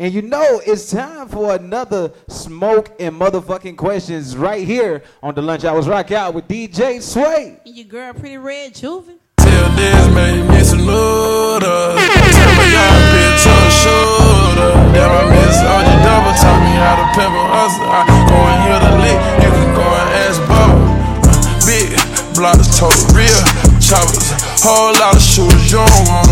[0.00, 5.42] And you know it's time for another smoke and motherfucking questions right here on the
[5.42, 7.60] Lunch Hours Rock Out with DJ Sway.
[7.66, 9.20] And your girl, pretty red juvie.
[9.36, 11.60] Till this made me some noodles.
[12.00, 14.72] Tell my young bitch on the shoulder.
[14.96, 16.32] Damn, I miss OG double.
[16.32, 17.84] Taught me how to pimp a hustle.
[17.84, 19.20] I go and hear the lick.
[19.44, 20.80] You can go and ask Bubba.
[21.28, 21.92] Uh, big
[22.32, 23.36] blocks, total real
[23.84, 24.32] choppers.
[24.64, 26.29] Whole lot of shooters, you don't want no problem.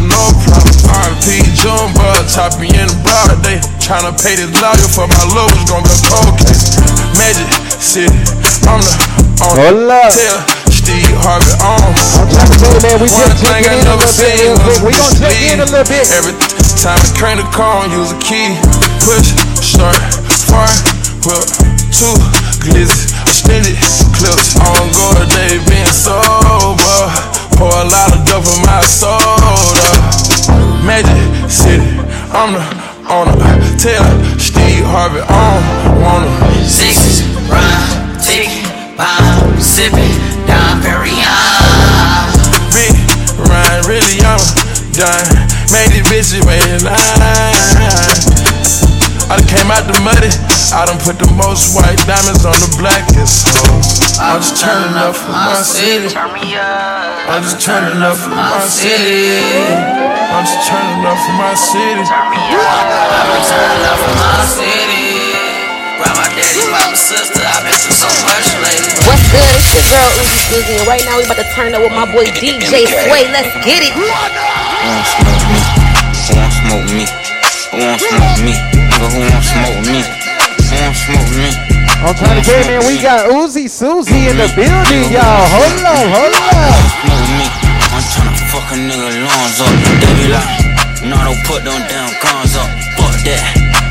[1.58, 3.58] RP Jumbo, top me in the broad day.
[3.82, 6.78] Tryna pay this lawyer for my love, it's gonna be a cold case.
[7.18, 7.48] Magic
[7.80, 8.14] City,
[8.66, 8.94] I'm the
[9.42, 9.66] owner.
[9.66, 10.12] Hold up.
[10.14, 10.38] Tell
[10.70, 11.82] Steve Harvey on.
[11.82, 14.78] I'm trying to tell you, man, we One just thing I in never seen was.
[14.82, 16.06] We gonna check in a little bit.
[16.14, 16.34] Every
[16.78, 18.54] time I crank the car, use a key.
[19.02, 19.98] Push, start,
[20.46, 20.70] fire,
[21.26, 21.42] whip,
[21.90, 22.14] two
[22.62, 23.74] glizzy, extended
[24.14, 24.54] clips.
[24.62, 27.02] On go a day being sober.
[27.58, 29.90] Pour a lot of dope in my soda.
[30.86, 31.80] Magic City,
[32.30, 32.60] I'm the
[33.08, 33.32] owner.
[33.80, 34.04] Tell
[34.38, 35.60] Steve Harvey on,
[36.02, 36.28] wanna.
[36.68, 38.52] Six, run, tick,
[38.96, 40.12] bomb, sipping,
[40.46, 42.28] Dom Perignon.
[42.76, 42.92] Big
[43.48, 44.44] Ryan, really I'm
[44.92, 45.24] done.
[45.72, 47.57] Made these bitches wait in line.
[49.48, 50.28] I done came out the muddy.
[50.76, 54.20] I done put the most white diamonds on the blackest hoes.
[54.20, 56.12] I'm just turning up for my city.
[56.12, 57.32] Turn me up.
[57.32, 59.40] I'm just turning up for my city.
[60.28, 62.04] I'm just turning up for my city.
[62.04, 62.92] Turn me up.
[63.08, 65.16] I've been turning up for my city.
[65.96, 67.40] Grab my daddy, mama, sister.
[67.40, 69.00] I've been through so much lately.
[69.08, 69.48] What's good?
[69.48, 72.04] It's your girl Uzi Susie, and right now we about to turn up with my
[72.04, 73.24] boy DJ Sway.
[73.32, 73.96] Let's get it.
[73.96, 75.60] Who won't smoke me?
[76.20, 77.04] Who won't smoke me?
[77.72, 78.77] Who won't smoke me?
[78.88, 80.00] Nigga, who won't smoke me?
[80.02, 81.48] Who won't smoke me?
[81.98, 85.44] I'm trying to you, man, we got Uzi Susie in the building, y'all.
[85.50, 86.34] Hold up, hold.
[87.02, 87.46] Smoke me.
[87.90, 89.72] I'm tryna fuck a nigga lungs up.
[89.98, 90.46] They be like,
[91.02, 92.70] no, don't put them damn guns up.
[92.94, 93.42] Fuck that.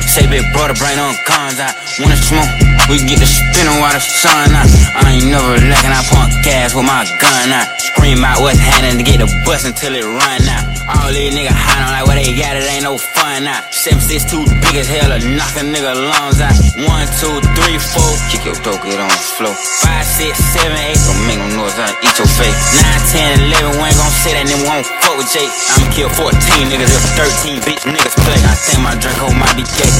[0.07, 1.75] Say big brother, bring them guns out.
[1.99, 2.47] Wanna smoke?
[2.87, 4.71] We get the spinning while the sun out.
[5.03, 7.67] I ain't never lacking, I pump gas with my gun out.
[7.81, 10.76] Scream out what's happening to get the bus until it run out.
[10.87, 13.67] All these niggas hiding like what they got, it ain't no fun out.
[13.75, 16.55] Seven six two big as hell to knock a nigga lungs out.
[16.79, 19.51] One, two, three, four, kick your dope, get on the floor.
[19.83, 22.55] Five, six, seven, eight, don't make no noise, I'll eat your face.
[22.79, 25.51] Nine, ten, eleven, we ain't gon' say that, then won't fuck with Jake.
[25.75, 26.31] I'ma kill 14
[26.71, 28.39] niggas if 13 bitch niggas play.
[28.47, 29.91] I think my drink oh, hole might be gay,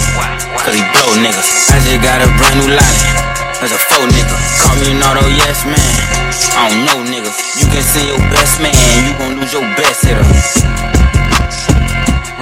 [0.56, 1.68] cause he blow niggas.
[1.68, 3.37] I just got a brand new line.
[3.60, 4.38] That's a faux nigga.
[4.62, 5.82] Call me an auto yes man.
[6.54, 7.32] I don't know nigga.
[7.58, 10.22] You can send your best man, you gon' lose your best hitter.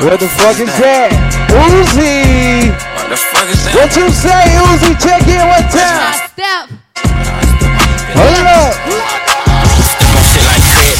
[0.04, 1.16] What the fuck is that?
[1.56, 2.68] Uzi!
[3.00, 3.76] What the fuck is that?
[3.80, 4.92] What you say, Uzi?
[5.00, 6.20] Check in one time.
[6.36, 6.68] Step.
[8.12, 9.25] Hold up.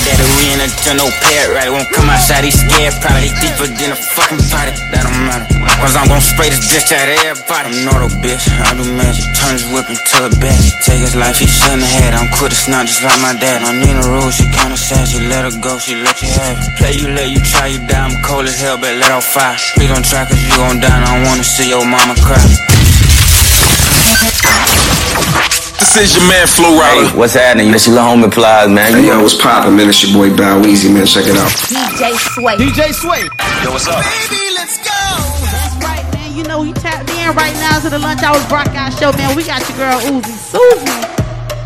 [0.06, 1.66] On we in a general pet right.
[1.74, 4.70] Won't come outside, he scared, probably deeper than a fucking body.
[4.94, 5.50] That don't matter.
[5.82, 7.74] Cause I'm gon' spray this bitch at everybody.
[7.74, 9.26] I'm not a bitch, I do magic.
[9.34, 10.62] Turn his whip into a bat.
[10.86, 12.22] Take his life, he shouldn't have.
[12.22, 13.66] I'm quick, it's not just like my dad.
[13.66, 15.10] I need a Rule, she kinda sad.
[15.10, 16.70] She let her go, she let you have it.
[16.78, 18.06] Play you, let you try, you die.
[18.06, 19.58] I'm cold as hell, but let off fire.
[19.74, 20.94] Please don't try, cause you gon' die.
[20.94, 22.46] I don't wanna see your mama cry.
[25.80, 27.16] This is your man Flo Rida.
[27.16, 27.72] What's happening?
[27.72, 28.94] This your little homie Plies, man.
[28.94, 29.90] Hey, yo, what's poppin', man?
[29.90, 31.06] It's your boy Bow Weezy, man.
[31.06, 31.52] Check it out.
[31.52, 32.56] DJ Sway.
[32.56, 33.22] DJ Sway.
[33.64, 34.04] Yo, what's up?
[34.04, 34.92] Baby, let's go.
[35.52, 36.36] That's right, man.
[36.36, 39.36] You know he tapped in right now to the Lunch Hours Rock Out Show, man.
[39.36, 41.02] We got your girl Uzi Susie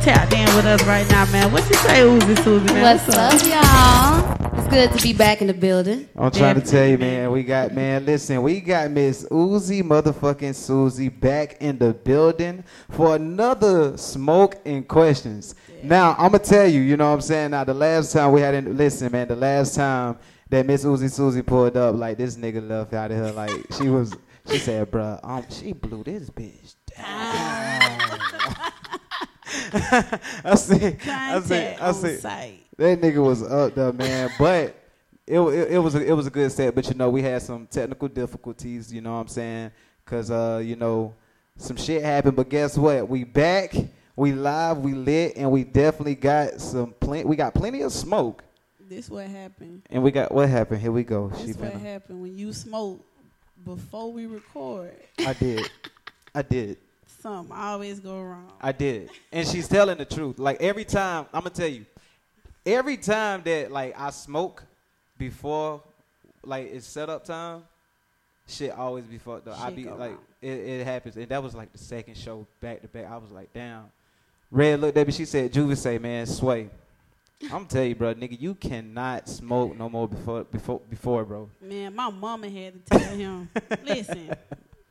[0.01, 1.51] tapped in with us right now, man.
[1.51, 2.97] What you say, Uzi Susie, man?
[2.97, 4.58] What's up, y'all?
[4.71, 6.07] It's good to be back in the building.
[6.15, 7.31] I'm trying to tell you, man.
[7.31, 8.05] We got, man.
[8.05, 14.87] Listen, we got Miss Uzi motherfucking Susie back in the building for another smoke and
[14.87, 15.55] questions.
[15.81, 17.49] Now, I'm gonna tell you, you know what I'm saying.
[17.49, 19.27] Now, the last time we had, in, listen, man.
[19.27, 20.19] The last time
[20.51, 23.89] that Miss Uzi Susie pulled up, like this nigga left out of her, like she
[23.89, 24.15] was.
[24.47, 28.18] She said, "Bruh, um, she blew this bitch down."
[29.73, 30.97] I see.
[31.07, 31.55] I see.
[31.55, 32.15] I on see.
[32.17, 32.65] site.
[32.77, 34.29] That nigga was up there, man.
[34.37, 34.75] But
[35.27, 36.73] it, it, it was a, it was a good set.
[36.75, 38.93] But you know, we had some technical difficulties.
[38.93, 39.71] You know what I'm saying?
[40.05, 41.13] Cause uh, you know,
[41.57, 42.35] some shit happened.
[42.35, 43.07] But guess what?
[43.07, 43.75] We back.
[44.15, 44.79] We live.
[44.79, 47.25] We lit, and we definitely got some plenty.
[47.25, 48.43] We got plenty of smoke.
[48.89, 49.83] This what happened.
[49.91, 50.81] And we got what happened?
[50.81, 51.31] Here we go.
[51.39, 51.81] She This what finna.
[51.81, 53.05] happened when you smoke
[53.63, 54.93] before we record.
[55.19, 55.69] I did.
[56.33, 56.77] I did.
[57.21, 58.51] Something always go wrong.
[58.61, 59.09] I did.
[59.31, 60.39] And she's telling the truth.
[60.39, 61.85] Like every time, I'm gonna tell you,
[62.65, 64.63] every time that like I smoke
[65.17, 65.81] before
[66.43, 67.63] like it's setup time,
[68.47, 69.59] shit always be fucked up.
[69.59, 71.17] I be like it, it happens.
[71.17, 73.05] And that was like the second show back to back.
[73.09, 73.85] I was like, damn.
[74.51, 76.69] Red looked at me, she said, Juvie say, man, sway.
[77.51, 81.49] I'm tell you, bro, nigga, you cannot smoke no more before before before, bro.
[81.61, 83.49] Man, my mama had to tell him,
[83.85, 84.35] listen,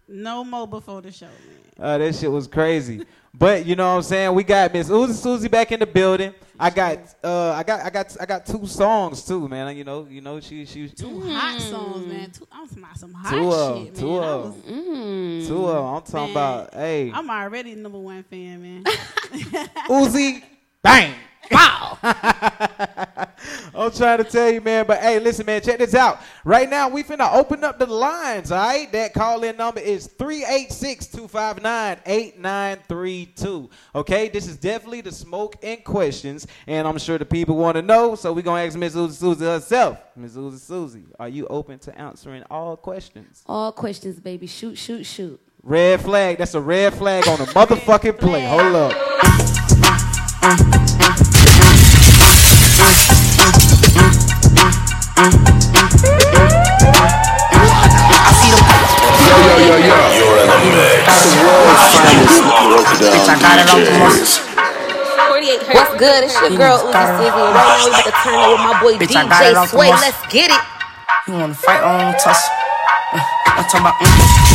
[0.08, 1.34] no more before the show, man.
[1.80, 3.04] Uh, that shit was crazy.
[3.32, 4.34] But you know what I'm saying?
[4.34, 6.34] We got Miss Uzi Susie back in the building.
[6.58, 9.76] I got uh I got I got I got two songs too, man.
[9.76, 12.30] You know, you know, she she Two hot songs, man.
[12.32, 14.22] Two, I'm talking about some hot Two of 'em, shit, two man.
[14.24, 15.46] I of was- Mm.
[15.46, 15.84] two of 'em.
[15.94, 18.84] I'm talking Man, about hey I'm already number one fan, man.
[19.88, 20.42] Uzi
[20.82, 21.14] bang.
[21.52, 21.98] Wow.
[23.74, 24.86] I'm trying to tell you, man.
[24.86, 26.20] But hey, listen, man, check this out.
[26.44, 28.90] Right now, we finna open up the lines, all right?
[28.92, 33.70] That call in number is 386 259 8932.
[33.94, 36.46] Okay, this is definitely the smoke and questions.
[36.66, 38.14] And I'm sure the people want to know.
[38.14, 39.98] So we're going to ask Miss Uzi Susie herself.
[40.16, 43.42] Miss Uzi Susie, are you open to answering all questions?
[43.46, 44.46] All questions, baby.
[44.46, 45.40] Shoot, shoot, shoot.
[45.62, 46.38] Red flag.
[46.38, 48.46] That's a red flag on the motherfucking play.
[48.46, 49.77] Hold up.
[59.78, 60.18] Yo, yo, yo, yo.
[60.18, 62.40] You're in the mix.
[62.98, 64.44] Bitch, I got it off the muscle.
[65.72, 66.24] What's good?
[66.24, 68.74] It's your girl Uzi Susie, and right now we about to turn up with my
[68.82, 69.90] boy Bitch, I got it DJ off the Sway.
[69.90, 70.06] muscle.
[70.10, 70.62] Let's get it.
[71.28, 72.52] You wanna fight on tussle?
[73.12, 73.94] Uh, I'm talking about.
[74.02, 74.48] mm.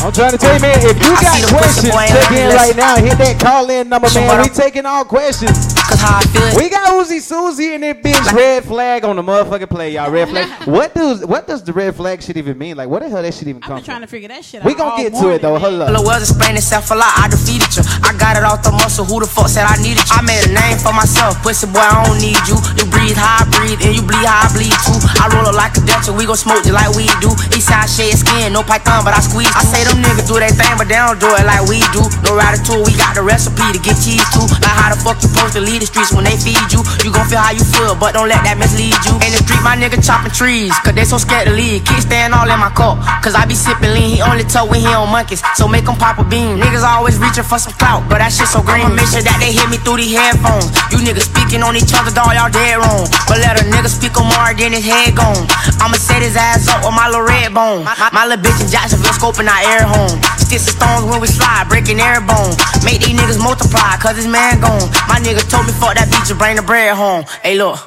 [0.00, 2.48] I'm trying to tell you, man, if you got see the pussy questions, check in
[2.54, 2.96] right now.
[2.96, 4.40] Hit that call in number, man.
[4.42, 5.74] We taking all questions.
[5.98, 6.56] Cause how I feel.
[6.62, 10.10] We got Uzi Susie and that bitch red flag on the motherfucking play, y'all.
[10.10, 10.46] Red flag.
[10.68, 12.76] What does what does the red flag shit even mean?
[12.76, 14.60] Like, what the hell that shit even I've come been trying to figure that shit
[14.60, 14.66] out.
[14.66, 15.56] We gonna get to morning, it though.
[15.56, 15.60] man.
[15.60, 16.06] Hold Hello, up.
[16.06, 17.08] well, explain itself a lot.
[17.16, 17.82] I defeated you.
[18.04, 19.04] I got it off the muscle.
[19.08, 20.12] Who the fuck said I needed you?
[20.14, 21.40] I made a name for myself.
[21.42, 22.58] Pussy boy, I don't need you.
[22.78, 24.98] You breathe how I breathe, and you bleed how I bleed too.
[25.18, 27.32] I roll up like a Dutch, and we gon' smoke just like we do.
[27.56, 28.14] Eastside shade
[28.48, 29.52] skin, no python, but I squeeze.
[29.52, 32.00] I say them niggas do their thing, but they don't do it like we do.
[32.24, 34.44] No ratatouille, we got the recipe to get cheese too.
[34.64, 36.80] Like how the fuck you supposed to lead the streets when they feed you?
[37.04, 39.14] You gon' feel how you feel, but don't let that mislead you.
[39.20, 41.84] In the street, my nigga chopping trees, cause they so scared to leave.
[41.84, 44.16] Kids stand all in my cup, cause I be sipping lean.
[44.16, 46.58] He only told when he on monkeys, so make him pop a bean.
[46.58, 48.88] Niggas always reaching for some clout, but that shit so green.
[48.88, 50.72] I'ma make sure that they hear me through these headphones.
[50.88, 53.04] You niggas speaking on each other, dog, y'all dead wrong.
[53.28, 55.44] But let a nigga speak on more than his head gone.
[55.82, 57.84] I'ma set his ass up with my little red bone.
[57.84, 60.16] My, my little bitch in Jacksonville scoping our air home.
[60.38, 62.54] Sticks and stones when we slide, breaking air bone.
[62.84, 64.88] Make these niggas multiply, cause his man gone.
[65.10, 67.24] My nigga told me fuck that bitch and bring the bread home.
[67.42, 67.78] Hey, look.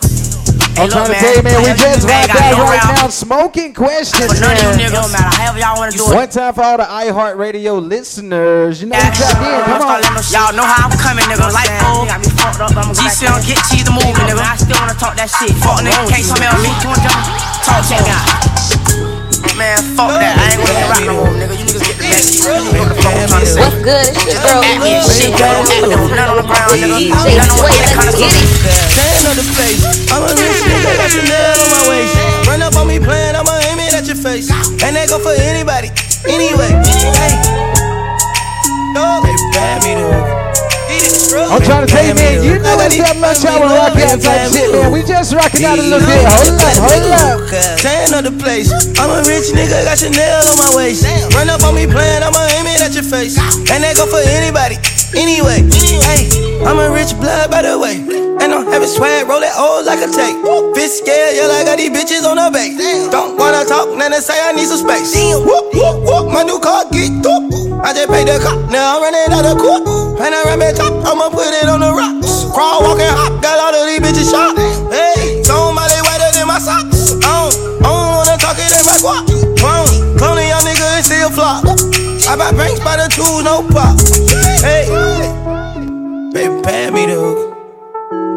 [0.72, 4.32] Hey, I'm trying to tell you, man, we just right back right now smoking questions,
[4.32, 4.92] But none of you man.
[4.96, 5.60] niggas matter.
[5.60, 6.16] Y'all wanna it.
[6.16, 9.68] One time for all the iHeartRadio listeners, you know, you tap in.
[9.68, 10.00] Come on.
[10.32, 11.52] Y'all know how I'm coming, nigga.
[11.52, 12.08] Like fool.
[12.96, 14.40] GC don't get cheese to move, nigga.
[14.40, 15.52] I still wanna talk that shit.
[15.60, 16.72] Fuck nigga, oh, can't tell me on me.
[17.68, 18.61] Talk that guy.
[19.58, 20.38] Man, fuck that.
[20.38, 21.58] I ain't gonna rap no more, nigga.
[21.58, 22.46] You niggas get the message.
[22.46, 23.62] You know what the fuck I'm trying to say.
[23.66, 24.06] What's good?
[24.14, 26.98] It's your girl At me and Uzi shit, Susie, none on the ground, nigga.
[27.02, 27.74] DJ None on Sway.
[27.74, 28.48] that kind of get it.
[28.94, 29.82] Stand on the face.
[30.14, 32.14] I'm a rich nigga, got Chanel on my waist.
[32.46, 34.48] Run up on me playing, I'ma aim it at your face.
[34.86, 35.90] And that go for anybody,
[36.30, 36.72] anyway.
[37.18, 37.34] Hey.
[38.94, 39.26] No,
[41.52, 44.72] I'm trying to you, man, you know it's that lunch hour rock out type shit,
[44.72, 44.88] man.
[44.88, 46.24] We just rocking out a little bit.
[46.24, 47.52] Hold up, hold up.
[47.76, 48.72] Stand on the place.
[48.96, 51.04] I'm a rich nigga, got Chanel on my waist.
[51.36, 53.36] Run up on me playing, I'ma aim it at your face.
[53.68, 54.80] And that go for anybody,
[55.16, 55.64] anyway.
[56.06, 56.30] Hey,
[56.66, 58.00] I'm a rich blood by the way.
[58.42, 60.34] And I'm having swag, roll it old like a tape.
[60.74, 62.74] Bitch scared, yeah, like I got these bitches on the base.
[63.14, 65.14] Don't wanna talk, then they say I need some space.
[65.14, 67.46] Whoop, whoop, whoop, my new car get up.
[67.86, 69.86] I just paid the cop, now I'm running out of court.
[70.22, 72.50] And I it top, I'ma put it on the rocks.
[72.54, 74.58] Crawl, walk, and hop, got all of these bitches shot.
[74.90, 77.22] Hey, somebody whiter than my socks.
[77.22, 79.26] I don't, I don't wanna talk it in my guap.
[79.58, 81.66] Clone, cloning young nigga still flop.
[82.26, 84.41] I buy banks by the two, no pop.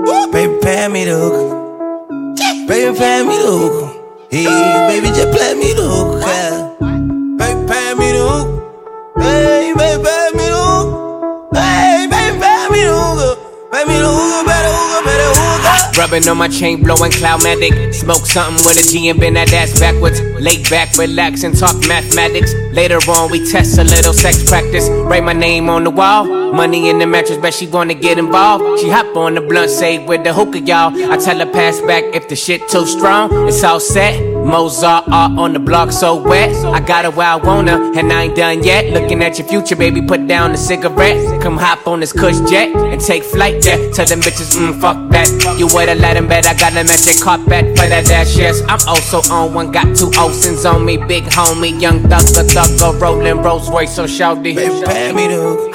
[0.05, 2.69] Baby, pay me the hook.
[2.69, 4.27] Baby, pay me the hook.
[4.31, 4.45] Hey,
[4.89, 6.64] baby, just play me the hook.
[15.97, 17.95] Rubbing on my chain, blowing cloudmatic.
[17.95, 20.21] Smoke something with a G and bend that ass backwards.
[20.41, 22.53] Lay back, relax, and talk mathematics.
[22.73, 24.89] Later on, we test a little sex practice.
[24.89, 26.25] Write my name on the wall.
[26.53, 28.81] Money in the mattress, bet she wanna get involved.
[28.81, 31.13] She hop on the blunt, say with the hookah, y'all.
[31.13, 33.47] I tell her pass back if the shit too strong.
[33.47, 34.34] It's all set.
[34.45, 36.55] Mozart art on the block so wet.
[36.67, 38.93] I got it where I wanna, and I ain't done yet.
[38.93, 41.43] Looking at your future, baby, put down the cigarette.
[41.43, 43.77] Come hop on this cush jet and take flight, yeah.
[43.93, 45.29] Tell them bitches, mm, fuck that.
[45.59, 48.61] You would've let them bet I got them at their carpet for that dash, yes.
[48.69, 53.39] I'm also on one, got two Olsen's on me, big homie, young thugger, thugger, rolling
[53.39, 54.55] Rolls Royce, so shouty.
[54.55, 55.75] Baby, pay me the hook.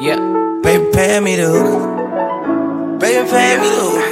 [0.00, 0.16] Yeah.
[0.62, 3.00] Baby, pay me the hook.
[3.00, 4.05] Baby, pay me the hook.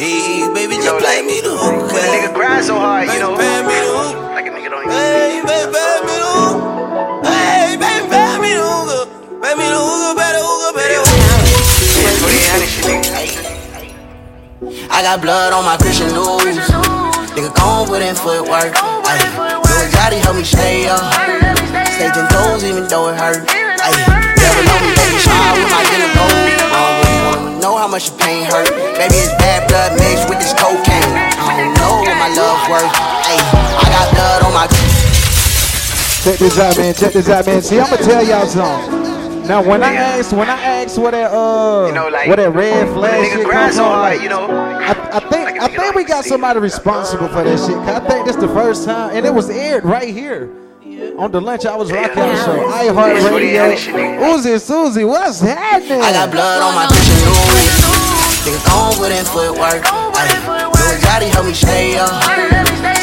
[0.00, 1.92] Hey, baby, just play me the hook.
[1.92, 3.36] When a nigga grind so hard, you know.
[3.36, 4.16] Pay me the hook.
[4.32, 6.56] Like a nigga don't even Hey, baby, pay me the hook.
[7.28, 9.12] Hey, baby, pay me the hook.
[9.44, 11.04] Pay me the hook, better hook, better
[14.88, 16.64] I got blood on my Christian news.
[17.36, 18.72] Nigga, gon' put in footwork.
[19.04, 21.12] Ayy, Lil Johnny help me stay up.
[21.92, 23.44] Stay ten toes even though it hurt.
[23.44, 26.49] Ayy, never know me, baby, shine with my dinner gold.
[27.90, 28.70] Much the pain hurt.
[28.94, 31.10] Baby, it's bad blood mixed with this cocaine.
[31.34, 32.86] I don't know what my love worth.
[33.26, 33.42] Ayy,
[33.74, 34.66] I got blood on my.
[36.22, 36.94] Check this out, man.
[36.94, 37.62] Check this out, man.
[37.62, 39.48] See, I'm gonna tell y'all something.
[39.48, 42.54] Now, when I asked, when I asked what that uh, You know, like, what that
[42.54, 44.46] red flag shit comes on, like, you know.
[44.46, 47.76] I, I think I think we got somebody responsible for that shit.
[47.76, 50.48] I think this the first time, and it was aired right here
[51.18, 52.56] on the lunch I was rocking out show.
[52.72, 53.76] iHeartRadio.
[54.20, 56.00] Uzi Susie, what's happening?
[56.00, 57.80] I got blood on my Christian news.
[58.44, 59.84] Nigga, gon' put in footwork.
[59.84, 62.08] Ayy, Lil Johnny help me stay up.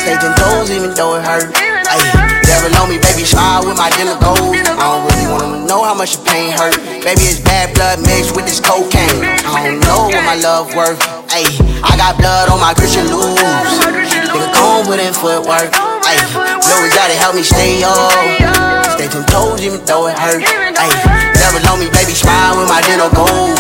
[0.02, 1.54] Stay ten toes even though it hurt.
[1.54, 2.10] Ayy,
[2.46, 4.54] never know me, baby, smile with my dinner gold.
[4.54, 6.78] I don't really wanna know how much the pain hurt.
[7.02, 9.26] Baby, it's bad blood mixed with this cocaine.
[9.46, 11.02] I don't know what my love worth.
[11.34, 13.38] Ayy, I got blood on my Christian news.
[14.30, 15.87] Nigga, gon' put in footwork.
[16.08, 18.12] Ayy, Lil Johnny help me stay up.
[18.96, 20.42] Stay ten toes even though it hurt.
[20.42, 20.96] Ayy,
[21.36, 23.60] never know me, baby, smile with my dinner gold.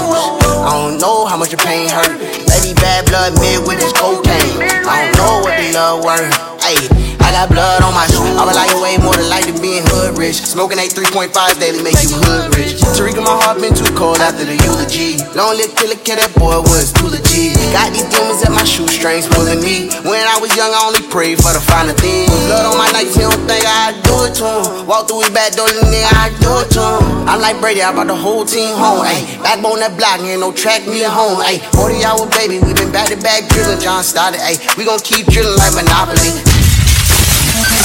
[0.63, 2.16] I don't know how much the pain hurt.
[2.48, 4.63] Baby, bad blood mixed with this cocaine.
[4.88, 6.32] I don't know what the love worth.
[6.63, 6.88] Ayy,
[7.28, 8.24] I got blood on my shoe.
[8.40, 10.40] I like way more than like to being hood rich.
[10.40, 12.80] Smoking a 3.5 daily make you hood rich.
[12.96, 15.20] Tariq, my heart been too cold after the eulogy.
[15.36, 17.60] Lonely killer, kid, that boy was too legit.
[17.76, 19.92] Got these demons at my shoestrings pulling me.
[20.08, 22.32] When I was young, I only prayed for the finer things.
[22.48, 24.88] Blood on my nights, he don't think I'd do it to him.
[24.88, 27.28] Walk through his back door, little nigga, I'd do it to him.
[27.28, 29.04] I'm like Brady, I brought the whole team home.
[29.04, 31.44] Ayy, backbone that block, ain't no track me home.
[31.44, 33.84] Ayy, 40 hour baby, we been back to back drilling.
[33.84, 36.32] John started, ayy, we gon' keep drilling like Monopoly.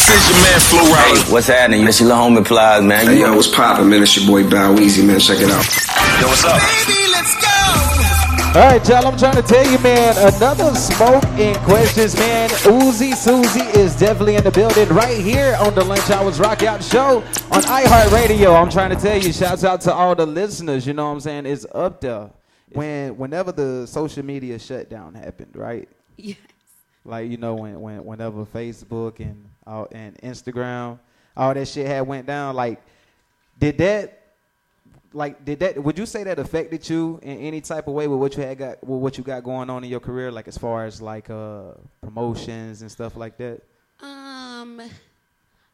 [0.03, 1.33] This is your man Flo Rida.
[1.33, 1.85] What's happening?
[1.85, 3.07] This your little homie Plies, man.
[3.07, 4.03] Hey, yo, what's poppin', man?
[4.03, 5.21] It's your boy Bow Easy, man.
[5.21, 5.65] Check it out.
[6.21, 6.61] Yo, what's up?
[8.57, 9.07] All right, y'all.
[9.07, 10.35] I'm trying to tell you, man.
[10.35, 12.51] Another smoke in questions, man.
[12.51, 16.83] Uzi Susie is definitely in the building right here on the Lunch Hours Rock Out
[16.83, 17.19] Show
[17.53, 18.61] on iHeartRadio.
[18.61, 20.85] I'm trying to tell you, shouts out to all the listeners.
[20.85, 21.47] You know what I'm saying?
[21.47, 22.31] It's up there.
[22.73, 25.89] When whenever the social media shutdown happened, right?
[26.17, 26.39] Yes.
[27.05, 30.99] Like you know when when whenever Facebook and and Instagram,
[31.37, 32.55] all that shit had went down.
[32.55, 32.83] Like,
[33.59, 34.19] did that?
[35.15, 35.83] Like, did that?
[35.83, 38.59] Would you say that affected you in any type of way with what you had
[38.59, 40.31] got, with what you got going on in your career?
[40.31, 43.61] Like, as far as like uh promotions and stuff like that.
[44.01, 44.81] Um,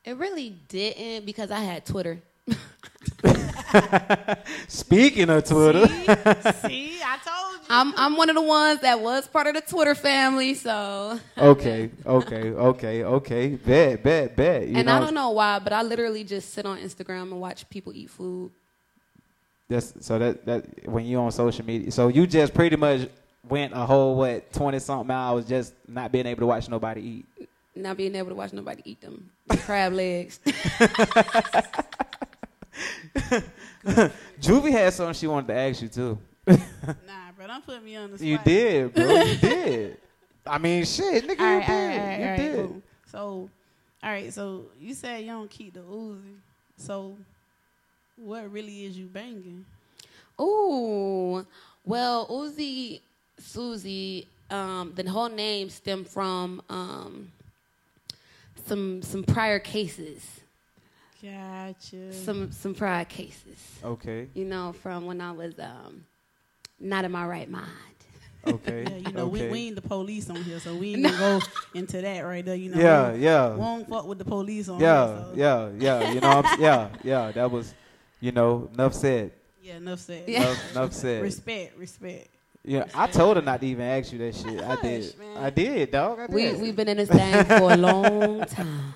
[0.04, 2.20] it really didn't because I had Twitter.
[4.68, 7.66] Speaking of Twitter, See, I told you.
[7.68, 11.20] I'm I'm one of the ones that was part of the Twitter family, so.
[11.36, 14.68] okay, okay, okay, okay, bet, bet, bet.
[14.68, 17.40] You and know, I don't know why, but I literally just sit on Instagram and
[17.40, 18.50] watch people eat food.
[19.68, 23.08] That's so that that when you on social media, so you just pretty much
[23.48, 27.48] went a whole what twenty something hours just not being able to watch nobody eat.
[27.74, 30.40] Not being able to watch nobody eat them crab legs.
[34.40, 36.18] Juvie had something she wanted to ask you too.
[36.46, 36.56] Nah,
[37.36, 38.26] bro, don't put me on the spot.
[38.26, 39.22] You did, bro.
[39.22, 39.96] You did.
[40.46, 41.70] I mean, shit, nigga, All you right, did.
[41.70, 42.66] all right, all right, you all right, did.
[42.68, 42.82] cool.
[43.10, 43.50] So,
[44.02, 46.36] all right, so you said you don't keep the Uzi.
[46.76, 47.16] So,
[48.16, 49.64] what really is you banging?
[50.40, 51.44] Ooh,
[51.84, 53.00] well, Uzi
[53.38, 57.30] Susie, um, the whole name stemmed from um,
[58.66, 60.40] some some prior cases.
[61.22, 62.12] Gotcha.
[62.12, 63.58] Some some prior cases.
[63.84, 64.28] Okay.
[64.34, 66.04] You know, from when I was um,
[66.78, 67.68] not in my right mind.
[68.46, 68.84] Okay.
[68.88, 69.50] Yeah, you know, we, okay.
[69.50, 71.40] we ain't the police on here, so we ain't gonna go
[71.74, 72.54] into that right there.
[72.54, 73.50] You know, Yeah, we, yeah.
[73.50, 75.16] We don't fuck with the police on yeah, here.
[75.16, 75.32] So.
[75.34, 75.70] yeah,
[76.00, 76.12] yeah.
[76.12, 77.32] You know, I'm, yeah, yeah.
[77.32, 77.74] That was,
[78.20, 79.32] you know, enough said.
[79.60, 80.26] Yeah, enough said.
[80.28, 81.22] Enough, enough said.
[81.22, 82.28] Respect, respect.
[82.64, 84.62] Yeah, I told her not to even ask you that shit.
[84.62, 85.14] I did.
[85.36, 86.20] I did, dog.
[86.20, 86.34] I did.
[86.34, 88.94] We we've been in this thing for a long time.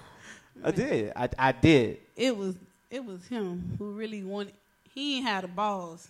[0.65, 1.13] I did.
[1.15, 1.99] I, I did.
[2.17, 2.57] It was
[2.91, 4.55] it was him who really wanted.
[4.95, 6.09] He ain't had the balls.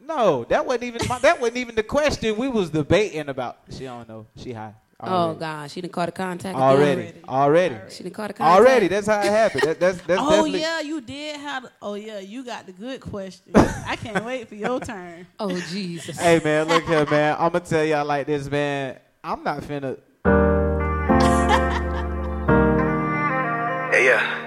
[0.00, 2.36] No, that wasn't even my, that wasn't even the question.
[2.36, 3.58] We was debating about.
[3.70, 4.26] She don't know.
[4.36, 4.74] She high.
[5.00, 7.24] Oh God, she didn't call the contact Already, again.
[7.28, 8.58] already, She didn't call the contact.
[8.58, 8.88] already.
[8.88, 9.62] That's how it happened.
[9.64, 10.60] That, that's that's oh definitely.
[10.60, 11.66] yeah, you did have.
[11.82, 13.52] Oh yeah, you got the good question.
[13.54, 15.26] I can't wait for your turn.
[15.38, 16.18] Oh Jesus.
[16.18, 17.36] Hey man, look here, man.
[17.38, 18.98] I'm gonna tell y'all like this, man.
[19.22, 19.98] I'm not finna.
[23.94, 24.43] Yeah,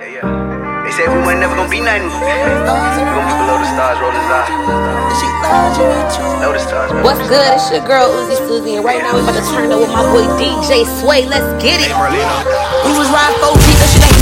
[0.98, 2.10] said we weren't never gonna be nothing.
[2.10, 4.50] We gonna be below the stars, eyes.
[6.42, 7.04] Below the stars, man.
[7.04, 7.54] What's good?
[7.54, 10.02] It's your girl Uzi Susie, and right now we about to turn up with my
[10.10, 11.28] boy DJ Sway.
[11.28, 11.94] Let's get it.
[11.94, 14.17] We was riding 4 deep, that shit ain't.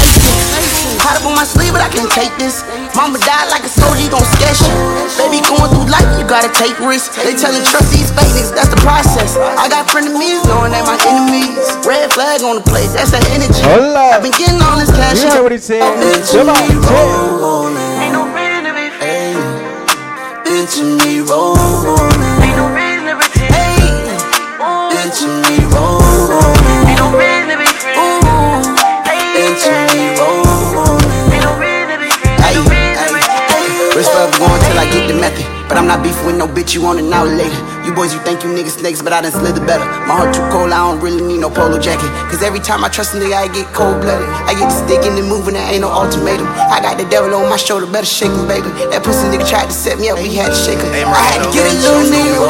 [1.05, 2.65] Hot up on my sleeve, but I can't take this.
[2.97, 4.73] Mama died like a soldier, you gon' sketch you.
[5.21, 7.13] Baby, going through life, you gotta take risks.
[7.21, 9.37] They tellin' trust these fake niggas, that's the process.
[9.37, 11.61] I got frenemies, knowing they my enemies.
[11.85, 13.61] Red flag on the place, that's that energy.
[13.69, 14.17] Hold up.
[14.17, 15.21] I've been getting all this cash.
[15.21, 15.85] You heard what he said.
[16.33, 18.01] Come on, yeah.
[18.01, 19.37] Ain't no reason to be hey,
[20.41, 22.24] Bitch, me roll.
[35.67, 37.57] But I'm not beefing with no bitch, you want it now or later.
[37.85, 39.85] You boys, you think you niggas snakes, but I done slither better.
[40.05, 42.09] My heart too cold, I don't really need no polo jacket.
[42.29, 44.29] Cause every time I trust a nigga, I get cold blooded.
[44.45, 46.45] I get to sticking and moving, there ain't no ultimatum.
[46.69, 48.69] I got the devil on my shoulder, better shake him, baby.
[48.93, 50.93] That pussy nigga tried to set me up, we had to shake him.
[50.93, 52.45] I had to get a little nigga,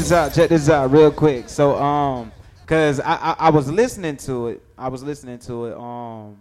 [0.00, 0.34] this out.
[0.34, 1.48] Check this out real quick.
[1.48, 2.30] So, um,
[2.66, 4.62] cause I, I I was listening to it.
[4.76, 5.76] I was listening to it.
[5.76, 6.36] Um,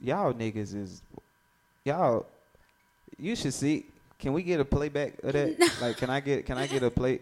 [0.00, 1.02] y'all niggas is
[1.84, 2.26] y'all.
[3.18, 3.86] You should see.
[4.18, 5.72] Can we get a playback of that?
[5.80, 7.20] Like, can I get can I get a play?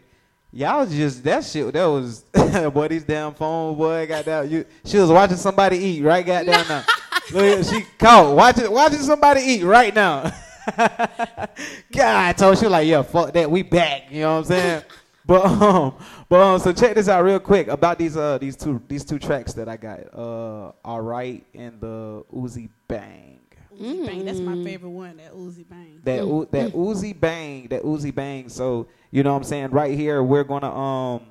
[0.53, 1.73] Y'all just that shit.
[1.73, 2.21] That was
[2.73, 2.89] boy.
[2.89, 4.07] These damn phone boy.
[4.07, 4.51] Got down.
[4.51, 4.67] You.
[4.85, 6.25] She was watching somebody eat right.
[6.25, 6.85] Got down now.
[7.33, 10.33] Look, she caught watching watching somebody eat right now.
[10.77, 11.49] God,
[11.93, 14.11] I told she like, yeah, fuck that, we back.
[14.11, 14.83] You know what I'm saying?
[15.27, 15.95] But um,
[16.29, 19.19] but um, so check this out real quick about these uh these two these two
[19.19, 20.01] tracks that I got.
[20.13, 23.41] Uh, all right, and the Uzi Bang.
[23.81, 25.17] Uzi Bang, that's my favorite one.
[25.17, 26.01] That Uzi Bang.
[26.05, 28.49] That U- that Uzi Bang, that Uzi Bang.
[28.49, 29.71] So you know what I'm saying?
[29.71, 31.23] Right here, we're gonna um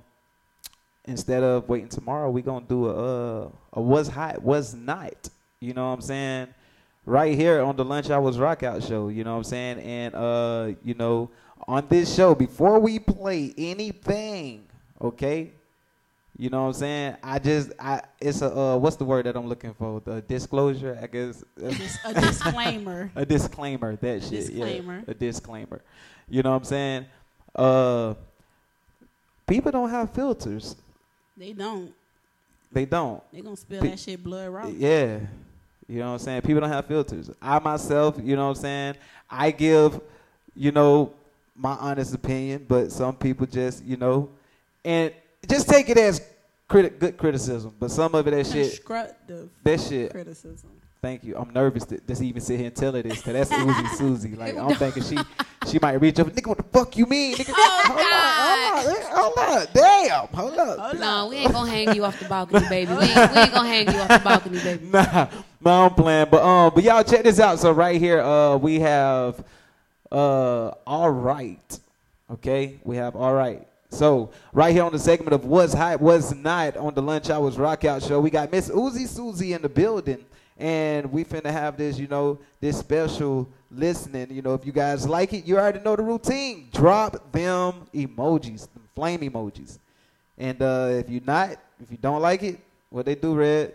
[1.06, 5.30] instead of waiting tomorrow, we're gonna do a uh a what's hot, what's not.
[5.60, 6.48] You know what I'm saying?
[7.06, 9.80] Right here on the Lunch Hours Rockout show, you know what I'm saying?
[9.80, 11.30] And uh, you know,
[11.68, 14.66] on this show, before we play anything,
[15.02, 15.52] okay?
[16.38, 17.18] You know what I'm saying?
[17.22, 20.02] I just I it's a uh what's the word that I'm looking for?
[20.04, 21.44] The disclosure, I guess.
[21.62, 23.12] A disclaimer.
[23.16, 24.32] a disclaimer, that shit.
[24.32, 25.04] Disclaimer.
[25.06, 25.82] Yeah, a disclaimer.
[26.28, 27.06] You know what I'm saying?
[27.56, 28.16] Uh
[29.46, 30.76] people don't have filters.
[31.38, 31.94] They don't.
[32.72, 33.22] They don't.
[33.32, 34.68] They gonna spill Pe- that shit blood raw.
[34.68, 35.20] Yeah.
[35.88, 36.42] You know what I'm saying?
[36.42, 37.30] People don't have filters.
[37.40, 38.96] I myself, you know what I'm saying?
[39.30, 40.02] I give,
[40.56, 41.14] you know,
[41.56, 44.30] my honest opinion, but some people just, you know,
[44.84, 45.14] and
[45.48, 46.22] just take it as
[46.70, 47.76] criti- good criticism.
[47.80, 50.12] But some of it, that shit, Constructive that shit.
[50.12, 50.70] criticism.
[51.02, 51.36] Thank you.
[51.36, 54.36] I'm nervous to just even sit here and tell her this, cause that's Uzi Susie.
[54.38, 55.18] Like I'm thinking she,
[55.70, 56.28] she might reach up.
[56.28, 57.36] Nigga, what the fuck you mean?
[57.36, 60.96] Nigga, hold on, hold on, hold on, damn, hold up.
[60.98, 62.94] No, we ain't gonna hang you off the balcony, baby.
[62.94, 64.86] We ain't, we ain't gonna hang you off the balcony, baby.
[64.86, 65.28] nah,
[65.60, 66.28] nah, I'm playing.
[66.32, 67.60] But um, but y'all check this out.
[67.60, 69.44] So right here, uh, we have
[70.14, 71.80] uh, all right.
[72.32, 73.68] Okay, we have all right.
[73.90, 77.58] So right here on the segment of what's hot, what's not on the lunch hours
[77.58, 80.24] rockout show, we got Miss Uzi Susie in the building,
[80.58, 84.32] and we finna have this, you know, this special listening.
[84.32, 86.70] You know, if you guys like it, you already know the routine.
[86.74, 89.78] Drop them emojis, them flame emojis,
[90.38, 93.74] and uh, if you not, if you don't like it, what they do, Red?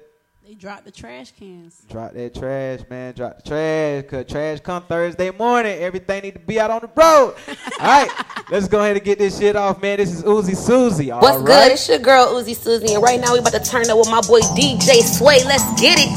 [0.49, 1.83] They dropped the trash cans.
[1.91, 3.13] Drop that trash, man.
[3.13, 4.05] Drop the trash.
[4.09, 5.79] Cause trash come Thursday morning.
[5.79, 7.35] Everything need to be out on the road.
[7.81, 8.09] all right,
[8.49, 9.99] let's go ahead and get this shit off, man.
[9.99, 11.11] This is Uzi Susie.
[11.11, 11.47] All What's right?
[11.47, 11.73] good?
[11.73, 14.23] It's your girl Uzi Susie, and right now we about to turn up with my
[14.23, 15.45] boy DJ Sway.
[15.45, 16.17] Let's get it.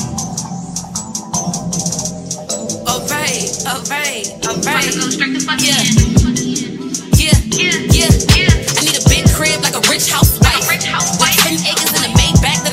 [2.88, 4.96] Alright, alright, alright.
[5.60, 5.76] Yeah.
[7.20, 8.48] Yeah, yeah, yeah, yeah.
[8.48, 10.40] I need a big crib like a rich housewife.
[10.72, 12.71] With 10 acres in the Maybach that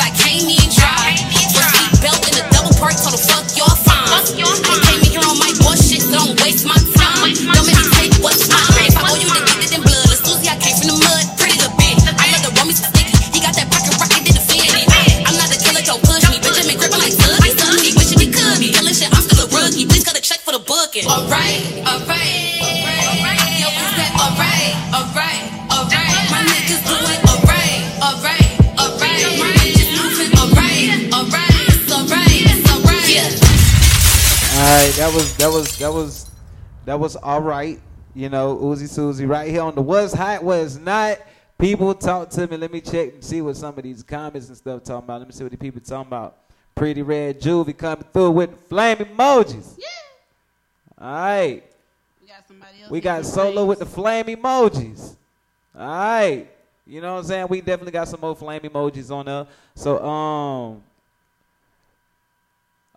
[4.39, 4.95] Alright,
[5.99, 7.69] alright, alright.
[10.79, 11.69] Yo,
[13.39, 14.89] is that back and rocky to feel it.
[15.27, 18.31] I'm not a killer, to push me, bitch I've been gripping like silicone, which it
[18.31, 18.69] could me.
[18.73, 21.07] Killin' shit, I'm still a rookie, please cause the check for the boogin.
[21.09, 21.65] alright,
[24.95, 26.15] alright, alright?
[26.31, 29.19] My niggas alright, alright, alright.
[29.57, 33.09] Bitches moving alright, alright, it's alright, it's alright.
[33.09, 33.48] Yeah.
[34.59, 36.31] All right, that was that was that was
[36.85, 37.81] that was all right.
[38.13, 41.21] You know, Uzi Susie right here on the what's hot, what's not.
[41.59, 42.57] People talk to me.
[42.57, 45.21] Let me check and see what some of these comments and stuff talking about.
[45.21, 46.39] Let me see what the people talking about.
[46.75, 49.79] Pretty red juvie coming through with flame emojis.
[49.79, 49.87] Yeah.
[51.01, 51.63] All right.
[52.21, 52.91] We got somebody else.
[52.91, 55.15] We got solo with the flame emojis.
[55.79, 56.49] All right.
[56.85, 57.47] You know what I'm saying?
[57.49, 59.47] We definitely got some more flame emojis on there.
[59.77, 60.83] So um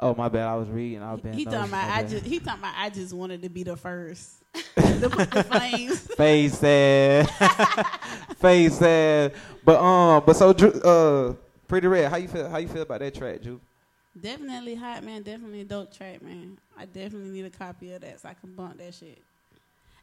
[0.01, 1.03] Oh my bad, I was reading.
[1.03, 3.43] I was being He talking about My I just he talking about I just wanted
[3.43, 4.43] to be the first.
[4.75, 5.99] the, the flames.
[6.17, 7.29] Face sad.
[8.37, 9.33] Face sad.
[9.63, 11.35] But um but so uh
[11.67, 13.61] Pretty Red, how you feel how you feel about that track, Drew?
[14.19, 16.57] Definitely hot man, definitely a dope track, man.
[16.75, 19.21] I definitely need a copy of that so I can bump that shit.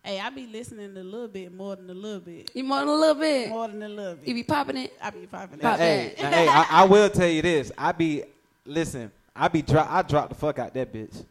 [0.05, 2.53] Hey, I be listening a little bit more than a little bit.
[2.55, 3.49] You more than a little bit?
[3.49, 4.29] More than a little bit.
[4.29, 4.93] You be popping it?
[5.03, 5.63] I be popping it.
[5.65, 7.73] Now, hey, now, hey, I, I will tell you this.
[7.77, 8.23] I be
[8.65, 9.11] listen.
[9.39, 9.91] I be drop.
[9.91, 11.25] I drop the fuck out that bitch.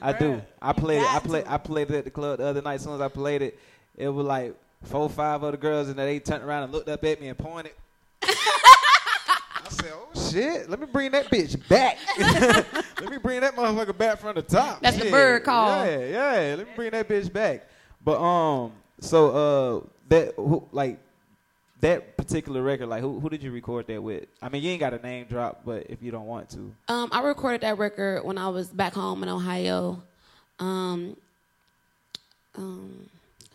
[0.00, 0.40] I do.
[0.60, 1.14] I played it.
[1.14, 1.44] I played.
[1.46, 2.74] I played it at the club the other night.
[2.74, 3.58] As soon as I played it,
[3.96, 7.20] it was like four, five other girls, and they turned around and looked up at
[7.20, 7.72] me and pointed.
[8.22, 10.70] I said, "Oh shit!
[10.70, 11.98] Let me bring that bitch back.
[12.18, 15.84] Let me bring that motherfucker back from the top." That's the bird call.
[15.84, 16.54] Yeah, yeah.
[16.56, 17.68] Let me bring that bitch back.
[18.04, 20.38] But um, so uh, that
[20.72, 20.98] like
[21.82, 24.24] that particular record, like who who did you record that with?
[24.40, 27.08] I mean, you ain't got a name drop, but if you don't want to, Um,
[27.12, 30.02] I recorded that record when I was back home in Ohio.
[30.58, 31.16] Um,
[32.56, 33.08] um,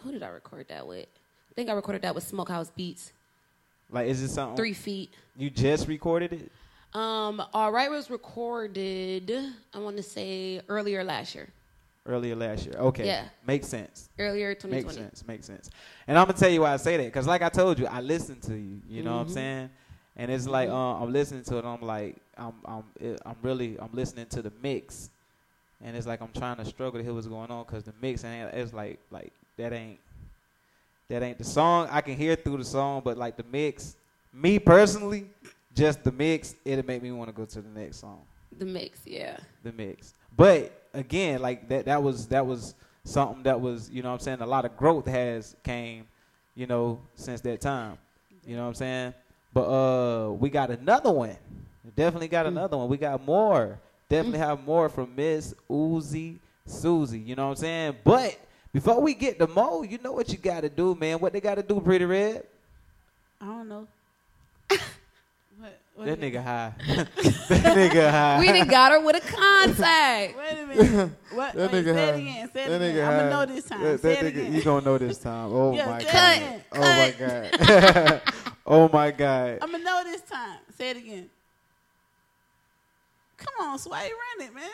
[0.04, 1.08] who did I record that with?
[1.52, 3.12] I think I recorded that with Smokehouse Beats.
[3.92, 5.14] like, is it something Three feet.
[5.38, 6.52] You just recorded it?
[6.94, 9.32] Um, All Right was recorded,
[9.74, 11.48] I want to say earlier last year.
[12.08, 12.76] Earlier last year.
[12.80, 13.06] Okay.
[13.06, 13.26] Yeah.
[13.46, 14.10] Makes sense.
[14.18, 14.86] Earlier 2020.
[14.86, 15.28] Makes sense.
[15.28, 15.70] Makes sense.
[16.08, 18.00] And I'm gonna tell you why I say that, because like I told you, I
[18.02, 18.82] listen to you.
[18.88, 19.34] You know what I'm Mhm.
[19.34, 19.70] saying?
[20.16, 20.74] And it's like Mhm.
[20.74, 21.66] uh, I'm listening to it.
[21.66, 25.10] I'm like I'm I'm it, I'm really I'm listening to the mix,
[25.84, 28.24] and it's like I'm trying to struggle to hear what's going on because the mix
[28.24, 30.00] and it's like like that ain't
[31.10, 31.88] that ain't the song.
[31.92, 33.96] I can hear through the song, but like the mix,
[34.34, 35.30] me personally,
[35.74, 38.22] just the mix, it'll make me want to go to the next song
[38.58, 39.38] The mix, yeah.
[39.64, 40.14] the mix.
[40.36, 44.20] But again, like that that was that was something that was, you know what I'm
[44.20, 46.08] saying, a lot of growth has came,
[46.56, 47.98] you know, since that time.
[48.46, 49.14] You know what I'm saying?
[49.54, 51.38] But uh we got another one.
[51.96, 52.90] Definitely got another one.
[52.90, 53.80] We got more.
[54.10, 57.20] Definitely have more from Miss Uzi Susie.
[57.20, 57.96] You know what I'm saying?
[58.04, 58.38] But
[58.74, 61.20] before we get to Mo, you know what you gotta do, man.
[61.20, 62.44] What they gotta do, Pretty Red?
[63.42, 63.88] I don't know.
[65.98, 66.34] what, what That is it?
[66.34, 66.74] nigga high.
[66.88, 68.40] that nigga high.
[68.40, 70.38] We done got her with a contact.
[70.38, 71.12] Wait a minute.
[71.34, 71.54] What?
[71.56, 72.20] That Wait, nigga say it high.
[72.20, 72.50] again.
[72.54, 72.96] Say it That again.
[72.96, 73.84] nigga I'm gonna know this time.
[73.84, 74.54] That, say that it nigga, again.
[74.54, 75.50] you gonna know this time.
[75.54, 76.82] Oh Yeah, my say it god.
[76.82, 77.52] Oh again.
[77.60, 78.22] Oh my god.
[78.66, 79.58] oh my god.
[79.62, 80.60] I'm gonna know this time.
[80.78, 81.30] Say it again.
[83.38, 83.98] Come on, Sway,
[84.40, 84.70] run it, man.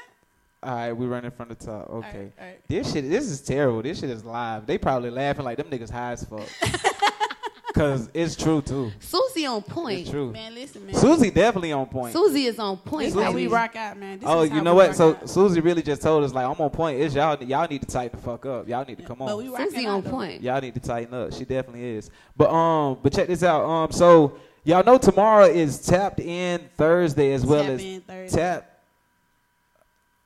[0.62, 1.90] All right, we running from the top.
[1.90, 2.32] Okay.
[2.40, 2.60] all right.
[2.70, 3.82] This shit, this is terrible.
[3.82, 4.66] This shit is live.
[4.66, 6.48] They probably laughing like them niggas high as fuck.
[7.74, 8.92] Cause it's true too.
[9.00, 10.02] Susie on point.
[10.02, 10.32] It's true.
[10.32, 10.94] Man, listen, man.
[10.96, 12.14] Susie definitely on point.
[12.14, 13.14] Susie is on point.
[13.14, 14.20] This how we rock out, man.
[14.20, 14.96] This oh, is you how know we what?
[14.96, 15.30] So out.
[15.30, 17.02] Susie really just told us like I'm on point.
[17.02, 17.42] It's y'all.
[17.42, 18.68] Y'all need to tighten the fuck up.
[18.68, 19.28] Y'all need to come on.
[19.28, 20.44] But we rocking Susie on point.
[20.44, 21.34] Y'all need to tighten up.
[21.34, 22.12] She definitely is.
[22.38, 23.64] But um, but check this out.
[23.64, 28.38] Um, so y'all know tomorrow is tapped in Thursday as well Tap as in Thursday.
[28.38, 28.70] tap.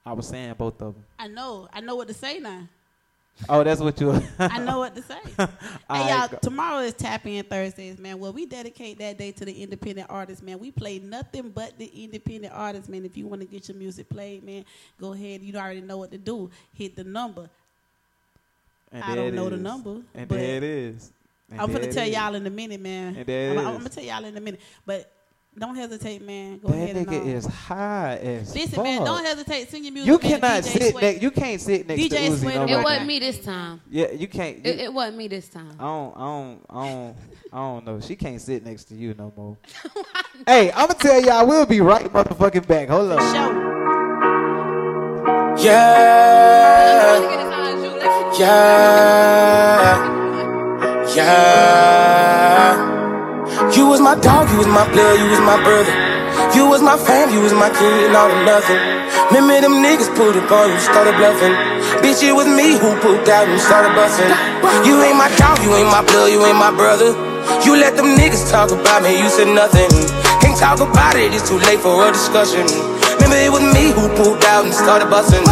[0.04, 1.04] I was saying both of them.
[1.18, 1.68] I know.
[1.72, 2.68] I know what to say now.
[3.48, 4.10] Oh, that's what you.
[4.38, 5.18] I know what to say.
[5.90, 8.18] Hey, y'all, tomorrow is Tap In Thursdays, man.
[8.18, 10.58] Well, we dedicate that day to the independent artists, man.
[10.58, 13.06] We play nothing but the independent artists, man.
[13.06, 14.66] If you want to get your music played, man,
[15.00, 15.40] go ahead.
[15.40, 16.50] You already know what to do.
[16.74, 17.48] Hit the number.
[18.92, 21.10] And I don't know the number, And but there it is.
[21.50, 22.14] And I'm gonna tell is.
[22.14, 23.16] y'all in a minute, man.
[23.16, 25.10] And there I'm, I'm gonna tell y'all in a minute, but
[25.58, 26.58] don't hesitate, man.
[26.58, 28.84] Go That ahead and nigga uh, is high as listen, fuck.
[28.84, 29.04] man.
[29.04, 29.70] Don't hesitate.
[29.70, 30.08] Sing your music.
[30.08, 31.22] You cannot DJ sit next.
[31.22, 32.82] You can't sit next DJ to Uzi Sway no It more.
[32.82, 33.80] wasn't me this time.
[33.90, 34.56] Yeah, you can't.
[34.64, 35.70] You, It, it wasn't me this time.
[35.78, 36.16] I don't.
[36.16, 36.60] I don't.
[36.70, 37.16] I don't.
[37.52, 38.00] I don't know.
[38.00, 39.56] She can't sit next to you no more.
[40.46, 41.46] hey, I'm gonna tell y'all.
[41.46, 42.88] We'll be right motherfucking back.
[42.88, 43.18] Hold on.
[45.58, 47.18] Yeah.
[48.38, 50.14] Yeah.
[51.14, 53.07] Yeah.
[53.74, 55.90] You was my dog, you was my blood, you was my brother.
[56.54, 58.78] You was my fam, you was my king, all or nothing.
[59.34, 61.58] Remember them niggas pulled up on you, started bluffing.
[61.98, 64.30] Bitch, it was me who pulled out and started busting.
[64.86, 67.10] You ain't my dog, you ain't my blood, you ain't my brother.
[67.66, 69.90] You let them niggas talk about me, you said nothing.
[70.38, 72.62] Can't talk about it, it's too late for a discussion.
[73.18, 75.42] Remember it was me who pulled out and started busting.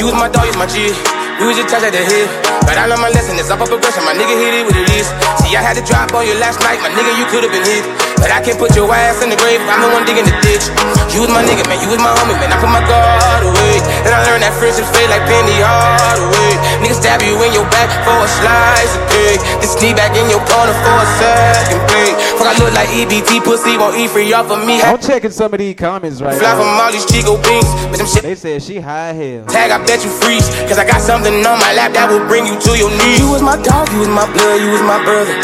[0.00, 0.96] You was my dog, you was my G.
[1.42, 2.30] Was just touch at the hip.
[2.62, 4.06] But I learned my lesson, it's up a progression.
[4.06, 5.10] My nigga hit it what it is.
[5.42, 7.84] See, I had to drop on you last night, my nigga, you could've been hit.
[8.16, 11.03] But I can't put your ass in the grave, I'm the one digging the ditch.
[11.14, 12.50] You was my nigga, man, you was my homie, man.
[12.50, 13.78] I put my guard away.
[14.02, 16.58] Then I learned that friendships fade like Penny Hardaway.
[16.82, 19.38] Nigga stab you in your back for a slice of cake.
[19.62, 22.18] Then sneak back in your corner for a second plate.
[22.34, 24.82] Fuck, I look like EBT pussy, won't eat free off of me.
[24.82, 26.90] I'm checking some of these comments right Fly from now.
[26.90, 28.26] all these Chico beans, but them shit.
[28.26, 29.46] They said she high hell.
[29.46, 30.50] Tag, I bet you freeze.
[30.66, 33.22] Cause I got something on my lap that will bring you to your knees.
[33.22, 35.38] You was my dog, you was my blood, you was my brother.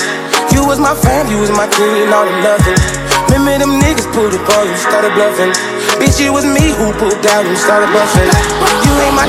[0.50, 3.09] You was my fam, you was my queen, all the loving.
[3.30, 5.52] Remember them niggas pulled up on you, started bluffing.
[6.02, 8.26] Bitch, it was me who pulled down and started bluffing.
[8.26, 9.26] You ain't my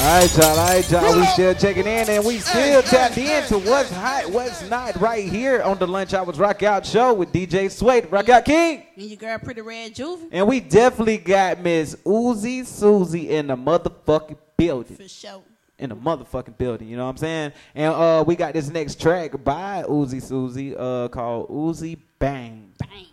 [0.00, 0.58] All right, y'all.
[0.58, 1.20] All right, y'all.
[1.20, 5.60] We still checking in, and we still tapped into what's hot, what's not, right here
[5.60, 8.84] on the Lunch Hours Rock Out Show with DJ Sway, Rock Out King.
[8.96, 10.28] And your girl, Pretty Red Juvie.
[10.32, 14.96] And we definitely got Miss Uzi Susie in the motherfucking building.
[14.96, 15.42] For sure.
[15.80, 17.52] In the motherfucking building, you know what I'm saying?
[17.74, 22.72] And uh, we got this next track by Uzi Susie uh, called Uzi Bang.
[22.78, 23.06] Bang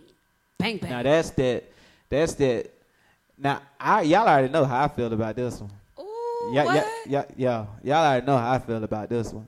[0.58, 0.78] bang.
[0.78, 0.92] Bang.
[0.92, 1.64] Now that's that.
[2.10, 2.72] That's that.
[3.38, 5.72] Now I y'all already know how I feel about this one.
[6.52, 7.66] yeah, yeah, yeah, yeah.
[7.84, 9.48] Y'all already know how I feel about this one.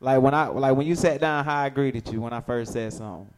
[0.00, 2.72] Like when I like when you sat down, how I greeted you when I first
[2.72, 3.28] said something.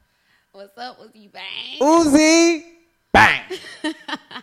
[0.52, 1.78] What's up with you, bang?
[1.80, 2.64] Uzi,
[3.12, 3.42] bang.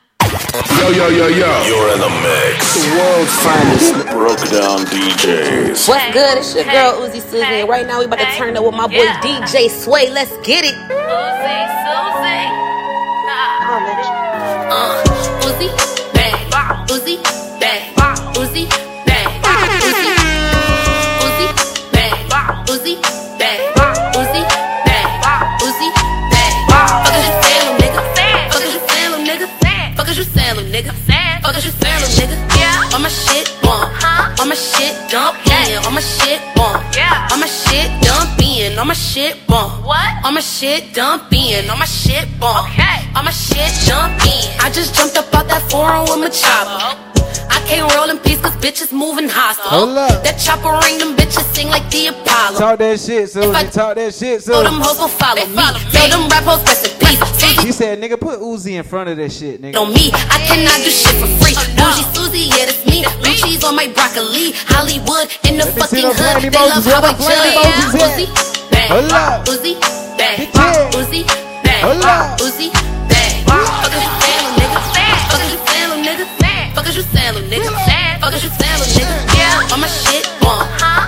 [0.56, 1.52] Yo, yo, yo, yo.
[1.68, 2.76] You're in the mix.
[2.76, 5.88] The world's finest broke down DJs.
[5.90, 6.38] What's good?
[6.38, 8.88] It's your girl Uzi Susie, and right now we about to turn up with my
[8.88, 10.10] boy DJ Sway.
[10.12, 10.76] Let's get it.
[10.76, 12.48] Susie, Susie.
[14.72, 15.04] Uh,
[15.44, 15.68] Uzi,
[16.14, 16.88] bang.
[16.88, 18.15] Uzi, bang.
[31.96, 32.52] Fuck is you saying, little nigga?
[32.52, 32.60] Fuck is you saying, little nigga?
[32.60, 32.94] Yeah.
[32.94, 34.40] All my shit bomb.
[34.40, 35.86] All my shit dump in.
[35.86, 36.84] All my shit bomb.
[36.92, 37.28] Yeah.
[37.32, 38.78] All my shit dump in.
[38.80, 39.84] All my shit bomb.
[39.84, 40.26] What?
[40.26, 41.70] All my shit dump in.
[41.70, 42.66] All my shit bomb.
[42.66, 43.00] Okay.
[43.16, 44.60] All my shit dump in.
[44.60, 47.00] I just jumped up out that foreign with oh my chopper.
[47.00, 47.05] Oh.
[47.50, 49.70] I can't roll in peace cause bitches moving hostile.
[49.70, 50.24] Hold up.
[50.24, 52.58] That chopper ring, them bitches sing like the Apollo.
[52.60, 53.52] Talk that shit, Susie.
[53.72, 54.84] Talk that shit, So them Susie.
[54.86, 55.64] hoes gon' follow me.
[55.92, 57.22] Tell them rap hoes rest in peace.
[57.62, 60.12] She said, "Nigga, put Uzi in front of that shit, nigga." on me.
[60.14, 61.56] I cannot do shit for free.
[61.78, 63.04] Bougie Susie, yeah, that's me.
[63.22, 64.52] Blue cheese on my broccoli.
[64.70, 66.54] Hollywood in the Let me see fucking hood.
[66.54, 67.66] They love how I the flame judge.
[67.66, 68.10] emojis at?
[68.14, 68.90] Uzi, bang.
[68.90, 69.46] Hold up.
[69.46, 69.74] Uzi,
[70.18, 70.38] bang.
[70.94, 71.22] Uzi,
[71.64, 71.82] bang.
[71.82, 72.40] Hold up.
[72.40, 72.95] Uzi, bang.
[76.98, 77.72] Is you saying, little nigga?
[78.22, 79.36] Fuck is you saying, little nigga?
[79.36, 79.72] Yeah.
[79.72, 80.64] All my shit bomb.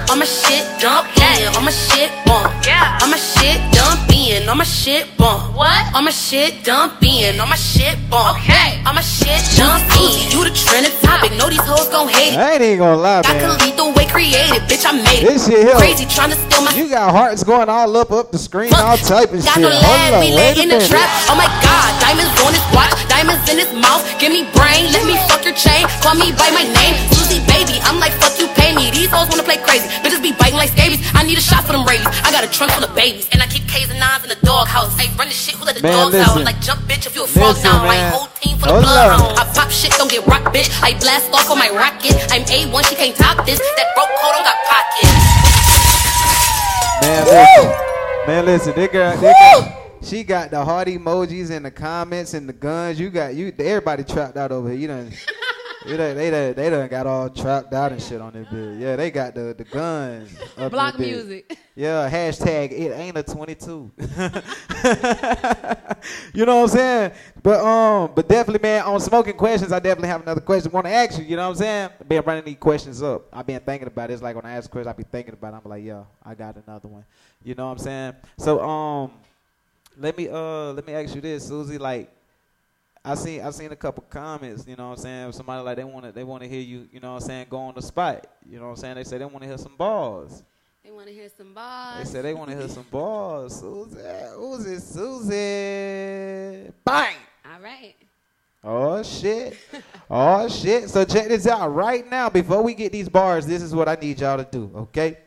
[0.09, 1.47] All my shit dump in.
[1.55, 2.51] All my shit bomb.
[2.67, 2.99] Yeah.
[3.01, 4.49] All my shit dump in.
[4.49, 5.55] All my shit bomb.
[5.55, 5.95] What?
[5.95, 7.39] All my shit dump in.
[7.39, 8.35] All my shit bomb.
[8.35, 8.83] Okay.
[8.85, 10.31] All my shit dump in.
[10.35, 11.31] You the trending topic.
[11.39, 12.39] Know these hoes gon' hate it.
[12.39, 14.83] I ain't even gonna lie, I can lead the way created, bitch.
[14.83, 15.27] I made it.
[15.27, 15.75] This shit here.
[15.75, 16.71] Crazy trying to steal my.
[16.75, 19.55] You got hearts going all up up the screen, all type of shit.
[19.55, 20.89] Got no Hold we lay in the minute.
[20.89, 21.07] trap.
[21.31, 24.05] Oh my god, diamonds on his watch, diamonds in his mouth.
[24.21, 25.89] Give me brain, let me fuck your chain.
[26.05, 27.81] Call me by my name, Susie baby.
[27.81, 28.93] I'm like fuck you, pay me.
[28.93, 31.01] These hoes wanna play crazy, bitches be biting like scabies.
[31.17, 32.05] I need a shot for them rabies.
[32.21, 34.37] I got a trunk full of babies, and I keep K's and nines in the
[34.45, 34.93] doghouse.
[35.01, 36.37] I run the shit, who let the Man, dogs out?
[36.37, 36.37] listen.
[36.37, 37.89] I'm like jump bitch if you a frog Listen, now.
[37.89, 38.13] Man.
[38.13, 39.41] whole team full Hold of blood.
[39.41, 40.69] I pop shit, don't get rock, bitch.
[40.85, 42.13] I blast off on my rocket.
[42.29, 43.57] I'm A1, she can't top this.
[43.57, 45.17] That broke coat don't got pockets.
[47.01, 47.67] Man, listen.
[48.29, 48.73] Man, listen.
[48.75, 52.99] This girl, this girl, she got the heart emojis and the comments and the guns.
[52.99, 53.53] You got you.
[53.57, 54.77] Everybody trapped out over here.
[54.77, 55.11] You done.
[55.87, 58.81] You done, they done, they done got all trapped out and shit on this bitch.
[58.81, 60.35] Yeah, they got the, the guns.
[60.57, 61.57] up Block music.
[61.75, 63.91] Yeah, hashtag it ain't a 22.
[66.33, 67.11] you know what I'm saying?
[67.41, 70.73] But um, but definitely, man, on smoking questions, I definitely have another question.
[70.73, 71.23] Want to ask you?
[71.23, 71.89] You know what I'm saying?
[72.01, 73.27] I've been running these questions up.
[73.31, 74.13] I've been thinking about it.
[74.13, 75.61] It's like when I ask questions, I be thinking about it.
[75.63, 77.05] I'm like, yo, I got another one.
[77.43, 78.13] You know what I'm saying?
[78.39, 79.11] So um,
[79.97, 81.77] let me uh, let me ask you this, Susie.
[81.77, 82.11] Like,
[83.03, 84.67] I seen I seen a couple comments.
[84.67, 85.31] You know what I'm saying?
[85.33, 86.87] Somebody like they want to they want to hear you.
[86.91, 87.47] You know what I'm saying?
[87.49, 88.27] Go on the spot.
[88.49, 88.95] You know what I'm saying?
[88.95, 90.43] They say they want to hear some balls.
[90.83, 91.97] They want to hear some balls.
[91.97, 93.59] They said they want to hear some balls.
[93.59, 93.97] Susie,
[94.35, 96.71] Susie, Susie.
[96.85, 97.15] Bang!
[97.45, 97.95] All right.
[98.63, 99.57] Oh shit.
[100.09, 100.89] oh shit.
[100.89, 101.73] So check this out.
[101.73, 104.71] Right now, before we get these bars, this is what I need y'all to do,
[104.75, 105.17] okay?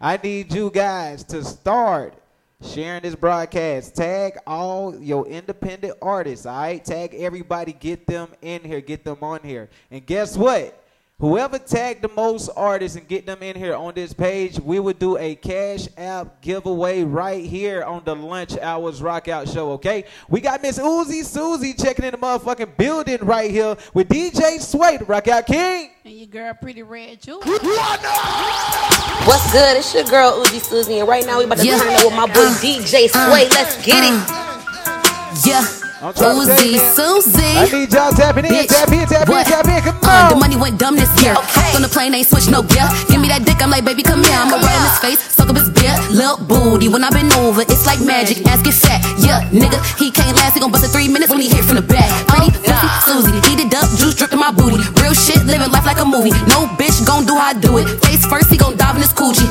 [0.00, 2.14] I need you guys to start
[2.62, 3.94] sharing this broadcast.
[3.96, 6.84] Tag all your independent artists, all right?
[6.84, 9.68] Tag everybody, get them in here, get them on here.
[9.90, 10.81] And guess what?
[11.22, 14.98] Whoever tagged the most artists and get them in here on this page, we would
[14.98, 20.02] do a cash app giveaway right here on the Lunch Hours Rockout Show, okay?
[20.28, 24.96] We got Miss Uzi Susie checking in the motherfucking building right here with DJ Sway,
[24.96, 25.90] the Rockout King.
[26.04, 27.38] And your girl Pretty Red Jewel.
[27.38, 27.62] What's
[29.52, 29.76] good?
[29.76, 31.78] It's your girl Uzi Susie, and right now we about to Yeah.
[31.78, 33.48] turn up with my boy uh, DJ Sway.
[33.48, 34.12] Let's get it.
[34.28, 35.81] Uh, yeah.
[36.02, 36.96] I'm trying to tell you, Uzi.
[36.98, 37.54] Susie.
[37.54, 38.74] I need y'all tapping in, Bitch.
[38.90, 39.46] in, tap in, What?
[39.46, 39.82] in.
[39.86, 41.30] Come Uh, the money went dumb this year.
[41.38, 42.82] Hopped on the plane, ain't switch no gear.
[43.06, 44.34] Give me that dick, I'm like, baby, come here.
[44.34, 45.94] I'ma rub in his face, suck up his beer.
[46.10, 48.42] Lil' booty, when I been over, it's like magic.
[48.50, 49.78] Ass get fat, yeah, nigga.
[49.94, 52.10] He can't last, he gon' bust in three minutes when he hit from the back.
[52.26, 54.82] Pretty, pussy, Susie, heated up, juice dripped in my booty.
[54.98, 56.34] Real shit, living life like a movie.
[56.50, 57.86] No bitch gon' do how I do it.
[58.02, 59.46] Face first, he gon' dive in his coochie.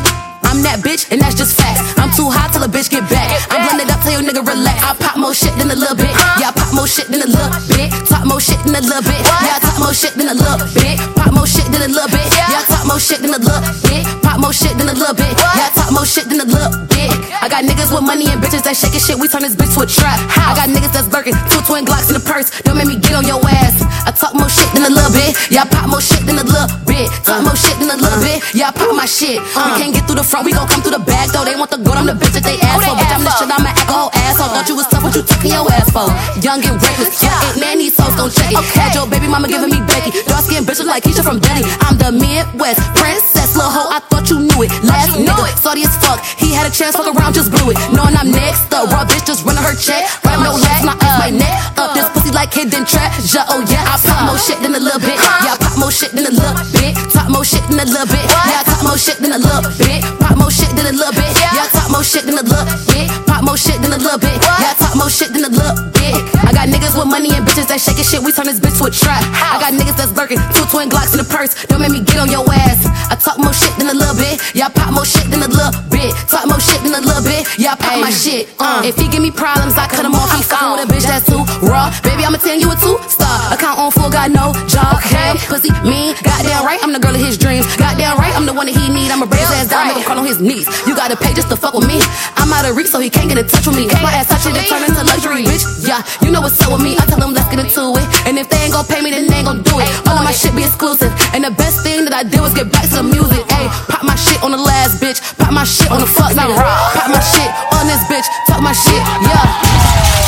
[0.71, 1.83] That bitch, and that's just facts.
[1.99, 3.27] I'm too hot till a bitch get back.
[3.51, 4.79] I'm blended up, tell your nigga relax.
[4.79, 6.15] I pop more shit than a little bit.
[6.39, 7.91] Yeah, I pop more shit than a little bit.
[8.07, 9.19] Talk more shit than a little bit.
[9.19, 10.95] Yeah, I talk more shit than a little bit.
[11.19, 12.23] Pop more shit than a little bit.
[12.31, 14.03] Yeah, more shit than a little bit.
[14.19, 15.31] Pop more shit than a little bit.
[15.31, 17.07] Yeah, I talk more shit than a little bit.
[17.39, 19.15] I got niggas with money and bitches that shaking shit.
[19.15, 20.19] We turn this bitch to a trap.
[20.35, 22.51] I got niggas that's lurking, two twin Glocks in the purse.
[22.67, 23.79] Don't make me get on your ass.
[24.03, 25.39] I talk more shit than a little bit.
[25.47, 27.07] Yeah, I pop more shit than a little bit.
[27.23, 28.43] Talk more shit than a little bit.
[28.51, 29.39] Yeah, I pop my shit.
[29.39, 31.47] We can't get through the front, we gon' come through the back though.
[31.47, 32.91] They want the gold, I'm the bitch that they ask for.
[32.91, 34.51] Bitch, I'm the shit, I'm an alcohol asshole.
[34.51, 36.11] Thought you was tough, what you taking your ass for?
[36.43, 38.59] Young and reckless, yeah, ain't man, these hoes gon' check it.
[38.75, 40.11] Had your baby mama giving me Becky.
[40.27, 41.63] Dark skin bitch look like Keisha from Belly.
[41.87, 43.89] I'm the Midwest princess, little hoe.
[43.89, 44.71] I thought you knew it.
[44.83, 46.19] Last nigga, salty as fuck.
[46.37, 47.77] He had a chance, fuck around, just blew it.
[47.93, 50.07] Knowing I'm next up, raw bitch just running her check.
[50.23, 51.93] Right, no legs, my ass, my neck up.
[51.93, 53.45] This pussy like hidden treasure.
[53.49, 55.17] Oh yeah, I pop more shit than a little bit.
[55.17, 56.95] Yeah, I pop more shit than a little bit.
[57.11, 58.25] Talk more shit than a little bit.
[58.25, 60.01] Yeah, I talk more shit than a little bit.
[60.19, 61.31] Pop more shit than a little bit.
[61.37, 61.67] Yeah,
[62.01, 63.05] more shit than a little bit.
[63.29, 64.33] Pop more shit than a little bit.
[64.41, 66.17] Yeah, I talk more shit than a little bit.
[66.41, 68.25] I got niggas with money and bitches that shaking shit.
[68.25, 69.21] We turn this bitch to a trap.
[69.37, 71.53] I got niggas that's lurking, two twin Glocks in the purse.
[71.69, 72.89] Don't make me get on your ass.
[73.05, 74.41] I talk more shit than a little bit.
[74.57, 76.09] Yeah, I pop more shit than a little bit.
[76.25, 77.45] Talk more shit than a little bit.
[77.61, 78.49] Yeah, I pop my shit.
[78.57, 80.33] Uh, if he give me problems, I cut him off.
[80.33, 81.93] He fucking with a bitch that's too raw.
[82.01, 83.53] Baby, I'ma tell you a two star.
[83.53, 84.97] Account on full, got no job.
[85.13, 86.17] Damn, pussy mean.
[86.25, 87.69] Goddamn right, I'm the girl of his dreams.
[88.61, 89.09] Goddamn I'm the one that he need.
[89.09, 90.69] I'ma his ass down, make him crawl on his knees.
[90.85, 91.97] You gotta pay just to fuck with me.
[92.37, 93.89] I'm out of reach, so he can't get in touch with me.
[93.89, 95.65] If my ass touch it, it turn into luxury, bitch.
[95.81, 96.93] Yeah, you know what's up with me.
[96.93, 98.05] I tell them let's get into it.
[98.29, 99.89] And if they ain't gon' pay me, then they ain't gon' do it.
[100.05, 101.09] All of my shit be exclusive.
[101.33, 103.41] And the best thing that I did was get back to the music.
[103.57, 105.17] Ayy, pop my shit on the last bitch.
[105.41, 106.53] Pop my shit on the fuck nigga.
[106.53, 108.27] Pop my shit on this bitch.
[108.45, 110.20] Talk my shit, yeah.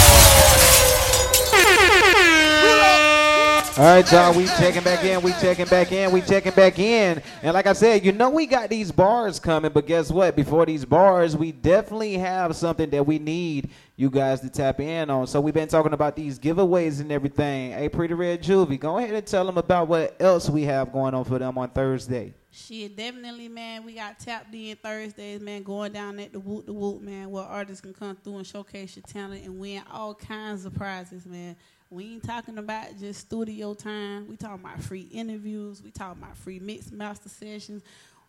[3.76, 4.38] All right, y'all.
[4.38, 5.24] We checking back in.
[5.24, 6.12] We checking back in.
[6.12, 7.20] We checking back in.
[7.42, 10.36] And like I said, you know we got these bars coming, but guess what?
[10.36, 15.10] Before these bars, we definitely have something that we need you guys to tap in
[15.10, 15.26] on.
[15.26, 17.72] So we've been talking about these giveaways and everything.
[17.72, 21.16] Hey, Pretty Red Juvie, go ahead and tell them about what else we have going
[21.16, 22.36] on for them on Thursday.
[22.52, 23.84] Shit, definitely, man.
[23.84, 25.64] We got tapped in Thursdays, man.
[25.64, 28.96] Going down at the Woot the Woot, man, where artists can come through and showcase
[28.96, 31.56] your talent and win all kinds of prizes, man.
[31.94, 34.28] We ain't talking about just studio time.
[34.28, 35.84] We talking about free interviews.
[35.84, 37.84] We talking about free mix master sessions.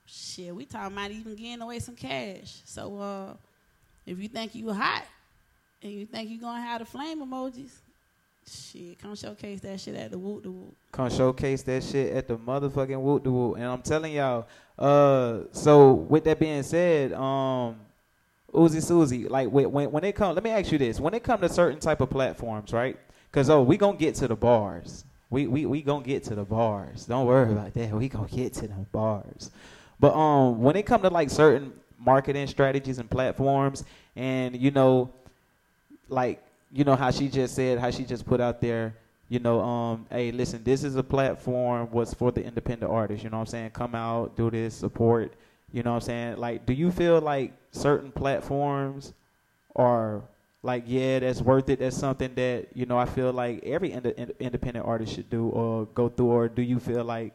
[0.05, 2.61] Shit, we talking about even getting away some cash.
[2.67, 3.35] So, uh,
[4.05, 5.07] if you think you hot
[5.83, 7.71] and you think you gonna have the flame emojis,
[8.47, 10.77] shit, come showcase that shit at the Woot the Woot.
[10.93, 13.55] Come showcase that shit at the motherfucking Woot the Woot.
[13.57, 14.47] And I'm telling y'all,
[14.79, 17.77] uh, so with that being said, um,
[18.53, 21.41] Uzi Susie, like when when it come, let me ask you this: when it come
[21.41, 22.99] to certain type of platforms, right?
[23.35, 25.05] Because oh, we gonna get to the bars.
[25.29, 27.07] We we we gonna get to the bars.
[27.07, 27.91] Don't worry about that.
[27.91, 29.51] We gonna get to the bars.
[29.99, 33.83] But um, when it come to like certain marketing strategies and platforms,
[34.15, 35.11] and you know,
[36.09, 38.95] like you know how she just said, how she just put out there,
[39.29, 43.25] you know, um, hey, listen, this is a platform was for the independent artists.
[43.25, 43.71] You know what I'm saying?
[43.71, 45.33] Come out, do this, support.
[45.73, 46.37] You know what I'm saying?
[46.37, 49.13] Like, do you feel like certain platforms
[49.75, 50.23] are
[50.65, 51.81] like, yeah, that's worth it.
[51.81, 55.49] That's something that you know I feel like every ind- ind- independent artist should do
[55.49, 56.27] or go through.
[56.27, 57.35] Or do you feel like,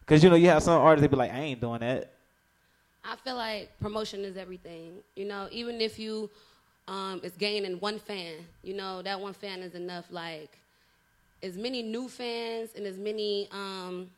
[0.00, 2.10] because you know you have some artists that be like, I ain't doing that.
[3.02, 4.98] I feel like promotion is everything.
[5.16, 6.30] You know, even if you
[6.86, 10.04] um, is gaining one fan, you know, that one fan is enough.
[10.10, 10.58] Like,
[11.42, 14.10] as many new fans and as many um,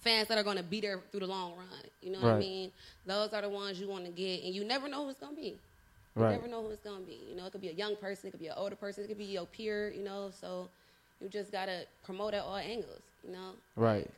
[0.00, 1.66] fans that are going to be there through the long run.
[2.02, 2.72] You know what I mean?
[3.06, 5.36] Those are the ones you want to get, and you never know who it's going
[5.36, 5.56] to be.
[6.16, 6.32] You Right.
[6.32, 7.20] never know who it's going to be.
[7.28, 9.08] You know, it could be a young person, it could be an older person, it
[9.08, 10.68] could be your peer, you know, so
[11.20, 13.52] you just got to promote at all angles, you know?
[13.76, 14.10] Right.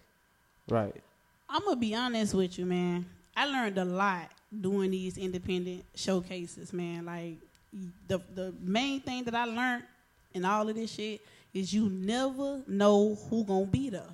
[0.69, 0.95] Right.
[1.49, 3.05] I'm gonna be honest with you, man.
[3.37, 7.05] I learned a lot doing these independent showcases, man.
[7.05, 7.37] Like
[8.09, 9.83] the the main thing that I learned
[10.33, 11.21] in all of this shit
[11.53, 14.09] is you never know who gonna be there.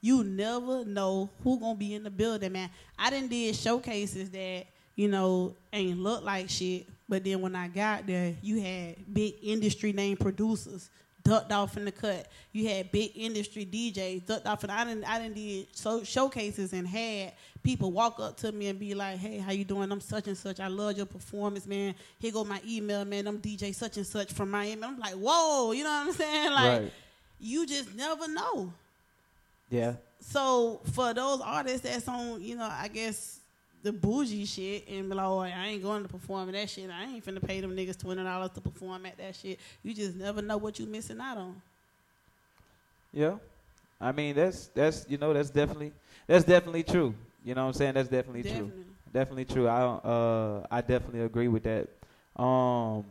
[0.00, 2.70] You never know who gonna be in the building, man.
[2.98, 4.66] I didn't did showcases that
[4.98, 9.34] you know ain't look like shit, but then when I got there, you had big
[9.40, 10.90] industry name producers
[11.22, 12.26] ducked off in the cut.
[12.52, 16.72] You had big industry DJs ducked off, and I didn't I didn't did so showcases
[16.72, 17.32] and had
[17.62, 19.92] people walk up to me and be like, "Hey, how you doing?
[19.92, 20.58] I'm such and such.
[20.58, 21.94] I love your performance, man.
[22.18, 23.28] Here go my email, man.
[23.28, 26.50] I'm DJ such and such from Miami." I'm like, "Whoa," you know what I'm saying?
[26.52, 26.92] Like, Right.
[27.38, 28.72] you just never know.
[29.70, 29.94] Yeah.
[30.20, 33.37] So for those artists that's on, you know, I guess
[33.82, 36.90] the bougie shit and be like, oh, I ain't going to perform at that shit.
[36.90, 39.58] I ain't finna pay them niggas twenty dollars to perform at that shit.
[39.82, 41.60] You just never know what you missing out on.
[43.12, 43.36] Yeah.
[44.00, 45.92] I mean that's that's you know that's definitely
[46.26, 47.14] that's definitely true.
[47.44, 47.94] You know what I'm saying?
[47.94, 48.52] That's definitely, true.
[48.52, 48.84] Definitely.
[49.12, 49.68] Definitely true.
[49.68, 51.88] I don't uh I definitely agree with that.
[52.40, 53.04] Um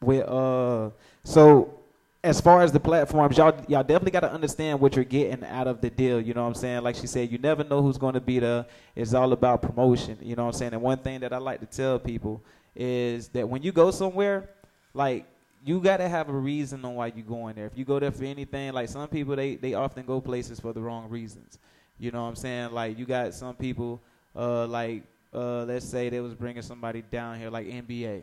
[0.00, 0.90] with uh
[1.24, 1.78] so
[2.24, 5.66] as far as the platforms, y'all y'all definitely got to understand what you're getting out
[5.66, 6.20] of the deal.
[6.20, 6.82] You know what I'm saying?
[6.82, 8.64] Like she said, you never know who's going to be there.
[8.94, 10.18] It's all about promotion.
[10.22, 10.72] You know what I'm saying?
[10.74, 12.40] And one thing that I like to tell people
[12.76, 14.48] is that when you go somewhere,
[14.94, 15.26] like
[15.64, 17.66] you got to have a reason on why you're going there.
[17.66, 20.72] If you go there for anything, like some people they they often go places for
[20.72, 21.58] the wrong reasons.
[21.98, 22.70] You know what I'm saying?
[22.70, 24.00] Like you got some people
[24.36, 25.02] uh like
[25.34, 28.22] uh let's say they was bringing somebody down here like NBA.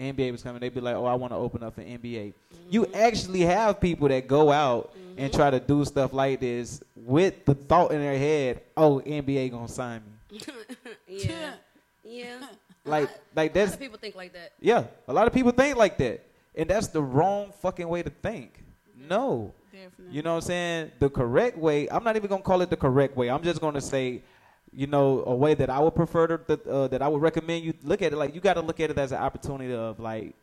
[0.00, 2.32] NBA was coming, they'd be like, "Oh, I want to open up for NBA."
[2.70, 2.94] You mm-hmm.
[2.94, 5.36] actually have people that go out and mm-hmm.
[5.36, 9.68] try to do stuff like this with the thought in their head, "Oh, NBA gonna
[9.68, 10.40] sign me."
[11.06, 11.52] yeah.
[12.04, 12.38] Yeah.
[12.84, 14.52] Like, like A lot that's of people think like that.
[14.60, 14.84] yeah.
[15.08, 18.64] A lot of people think like that, and that's the wrong fucking way to think.
[18.96, 20.14] No, Definitely.
[20.14, 20.90] you know what I'm saying?
[20.98, 21.88] The correct way.
[21.88, 23.30] I'm not even gonna call it the correct way.
[23.30, 24.22] I'm just gonna say,
[24.72, 27.64] you know, a way that I would prefer to, that, uh, that I would recommend
[27.64, 28.16] you look at it.
[28.16, 30.34] Like you got to look at it as an opportunity of like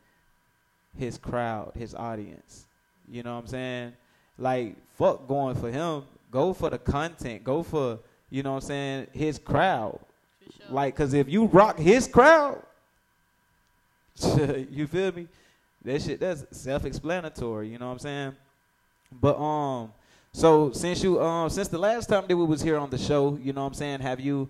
[0.97, 2.65] his crowd, his audience.
[3.09, 3.93] You know what I'm saying?
[4.37, 6.03] Like fuck going for him.
[6.31, 7.43] Go for the content.
[7.43, 7.99] Go for
[8.29, 9.99] you know what I'm saying his crowd.
[10.69, 12.61] Like, cause if you rock his crowd,
[14.69, 15.27] you feel me?
[15.85, 17.69] That shit that's self-explanatory.
[17.69, 18.35] You know what I'm saying?
[19.11, 19.93] But um,
[20.33, 23.37] so since you um since the last time that we was here on the show,
[23.41, 23.99] you know what I'm saying?
[24.01, 24.49] Have you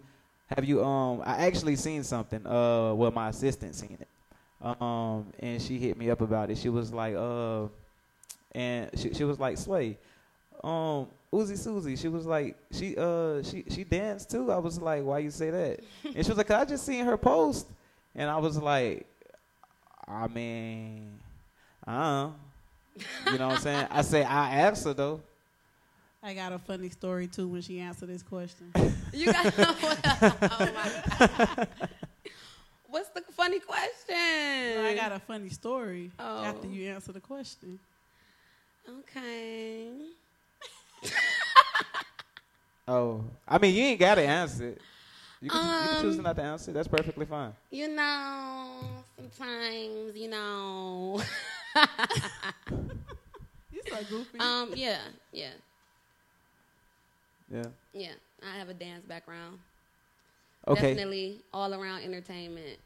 [0.56, 4.08] have you um I actually seen something uh well my assistant seen it
[4.62, 6.58] um and she hit me up about it.
[6.58, 7.68] She was like uh
[8.54, 9.98] and she she was like Sway
[10.64, 14.52] um Uzi Susie she was like she uh she she danced too.
[14.52, 15.80] I was like why you say that?
[16.04, 17.68] and she was like I just seen her post
[18.16, 19.06] and I was like
[20.08, 21.20] I mean
[21.86, 22.30] uh
[23.32, 23.88] you know what I'm saying?
[23.92, 25.22] I say I asked her though.
[26.24, 28.72] I got a funny story too when she answered this question.
[29.14, 31.68] You got oh my
[32.90, 34.16] What's the funny question?
[34.86, 36.44] I got a funny story Oh.
[36.44, 37.80] after you answer the question.
[38.90, 39.90] Okay.
[42.88, 44.82] Oh, I mean, you ain't got to answer it.
[45.42, 46.72] You can, you can choose Um, not to answer.
[46.72, 46.74] it.
[46.74, 47.54] That's perfectly fine.
[47.70, 51.22] You know, sometimes, you know.
[53.72, 54.40] You so goofy.
[54.40, 55.00] um, yeah,
[55.34, 55.50] yeah,
[57.52, 57.64] Yeah.
[57.94, 58.12] yeah.
[58.44, 59.60] I have a dance background.
[60.68, 60.94] Okay.
[60.94, 62.78] Definitely all around entertainment.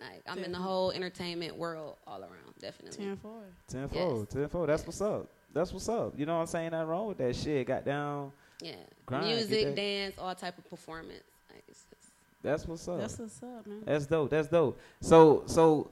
[0.00, 2.54] Like I'm in the whole entertainment world all around.
[2.60, 3.04] Definitely.
[3.04, 3.40] Ten four.
[3.68, 4.68] Tenfold, tenfold.
[4.68, 5.26] That's what's up.
[5.52, 6.12] That's what's up.
[6.18, 6.70] You know what I'm saying?
[6.70, 7.66] Nothing wrong with that shit.
[7.66, 8.30] Got down.
[8.60, 8.74] Yeah.
[9.06, 11.22] Grind, Music, that- dance, all type of performance.
[11.50, 12.10] Like it's just,
[12.42, 13.00] That's what's up.
[13.00, 13.82] That's what's up, man.
[13.84, 14.30] That's dope.
[14.30, 14.78] That's dope.
[15.00, 15.90] So, so,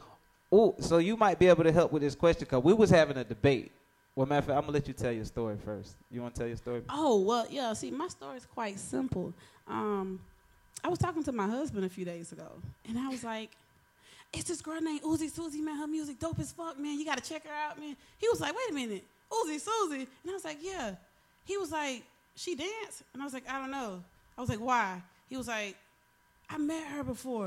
[0.53, 3.17] oh, so you might be able to help with this question because we was having
[3.17, 3.73] a debate.
[4.17, 5.97] Well, matter of fact, I'm gonna let you tell your story first.
[6.11, 6.83] You want to tell your story?
[6.89, 7.73] Oh well, yeah.
[7.73, 9.33] See, my story is quite simple.
[9.67, 10.21] Um,
[10.85, 12.49] I was talking to my husband a few days ago,
[12.89, 13.51] and I was like,
[14.33, 15.77] "It's this girl named Uzi Susie, man.
[15.79, 16.97] Her music dope as fuck, man.
[16.99, 20.31] You gotta check her out, man." He was like, "Wait a minute, Uzi Susie," and
[20.31, 20.95] I was like, "Yeah."
[21.45, 22.05] He was like,
[22.37, 24.01] "She dance," and I was like, "I don't know."
[24.39, 25.77] I was like, "Why?" He was like,
[26.49, 27.47] "I met her before,"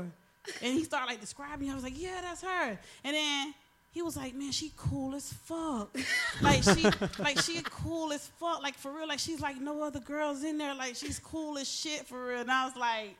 [0.62, 1.70] and he started like describing.
[1.70, 3.54] I was like, "Yeah, that's her," and then.
[3.90, 5.96] He was like, man, she cool as fuck.
[6.42, 6.84] like she,
[7.18, 8.62] like she cool as fuck.
[8.62, 10.74] Like for real, like she's like no other girls in there.
[10.74, 12.40] Like she's cool as shit for real.
[12.40, 13.16] And I was like,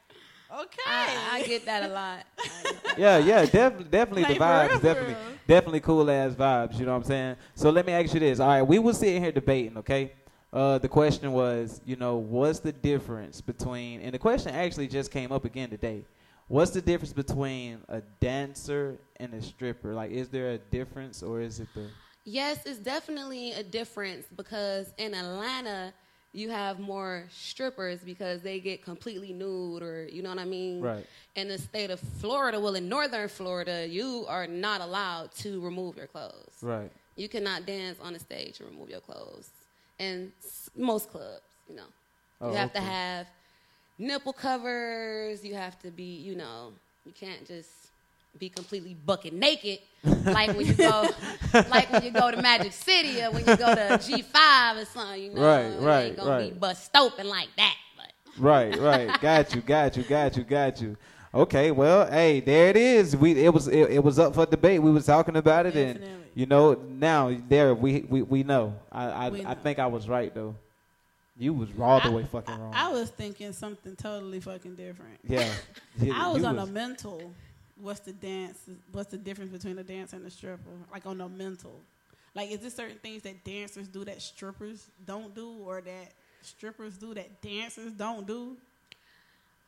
[0.53, 0.83] okay.
[0.87, 2.25] I, I get that a lot.
[2.99, 5.23] Yeah, yeah, definitely, definitely Like, the vibes, real, definitely, real.
[5.47, 6.81] definitely cool ass vibes.
[6.81, 7.37] You know what I'm saying?
[7.55, 8.41] So let me ask you this.
[8.41, 9.79] All right, we were sitting here debating.
[9.79, 10.11] Okay,
[10.53, 14.01] uh, the question was, you know, what's the difference between?
[14.01, 16.05] And the question actually just came up again today.
[16.49, 19.95] What's the difference between a dancer and a stripper?
[19.95, 21.87] Like, is there a difference, or is it the?
[22.25, 25.93] Yes, it's definitely a difference because in Atlanta,
[26.33, 30.83] you have more strippers because they get completely nude or, you know what I mean?
[30.83, 31.07] Right.
[31.37, 35.97] In the state of Florida, well, in northern Florida, you are not allowed to remove
[35.97, 36.53] your clothes.
[36.61, 36.91] Right.
[37.17, 39.51] You cannot dance on the stage and remove your clothes
[39.99, 41.41] And s- most clubs.
[41.69, 41.87] You know,
[42.41, 43.27] Oh, you have to have
[43.99, 45.45] nipple covers.
[45.45, 46.73] You have to be, you know,
[47.05, 47.71] you can't just
[48.39, 49.81] be completely bucket naked
[50.27, 51.09] like when you go,
[51.71, 54.85] like when you go to Magic City or when you go to G Five or
[54.85, 55.23] something.
[55.23, 56.53] You know, Right, It right, ain't gonna right.
[56.53, 57.75] be bust open like that.
[57.97, 59.21] But Right, right.
[59.21, 60.97] got you, got you, got you, got you.
[61.35, 63.17] Okay, well, hey, there it is.
[63.17, 64.81] We it was it, it was up for debate.
[64.83, 66.01] We was talking about it, and
[66.35, 68.75] you know now there we we, we know.
[68.93, 70.55] I I, We I think I was right though.
[71.39, 72.73] You was all the way fucking wrong.
[72.75, 75.19] I was thinking something totally fucking different.
[75.27, 75.49] Yeah.
[76.01, 77.33] You- I was on was- a mental.
[77.81, 78.59] What's the dance?
[78.91, 80.71] What's the difference between a dancer and a stripper?
[80.93, 81.79] Like on a mental.
[82.35, 86.13] Like, is there certain things that dancers do that strippers don't do, or that
[86.43, 88.57] strippers do that dancers don't do?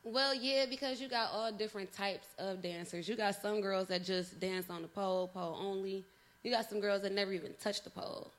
[0.04, 3.08] Well, yeah, because you got all different types of dancers.
[3.08, 6.04] You got some girls that just dance on the pole, pole only.
[6.42, 8.30] You got some girls that never even touch the pole.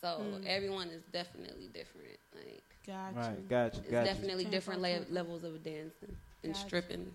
[0.00, 0.46] So Mm.
[0.46, 2.18] everyone is definitely different.
[2.34, 3.16] Like, Gotcha.
[3.16, 4.04] Right, got you, it's got you.
[4.06, 6.66] definitely Can't different fuck le- with- levels of dancing and Gotcha.
[6.66, 7.10] stripping.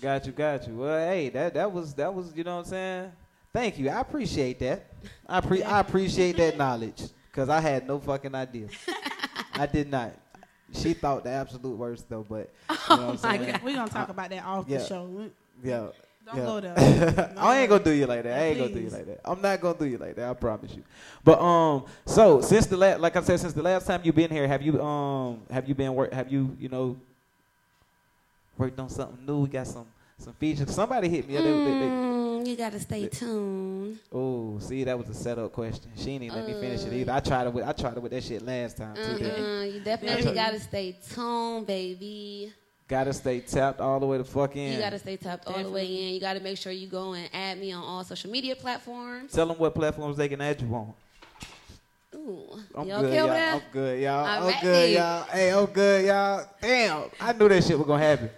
[0.00, 0.74] Got you, got you.
[0.76, 3.12] Well, hey, that that was that was you know what I'm saying.
[3.52, 3.90] Thank you.
[3.90, 4.86] I appreciate that.
[5.26, 8.68] I pre- I appreciate that knowledge because I had no fucking idea.
[9.54, 10.12] I did not.
[10.72, 13.60] She thought the absolute worst though, but you know what I'm oh saying.
[13.64, 14.78] We're gonna talk about that off yeah.
[14.78, 15.30] the show.
[15.62, 15.88] Yeah.
[16.26, 16.74] Don't yeah.
[16.74, 17.34] there.
[17.38, 18.38] I ain't gonna do you like that.
[18.38, 19.20] I ain't gonna do you like that.
[19.24, 20.30] I'm not gonna do you like that.
[20.30, 20.84] I promise you.
[21.24, 24.30] But um, so since the last, like I said, since the last time you've been
[24.30, 26.12] here, have you um, have you been work?
[26.12, 26.96] Have you you know
[28.58, 29.40] worked on something new?
[29.40, 29.86] We got some
[30.18, 30.74] some features.
[30.74, 31.34] Somebody hit me.
[31.36, 33.98] Mm, you gotta stay tuned.
[34.12, 35.90] Oh, see, that was a setup question.
[35.96, 37.12] She didn't even let me finish it either.
[37.12, 39.18] I tried it with I tried it with that shit last time too.
[39.18, 42.52] didn't Uh-uh, you definitely gotta stay tuned, baby.
[42.90, 44.72] Gotta stay tapped all the way to fuck in.
[44.72, 46.14] You gotta stay tapped all the way in.
[46.14, 49.30] You gotta make sure you go and add me on all social media platforms.
[49.30, 50.92] Tell them what platforms they can add you on.
[52.16, 53.30] Ooh, I'm you good, okay y'all.
[53.30, 53.34] over?
[53.34, 54.24] I'm good, y'all.
[54.24, 55.22] I'm I'm, good, y'all.
[55.22, 56.46] Hey, I'm good, y'all.
[56.60, 58.30] Damn, I knew that shit was gonna happen.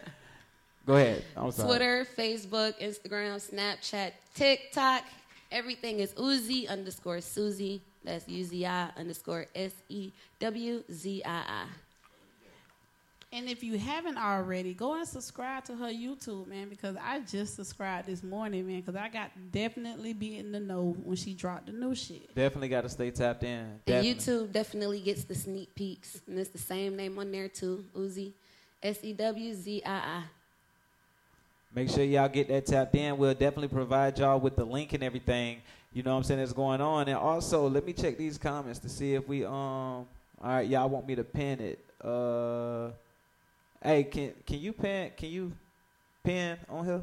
[0.87, 1.25] Go ahead.
[1.35, 1.69] I'm sorry.
[1.69, 5.05] Twitter, Facebook, Instagram, Snapchat, TikTok.
[5.51, 7.81] Everything is Uzi underscore Susie.
[8.05, 11.65] That's U Z I underscore S E W Z I I.
[13.35, 17.57] And if you haven't already, go and subscribe to her YouTube, man, because I just
[17.57, 21.67] subscribed this morning, man, because I got definitely be in the know when she dropped
[21.67, 22.35] the new shit.
[22.35, 23.81] Definitely got to stay tapped in.
[23.87, 26.21] And YouTube definitely gets the sneak peeks.
[26.27, 27.87] And it's the same name on there too.
[27.97, 28.33] Uzi.
[28.83, 30.23] S E W Z I I.
[31.75, 33.17] Make sure y'all get that tapped in.
[33.17, 35.63] We'll definitely provide y'all with the link and everything.
[35.95, 37.09] You know what I'm saying that's going on.
[37.09, 39.53] And also, let me check these comments to see if we um.
[39.55, 40.07] All
[40.43, 41.79] right, y'all want me to pin it?
[42.03, 42.91] Uh,
[43.83, 45.11] hey, can can you pin?
[45.17, 45.53] Can you
[46.25, 47.03] pin on here?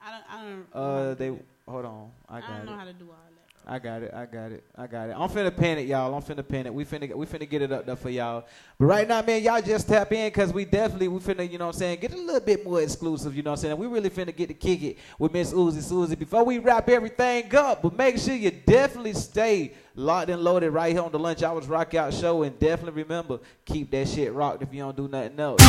[0.00, 1.32] I don't, I don't, Uh, they
[1.66, 2.10] hold on.
[2.28, 2.64] I I don't it.
[2.66, 3.25] know how to do all that.
[3.68, 4.14] I got it.
[4.14, 4.62] I got it.
[4.76, 5.16] I got it.
[5.18, 6.14] I'm finna pin it, y'all.
[6.14, 6.74] I'm finna pin it.
[6.74, 8.44] We finna we finna get it up there for y'all.
[8.78, 11.66] But right now, man, y'all just tap in because we definitely we finna, you know
[11.66, 13.76] what I'm saying, get a little bit more exclusive, you know what I'm saying?
[13.76, 17.52] We really finna get to kick it with Miss Uzi Susie before we wrap everything
[17.56, 17.82] up.
[17.82, 21.66] But make sure you definitely stay locked and loaded right here on the Lunch Hours
[21.66, 22.44] Rock Out Show.
[22.44, 25.60] And definitely remember, keep that shit rocked if you don't do nothing else.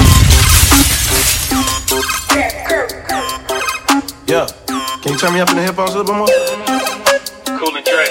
[4.28, 4.46] Yeah.
[5.02, 7.47] Can you turn me up in the headphones a little bit more?
[7.58, 8.06] Cool and Dre.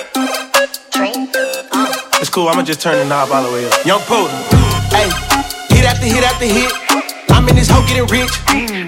[2.18, 3.86] It's cool, I'ma just turn the knob all the way up.
[3.86, 4.30] Young Poet.
[4.90, 5.06] Hey,
[5.70, 6.72] hit after hit after hit.
[7.30, 8.34] I'm in this hoe getting rich.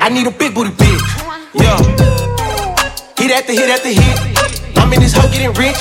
[0.02, 0.98] I need a big booty bitch.
[1.54, 1.78] Yo.
[3.14, 4.18] Hit after hit after hit.
[4.78, 5.78] I'm in this hoe getting rich.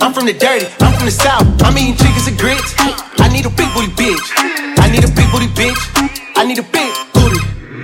[0.00, 1.44] I'm from the dirty, I'm from the south.
[1.60, 2.72] I'm eating chickens and grits.
[3.20, 4.24] I need a big booty bitch.
[4.80, 5.76] I need a big booty bitch.
[6.36, 7.40] I need a big booty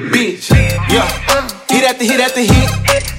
[0.08, 0.48] bitch.
[0.88, 1.04] Yeah.
[1.68, 2.70] Hit after hit after hit.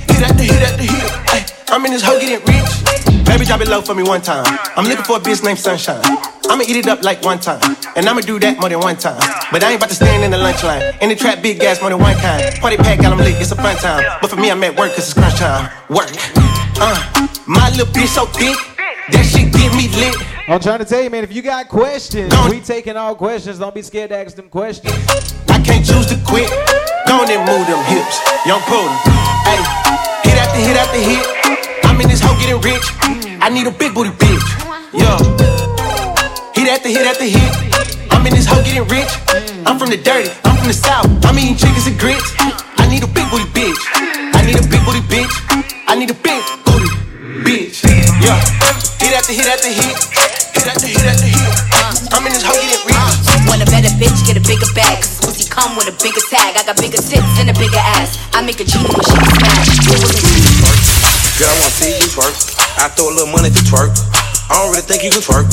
[0.09, 1.11] Hit after hit after hit.
[1.30, 2.91] Ay, I'm in this hoe getting rich.
[3.26, 4.45] Baby, drop it low for me one time.
[4.76, 6.01] I'm looking for a bitch named Sunshine.
[6.49, 7.62] I'ma eat it up like one time.
[7.95, 9.20] And I'ma do that more than one time.
[9.51, 10.84] But I ain't about to stand in the lunch line.
[11.01, 12.43] In the trap, big gas more than one kind.
[12.59, 14.03] Party pack, got 'em lit, it's a fun time.
[14.22, 15.70] But for me, I'm at work, cause it's crunch time.
[15.89, 16.12] Work.
[16.80, 18.57] Uh, my little bitch so thick.
[19.12, 20.16] That shit get me lit.
[20.47, 23.59] I'm trying to tell you, man, if you got questions, we taking all questions.
[23.59, 24.93] Don't be scared to ask them questions.
[25.49, 26.49] I can't choose to quit.
[27.07, 28.20] Go on and move them hips.
[28.45, 28.95] Young Putin.
[29.47, 31.70] Hey, hit after hit after hit.
[32.02, 32.82] In this hoe getting rich.
[33.45, 34.41] I need a big booty bitch.
[34.89, 35.22] Yo.
[36.58, 37.54] Hit after hit after hit.
[38.10, 39.12] I'm in this hoe getting rich.
[39.70, 40.34] I'm from the dirty.
[40.43, 41.06] I'm from the south.
[41.24, 42.34] I'm eating chickens and grits.
[42.82, 43.78] I need a big booty bitch.
[44.34, 45.30] I need a big booty bitch.
[45.86, 46.89] I need a big booty
[47.45, 47.86] bitch.
[48.18, 48.34] Yeah.
[48.97, 49.93] Hit after hit after hit.
[50.58, 51.54] Hit after hit after hit.
[51.70, 52.91] Uh, I'm in this hoe getting rich.
[53.62, 55.05] A better bitch, get a bigger bag.
[55.05, 56.57] Cause pussy come with a bigger tag.
[56.57, 58.18] I got bigger tits and a bigger ass.
[58.34, 59.86] I make a genie when she smash.
[61.38, 62.34] Girl, I wanna see you twerk.
[62.82, 63.93] I throw a little money to twerk.
[64.49, 65.45] I don't really think you can twerk.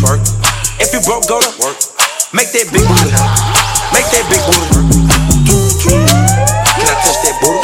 [0.00, 0.24] Twerk.
[0.80, 1.76] If you broke, go to work.
[2.32, 3.12] Make that big booty.
[3.92, 4.72] Make that big booty.
[5.84, 7.60] Can I touch that booty?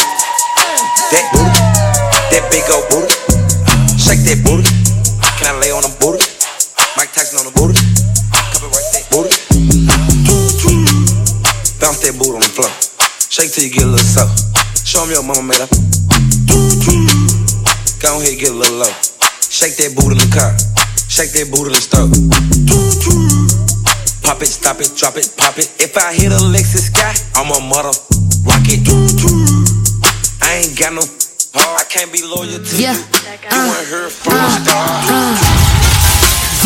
[1.09, 1.63] That booty.
[2.37, 3.17] That big old booty.
[3.97, 4.69] Shake that booty.
[5.41, 5.86] Can I lay on
[11.87, 12.67] Bounce that booty on the floor.
[13.31, 14.35] Shake till you get a little soft.
[14.83, 15.71] Show 'em your mama made her.
[18.03, 18.91] Go ahead, get a little low.
[19.47, 20.51] Shake that booty in the car.
[21.07, 22.11] Shake that booty in the stove.
[24.27, 25.71] Pop it, stop it, drop it, pop it.
[25.79, 27.95] If I hit a Lexus sky, I'm a mother
[28.43, 28.83] rock it.
[30.43, 31.07] I ain't got no.
[31.55, 32.99] Oh, I can't be loyal to Yeah.
[32.99, 33.07] you.
[33.47, 34.91] Uh, you weren't here from the uh, start.
[35.07, 35.39] Uh.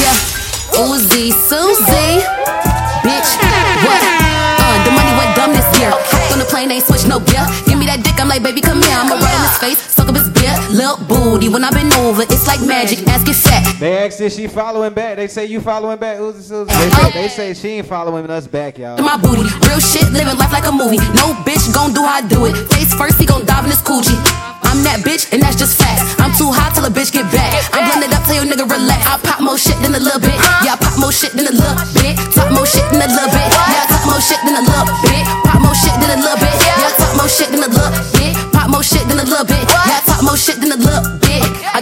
[0.00, 0.16] Yeah,
[0.80, 2.24] Uzi, Susie,
[3.04, 3.30] bitch,
[3.84, 4.19] what?
[5.89, 7.47] Hopped on the plane, ain't switch no gear.
[7.64, 8.93] Give me that dick, I'm like, baby, come here.
[8.93, 9.78] I'ma rub in his face,
[10.11, 10.54] up his beer.
[10.74, 13.06] Lil' booty, when I been over, it's like magic.
[13.06, 13.62] Ask it fat.
[13.78, 15.16] They asked if she following back.
[15.16, 16.66] They say you following back, Uzi Susie.
[16.66, 16.98] They oh.
[16.98, 18.98] say, they say she ain't following us back, y'all.
[18.98, 19.46] my booty.
[19.66, 20.98] Real shit, living life like a movie.
[21.14, 22.54] No bitch gon' do how I do it.
[22.74, 24.18] Face first, he gon' dive in his coochie.
[24.70, 26.14] I'm that bitch, and that's just facts.
[26.22, 27.50] I'm too hot till a bitch get back.
[27.74, 29.02] I'm blended up, tell your nigga relax.
[29.06, 30.34] I pop more shit than a little bit.
[30.62, 32.14] Yeah, I pop more shit than a little bit.
[32.34, 33.46] Talk more shit than a little bit.
[33.50, 35.26] Yeah, I talk more shit than a little bit.
[35.42, 36.54] Pop more shit than a little bit.
[36.62, 36.90] Yeah, I
[37.20, 38.32] more shit than a little bit.
[38.52, 39.61] Pop more shit than a little bit.
[39.68, 41.30] Yeah, more shit than a little bit.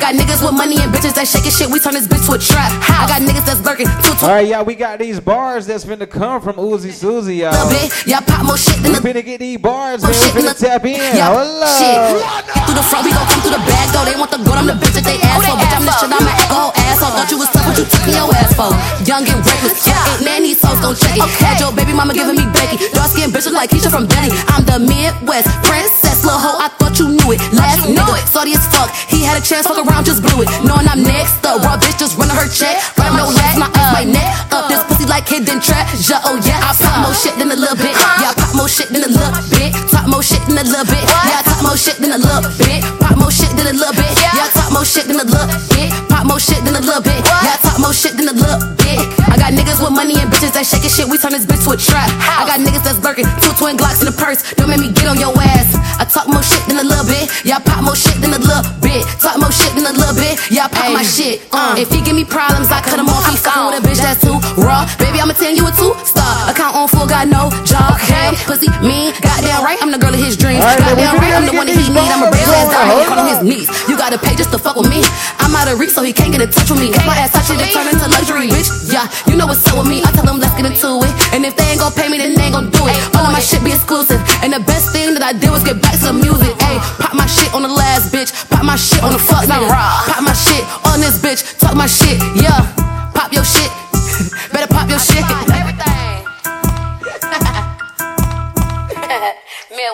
[0.09, 1.69] I got niggas with money and bitches that shaking shit.
[1.69, 2.73] We turn this bitch to a trap.
[2.89, 3.93] I got niggas that's lurking.
[4.01, 7.45] Two, two, All right, y'all, we got these bars that's finna come from Uzi Susie,
[7.45, 7.53] y'all.
[7.53, 7.93] little bit.
[8.09, 10.17] Yeah, pop more shit than We a finna get these bars, man.
[10.33, 10.97] We finna tap in.
[10.97, 11.69] Yeah, Hold up.
[11.77, 12.25] shit.
[12.25, 14.09] Get through the front, we gon' come through the back door.
[14.09, 15.61] They want the gold, I'm the bitch that they ask for.
[15.61, 17.13] Bitch, I'm the shit, I'm an alcohol asshole.
[17.13, 18.73] Thought you was tough, what you took me your ass for?
[19.05, 21.29] Young and reckless, yeah, ain't man, these hoes gon' check it.
[21.37, 22.81] Had your baby mama giving me Becky.
[22.97, 24.33] Dark skin bitch like Keisha from Belly.
[24.57, 27.45] I'm the Midwest princess, lil' hoe, I thought you knew it.
[27.53, 28.89] Last nigga, salty as fuck.
[29.13, 30.49] He had a chance, fuck around, just blew it.
[30.65, 32.79] Knowing I'm next up, raw bitch just running her check.
[32.99, 34.69] Right no legs, my up, my neck up.
[34.69, 36.61] This pussy like hidden treasure, oh yeah.
[36.63, 37.95] I pop more shit than a little bit.
[37.95, 39.73] Yeah, I pop more shit than a little bit.
[39.89, 41.03] Talk more shit than a little bit.
[41.03, 42.85] Yeah, I talk more shit than a little bit.
[43.01, 44.13] Pop more shit than a little bit.
[44.21, 45.89] Yeah, I talk more shit than a little bit.
[46.09, 47.19] Pop more shit than a little bit.
[47.25, 49.01] Yeah, I talk more shit than a little bit.
[49.29, 51.07] I got niggas with money and bitches that shaking shit.
[51.09, 52.09] We turn this bitch to a trap.
[52.37, 53.27] I got niggas that's lurking.
[53.41, 54.43] Two twin Glocks in the purse.
[54.55, 55.78] Don't make me get on your ass.
[56.13, 57.31] Talk more shit than a little bit.
[57.49, 59.07] I pop more shit than a little bit.
[59.23, 60.37] Talk more shit than a little bit.
[60.53, 61.41] I pop my shit.
[61.53, 63.25] Uh, if he give me problems, I cut him off.
[63.29, 64.85] He fucking with a bitch that's too raw.
[64.99, 66.49] Baby, I'ma tell you a two star.
[66.49, 68.01] Account on full, got no job.
[68.09, 69.13] Damn, pussy, mean.
[69.21, 70.65] Goddamn right, I'm the girl of his dreams.
[70.65, 72.09] Right, Goddamn right, I'm the one that he these need.
[72.09, 72.89] I'm a real ass going.
[72.89, 73.05] dog.
[73.05, 73.69] Hold He on his knees.
[73.89, 75.05] You gotta pay just to fuck with me.
[75.39, 76.89] I'm out of reach, so he can't get in touch with me.
[76.89, 78.69] If my ass touch it, it turn into luxury, bitch.
[78.89, 80.01] Yeah, you know what's up with me.
[80.01, 81.13] I tell them let's get into it.
[81.37, 82.97] And if they ain't gon' pay me, then they ain't gon' do it.
[83.17, 84.21] All of my shit be exclusive.
[84.41, 86.57] And the best thing that I did was get back to the music.
[86.65, 88.33] Ayy, pop my shit on the last bitch.
[88.49, 89.69] Pop my shit on the fuck nigga.
[89.69, 91.45] Pop my shit on this bitch.
[91.61, 92.65] Talk my shit, yeah.
[93.13, 93.68] Pop your shit.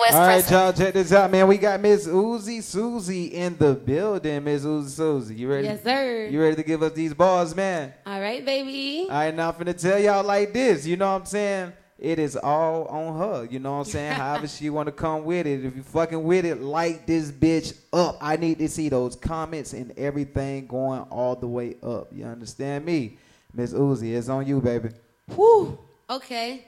[0.05, 1.49] Midwest All right, y'all, check this out, man.
[1.49, 4.45] We got Miss Uzi Susie in the building.
[4.45, 5.67] Miss Uzi Susie, you ready?
[5.67, 6.27] Yes, sir.
[6.27, 7.95] You ready to give us these bars, man?
[8.05, 9.07] All right, baby.
[9.09, 10.87] All right, now I'm finna tell y'all like this.
[10.87, 11.73] You know what I'm saying?
[11.99, 13.49] It is all on her.
[13.51, 14.13] You know what I'm saying?
[14.17, 15.65] However she want to come with it.
[15.65, 18.19] If you fucking with it, light this bitch up.
[18.21, 22.09] I need to see those comments and everything going all the way up.
[22.13, 23.17] You understand me?
[23.55, 24.91] Miss Uzi, it's on you, baby.
[25.35, 25.79] Whew.
[26.11, 26.67] Okay.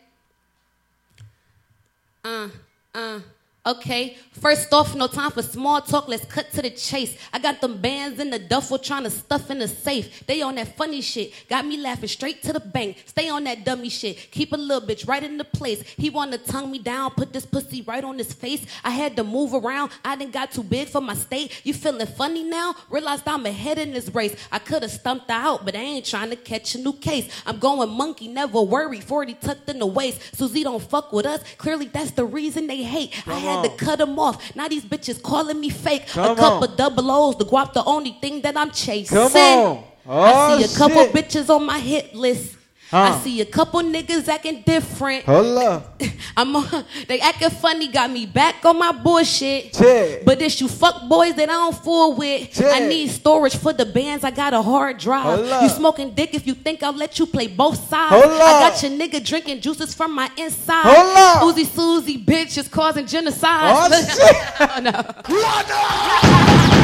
[2.25, 2.49] Uh,
[2.97, 3.36] uh.
[3.67, 6.07] Okay, first off, no time for small talk.
[6.07, 7.19] Let's cut to the chase.
[7.33, 10.25] I got them bands in the duffel trying to stuff in the safe.
[10.25, 11.33] They on that funny shit.
[11.49, 13.03] Got me laughing straight to the bank.
[13.07, 14.31] Stay on that dummy shit.
[14.31, 15.83] Keep a little bitch right in the place.
[15.97, 18.65] He wanna tongue me down, put this pussy right on his face.
[18.85, 19.91] I had to move around.
[20.05, 21.63] I didn't got too big for my state.
[21.65, 22.77] You feeling funny now?
[22.89, 24.37] Realized I'm ahead in this race.
[24.53, 27.29] I could have stumped out, but I ain't trying to catch a new case.
[27.45, 29.01] I'm going monkey, never worry.
[29.01, 30.37] 40 tucked in the waist.
[30.37, 31.43] Susie don't fuck with us.
[31.59, 33.13] Clearly that's the reason they hate.
[33.59, 34.55] I had to cut them off.
[34.57, 36.07] Now these bitches calling me fake.
[36.09, 36.77] Come a couple on.
[36.77, 37.37] double O's.
[37.37, 39.17] The guap the only thing that I'm chasing.
[39.17, 39.85] Come on.
[40.09, 41.15] I Oh, see a oh, couple shit.
[41.15, 42.56] bitches on my hit list.
[42.93, 45.25] I see a couple niggas acting different.
[45.25, 46.03] Hold up.
[46.37, 49.73] I'm on, they acting funny, got me back on my bullshit.
[49.73, 50.25] Check.
[50.25, 52.53] But this you fuck boys that I don't fool with.
[52.53, 52.75] Check.
[52.75, 54.23] I need storage for the bands.
[54.25, 55.39] I got a hard drive.
[55.39, 55.63] Hold up.
[55.63, 58.15] You smoking dick if you think I'll let you play both sides.
[58.15, 60.83] Hold I got your nigga drinking juices from my inside.
[60.85, 61.57] Hold up.
[61.57, 63.75] Uzi Susie bitch is causing genocide.
[63.75, 64.37] Oh, shit.
[64.61, 64.81] Oh,
[66.67, 66.76] no.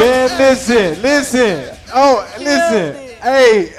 [0.00, 1.76] Man, listen, listen.
[1.94, 2.94] Oh, listen.
[3.22, 3.72] Hey.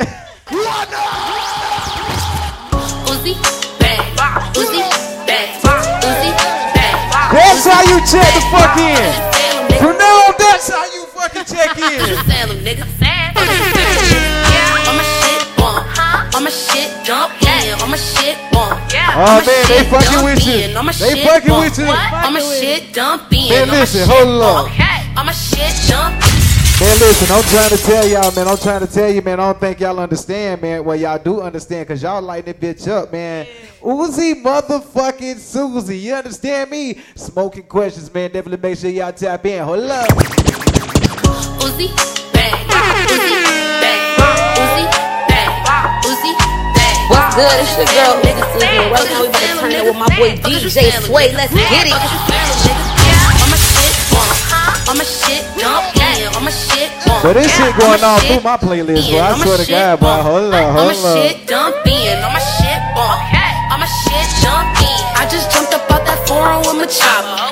[3.05, 3.33] Uzi,
[4.55, 4.81] Uzi,
[6.05, 6.31] Uzi.
[7.31, 9.77] That's how you check the fuck in.
[9.77, 11.99] From now on, that's how you fucking check in.
[12.25, 12.85] Salem, nigga.
[16.43, 17.03] Yeah.
[17.05, 17.81] dump in.
[17.81, 18.75] On my shit bump.
[19.17, 20.77] Oh man, they fucking with you.
[20.77, 21.63] On my They shit fucking bump.
[21.63, 21.85] with you.
[21.85, 23.49] On my shit dump in.
[23.49, 24.79] Man, On my listen, shit hold bump.
[24.79, 25.17] up.
[25.17, 26.15] On my shit dump
[26.81, 28.47] Man, listen, I'm trying to tell y'all, man.
[28.49, 29.39] I'm trying to tell you, man.
[29.39, 30.83] I don't think y'all understand, man.
[30.83, 33.47] Well, y'all do understand, cause y'all lighting that bitch up, man.
[33.81, 35.97] Uzi motherfucking Susie.
[35.99, 36.99] You understand me?
[37.15, 38.29] Smoking questions, man.
[38.29, 39.63] Definitely make sure y'all tap in.
[39.63, 40.09] Hold up.
[41.63, 41.87] Uzi,
[47.35, 47.51] good?
[47.59, 48.65] It's your girl, nigga Susie.
[48.65, 50.71] Right now, we about to turn it with my boy DJ
[51.03, 51.35] Sway.
[51.35, 51.91] Let's get it.
[51.91, 54.89] On my shit bump.
[54.89, 56.31] On my shit dump in.
[56.35, 57.21] On my shit bump.
[57.21, 59.19] So this shit going On my on shit through my playlist, bro.
[59.19, 60.05] I swear to shit God, boy.
[60.07, 60.23] bump.
[60.23, 61.15] Hold up, On my hold up.
[61.19, 62.15] shit dump in.
[62.23, 63.19] On my shit bump.
[63.75, 65.01] On my shit dump in.
[65.19, 67.51] I just jumped up out that foreign with oh my chopper.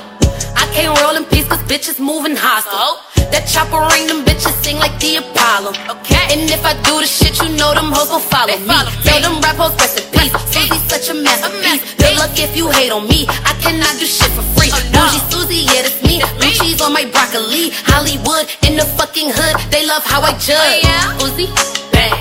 [0.55, 3.03] I can't roll in peace cause bitches moving hostile.
[3.03, 3.12] Oh.
[3.33, 5.73] That chopper ring, them bitches sing like the Apollo.
[5.89, 6.21] Okay.
[6.29, 8.77] And if I do the shit, you know them hoes gon' follow me.
[9.01, 10.29] Tell them rap hoes rest in peace.
[10.53, 11.81] Susie's such a masterpiece.
[11.97, 13.25] Good luck if you hate on me.
[13.25, 14.69] I cannot do shit for free.
[14.69, 16.21] Oh, Bougie Susie, yeah, that's me.
[16.37, 17.73] Blue cheese on my broccoli.
[17.89, 19.57] Hollywood in the fucking hood.
[19.73, 20.85] They love how I judge.
[20.85, 21.49] Oh, Uzi,
[21.89, 22.13] bang.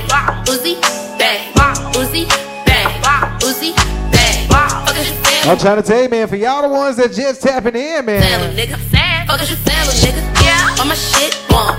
[0.49, 0.81] Uzi,
[1.21, 1.53] bang.
[1.93, 2.25] Uzi,
[2.65, 2.89] bang.
[3.45, 3.77] Uzi,
[4.09, 4.49] bang.
[4.97, 5.53] You feeling?
[5.53, 6.25] I'm trying to tell you, man.
[6.25, 8.49] For y'all the ones that just tapping in, man.
[8.49, 9.22] a nigga.
[9.33, 10.21] Fuck is you selling, nigga?
[10.45, 10.77] Yeah.
[10.77, 11.73] On my shit bump.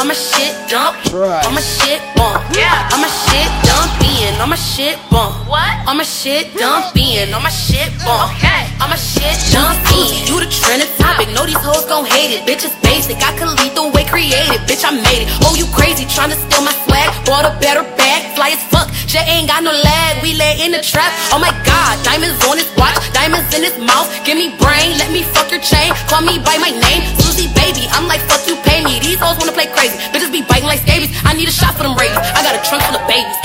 [0.00, 0.96] On my shit dump.
[1.12, 1.44] Right.
[1.44, 2.40] On my shit bump.
[2.56, 2.88] Yeah.
[2.96, 4.32] On my shit dump in.
[4.40, 5.36] On my shit bump.
[5.44, 5.68] What?
[5.84, 7.34] On my shit dump in.
[7.36, 8.32] On my shit bump.
[8.40, 8.72] Okay.
[8.80, 10.24] On my shit dump in.
[10.24, 11.28] You the trending topic.
[11.36, 12.48] Know these hoes gon' hate it.
[12.48, 13.20] Bitch, it's basic.
[13.20, 14.64] I could lead the way created.
[14.64, 15.28] Bitch, I made it.
[15.44, 16.08] Oh, you crazy.
[16.08, 17.12] Tryna steal my swag.
[17.28, 18.32] Bought a better bag.
[18.32, 18.88] Fly as fuck.
[19.04, 20.22] Jay ain't got no lag.
[20.24, 21.12] We lay in the trap.
[21.36, 22.00] Oh my god.
[22.00, 22.96] Diamonds on his watch.
[23.12, 24.08] Diamonds in his mouth.
[24.24, 24.96] Give me brain.
[24.96, 25.92] Let me fuck your chain.
[26.08, 26.93] Call me by my name.
[27.20, 27.86] Susie baby.
[27.90, 29.00] I'm like, fuck you, pay me.
[29.00, 29.96] These hoes wanna play crazy.
[30.12, 31.10] Bitches be biting like scabies.
[31.24, 32.18] I need a shot for them rabies.
[32.18, 33.36] I got a trunk full of babies.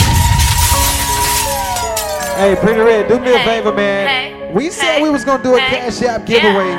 [2.40, 4.54] Hey, Pretty Red, do me a favor, man.
[4.54, 6.72] We said we was gonna do a cash app giveaway.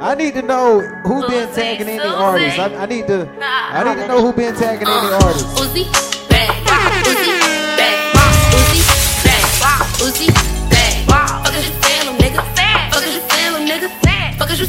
[0.00, 2.58] I need to know who been tagging any artists.
[2.58, 5.60] I, I need to, I need to know who been tagging any artists.
[5.60, 5.84] Uzi,
[6.30, 6.48] bang.
[7.04, 7.49] Uzi,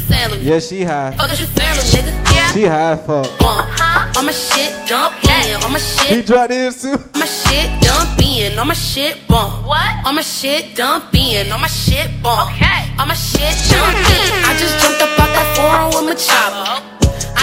[0.00, 0.42] you feeling?
[0.42, 1.10] Yeah, she high.
[1.16, 2.34] Fuck is you feeling, nigga?
[2.34, 2.52] Yeah.
[2.52, 3.38] She high as fuck.
[3.38, 4.16] Bump.
[4.16, 5.62] On my shit, dump in.
[5.64, 6.92] On my He shit, dropped this too.
[6.92, 8.58] on my shit, dump in.
[8.58, 9.66] On my shit, bump.
[9.66, 10.06] What?
[10.06, 11.50] On my shit, dump in.
[11.52, 12.50] On my shit, bump.
[12.52, 12.92] Okay.
[12.98, 14.30] On my shit, dump in.
[14.44, 16.91] I just jumped up out that foreign with my chopper.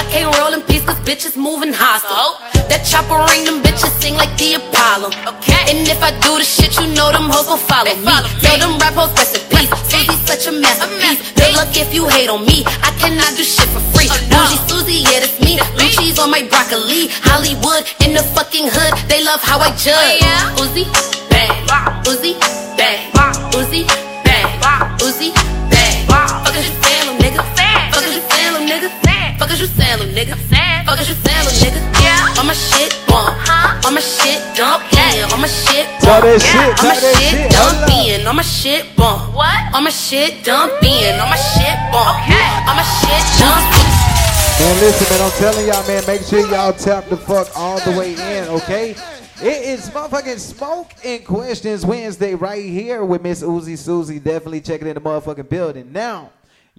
[0.09, 2.41] I can't roll in peace cause bitches moving hostile.
[2.65, 5.13] That chopper ring, them bitches sing like the Apollo.
[5.37, 5.69] Okay.
[5.69, 8.09] And if I do the shit, you know them hoes gon' follow me.
[8.41, 9.69] Tell them rap hoes rest in peace.
[9.85, 11.21] Susie's such a masterpiece.
[11.37, 12.65] Good luck if you hate on me.
[12.81, 14.09] I cannot do shit for free.
[14.33, 15.61] Bougie Susie, yeah, that's me.
[15.77, 17.13] Blue cheese on my broccoli.
[17.29, 18.97] Hollywood in the fucking hood.
[19.05, 20.25] They love how I judge.
[20.57, 20.89] Uzi,
[21.29, 21.53] bang.
[22.09, 22.33] Uzi,
[22.81, 23.13] bang.
[23.53, 23.85] Uzi,
[24.25, 24.49] bang.
[25.05, 25.29] Uzi,
[25.69, 25.88] bang.
[29.49, 30.37] Fuck is you selling, nigga?
[30.85, 31.81] Fuck is you selling, nigga?
[32.03, 32.37] Yeah.
[32.37, 33.33] On my shit bump.
[33.83, 35.25] On my shit dump in.
[35.33, 36.25] On my shit Talk bump.
[36.29, 38.27] that shit, On my shit shit, dump in.
[38.27, 39.33] On my shit bump.
[39.33, 39.73] What?
[39.73, 41.19] On my shit dump in.
[41.19, 42.29] On my shit bump.
[42.69, 43.89] On my shit dump in.
[44.61, 47.97] Man, listen, man, I'm telling y'all, man, make sure y'all tap the fuck all the
[47.97, 48.91] way in, okay?
[49.41, 54.19] It is motherfucking Smoke and Questions Wednesday right here with Miss Uzi Susie.
[54.19, 55.91] Definitely checking in the motherfucking building.
[55.91, 56.29] Now,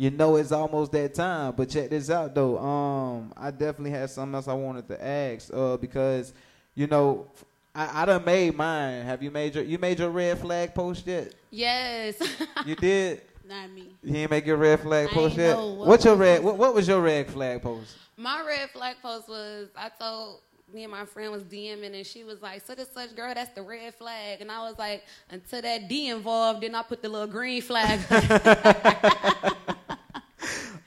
[0.00, 2.56] you know it's almost that time, but check this out though.
[2.56, 6.32] Um, I definitely had something else I wanted to ask, uh, because
[6.74, 7.26] you know,
[7.74, 9.04] I, I done made mine.
[9.04, 11.34] Have you made your you made your red flag post yet?
[11.50, 12.16] Yes.
[12.66, 13.20] You did?
[13.46, 13.88] Not me.
[14.02, 15.54] You ain't make your red flag I post yet?
[15.54, 17.94] what What's your red what, what was your red flag post?
[18.16, 20.40] My red flag post was I told
[20.72, 23.54] me and my friend was DMing and she was like, such and such girl, that's
[23.54, 24.40] the red flag.
[24.40, 28.00] And I was like, until that D involved, then I put the little green flag.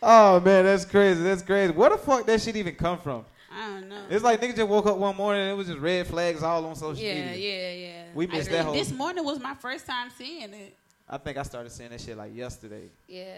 [0.06, 1.24] Oh man, that's crazy.
[1.24, 1.72] That's crazy.
[1.72, 3.26] Where the fuck that shit even come from?
[3.52, 4.02] I don't know.
[4.10, 6.66] It's like niggas just woke up one morning and it was just red flags all
[6.66, 7.36] on social yeah, media.
[7.38, 7.88] yeah, yeah.
[7.88, 8.04] Yeah.
[8.14, 8.74] We missed that whole.
[8.74, 10.76] This morning was my first time seeing it.
[11.08, 12.90] I think I started seeing that shit like yesterday.
[13.08, 13.38] Yeah,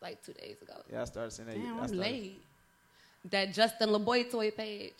[0.00, 0.74] like two days ago.
[0.90, 1.56] Yeah, I started seeing that.
[1.56, 2.42] Damn, I'm started- late.
[3.30, 4.94] That Justin LaBoy toy page.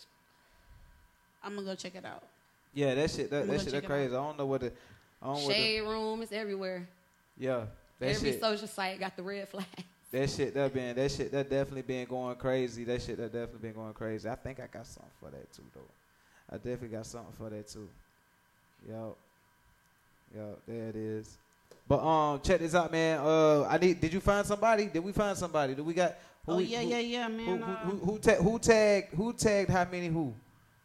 [1.43, 2.23] I'm gonna go check it out.
[2.73, 3.29] Yeah, that shit.
[3.29, 3.71] That, that shit.
[3.71, 4.13] That crazy.
[4.13, 4.71] I don't know what the.
[5.21, 6.87] I don't what the, Shade room is everywhere.
[7.37, 7.65] Yeah,
[7.99, 8.39] that Every shit.
[8.41, 9.65] social site got the red flag.
[10.13, 10.53] That shit.
[10.53, 10.95] That been.
[10.95, 11.31] That shit.
[11.31, 12.83] That definitely been going crazy.
[12.83, 13.17] That shit.
[13.17, 14.29] That definitely been going crazy.
[14.29, 15.81] I think I got something for that too, though.
[16.51, 17.89] I definitely got something for that too.
[18.87, 19.15] Yo.
[20.35, 21.37] Yo, there it is.
[21.87, 23.19] But um, check this out, man.
[23.21, 23.99] Uh, I need.
[23.99, 24.85] Did you find somebody?
[24.85, 25.73] Did we find somebody?
[25.75, 26.15] Did we got?
[26.45, 29.13] Who Oh, yeah, who- yeah, yeah, man, Who who uh, who, who, ta- who tagged?
[29.15, 30.33] Who tagged how many who?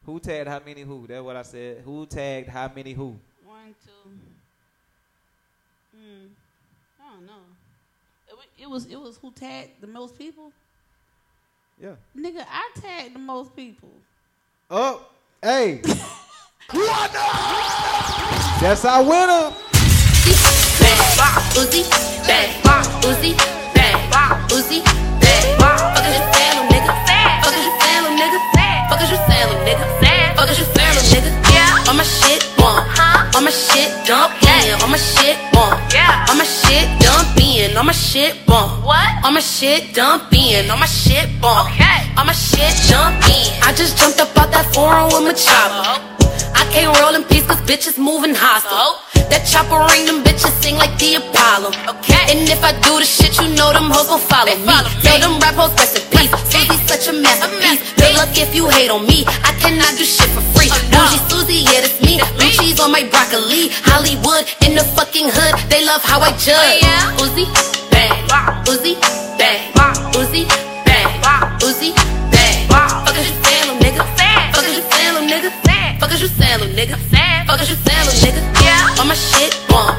[0.06, 1.06] Who tagged how many who?
[1.06, 1.82] That's what I said.
[1.84, 3.18] Who tagged how many who?
[3.44, 4.10] One, two,
[5.98, 6.28] Mm,
[7.02, 7.32] I don't know.
[8.60, 10.50] It, was it was who tagged the most people.
[11.80, 11.94] Yeah.
[12.16, 13.90] Nigga, I tagged the most people.
[14.68, 15.06] Oh,
[15.40, 15.80] hey.
[18.60, 19.54] That's our winner.
[21.54, 21.82] Uzi,
[22.26, 22.50] bang,
[23.06, 23.36] Uzi,
[23.74, 24.02] bang,
[24.50, 24.82] Uzi,
[25.20, 25.46] bang.
[25.58, 26.92] Fuck is you saying, little nigga?
[27.42, 28.34] Fuck is you saying, little nigga?
[28.90, 29.86] Fuck is you saying, little nigga?
[30.36, 31.30] Fuck is you saying, little nigga?
[31.54, 31.88] Yeah.
[31.88, 32.82] On my shit, bomb.
[33.36, 34.82] On my shit, dump in.
[34.82, 35.78] On my shit, bomb.
[35.94, 36.26] Yeah.
[36.30, 37.07] On my shit, dump
[37.48, 37.76] in.
[37.76, 38.84] On my shit, bump.
[38.84, 39.24] What?
[39.24, 40.70] On my shit, dump in.
[40.70, 41.70] On my shit, bump.
[41.72, 42.00] Okay.
[42.16, 43.48] On my shit, jump in.
[43.62, 45.84] I just jumped up out that foreign with my chopper.
[45.86, 46.18] Oh.
[46.68, 49.00] I can't roll in peace cause bitches moving hostile.
[49.00, 49.24] Oh.
[49.32, 51.72] That chopper ring, them bitches sing like the Apollo.
[51.96, 52.28] Okay.
[52.28, 54.76] And if I do the shit, you know them hoes gon' follow me.
[55.00, 56.28] Tell them rap hoes rest in peace.
[56.52, 57.80] Susie's such a masterpiece.
[57.96, 59.24] Good luck if you hate on me.
[59.48, 60.68] I cannot do shit for free.
[60.68, 62.20] Oh, Bougie Susie, yeah, that's me.
[62.36, 63.72] Blue cheese on my broccoli.
[63.88, 65.56] Hollywood in the fucking hood.
[65.72, 66.84] They love how I judge.
[66.84, 67.48] Oh, Uzi,
[67.88, 68.12] bang.
[68.68, 68.92] Uzi,
[69.40, 69.72] bang.
[70.20, 70.44] Uzi,
[70.84, 71.16] bang.
[71.64, 72.07] Uzi, bang.
[76.08, 76.96] Fuck is you saying, little nigga?
[77.46, 78.64] Fuck is you saying, little nigga?
[78.64, 78.96] Yeah.
[78.98, 79.92] On my shit, bomb.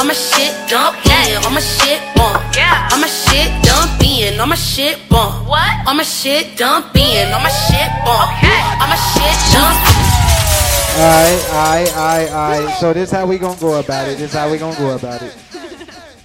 [0.00, 1.36] On my shit, dump in.
[1.44, 2.40] On my shit, bomb.
[2.56, 2.88] Yeah.
[2.94, 4.40] On my shit, dump in.
[4.40, 5.44] On my shit, bomb.
[5.46, 5.86] What?
[5.86, 7.28] On my shit, dump in.
[7.34, 8.24] On my shit, bomb.
[8.40, 8.62] Okay.
[8.80, 9.76] On my shit, dump.
[10.96, 12.80] All right, all right, all right, all right.
[12.80, 14.16] So this how we gonna go about it.
[14.16, 15.36] This how we gonna go about it.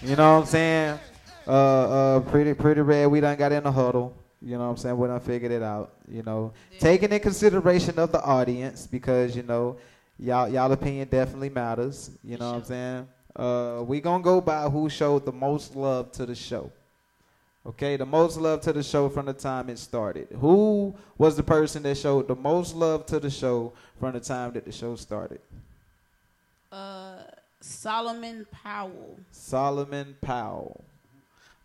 [0.01, 0.99] You know what I'm saying?
[1.45, 3.07] Uh, uh, pretty, pretty red.
[3.07, 4.15] We done got in the huddle.
[4.45, 4.97] You know what I'm saying?
[4.97, 5.95] When I figured it out.
[6.07, 9.77] You know, taking in consideration of the audience because you know,
[10.19, 12.11] y'all, y'all opinion definitely matters.
[12.23, 13.07] You know what I'm saying?
[13.35, 16.71] Uh, we gonna go by who showed the most love to the show.
[17.65, 20.27] Okay, the most love to the show from the time it started.
[20.39, 24.53] Who was the person that showed the most love to the show from the time
[24.53, 25.41] that the show started?
[26.71, 27.15] Uh,
[27.59, 29.17] Solomon Powell.
[29.31, 30.83] Solomon Powell.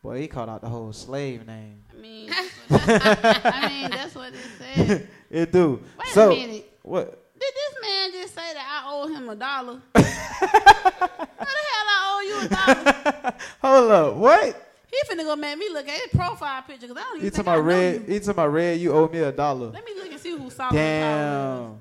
[0.03, 1.83] Boy, he called out the whole slave name.
[2.01, 2.31] I mean,
[2.71, 5.09] I mean that's what it said.
[5.31, 5.83] it do.
[5.99, 6.73] Wait so, a minute.
[6.83, 7.11] What?
[7.39, 9.81] Did this man just say that I owe him a dollar?
[9.95, 13.35] How the hell I owe you a dollar?
[13.61, 14.15] Hold up.
[14.17, 14.73] What?
[14.91, 17.31] He finna go make me look at his profile picture because I don't even You
[17.31, 18.09] think talking I about know red?
[18.09, 18.15] you.
[18.15, 18.81] You talking about red?
[18.81, 19.67] You owe me a dollar.
[19.69, 21.81] Let me look and see who Solomon Powell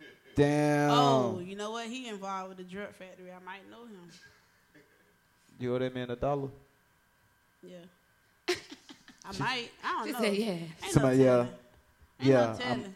[0.00, 0.36] is.
[0.36, 0.88] Damn.
[0.88, 0.90] Damn.
[0.90, 1.86] Oh, you know what?
[1.86, 3.30] He involved with the drug factory.
[3.30, 4.10] I might know him.
[5.58, 6.48] You owe that man a dollar?
[7.62, 7.78] Yeah.
[9.40, 9.70] I might.
[9.84, 10.18] I don't She know.
[10.20, 10.50] said, yeah.
[10.84, 11.40] Ain't no yeah.
[11.40, 11.48] Ain't
[12.20, 12.56] Yeah.
[12.58, 12.94] no I'm-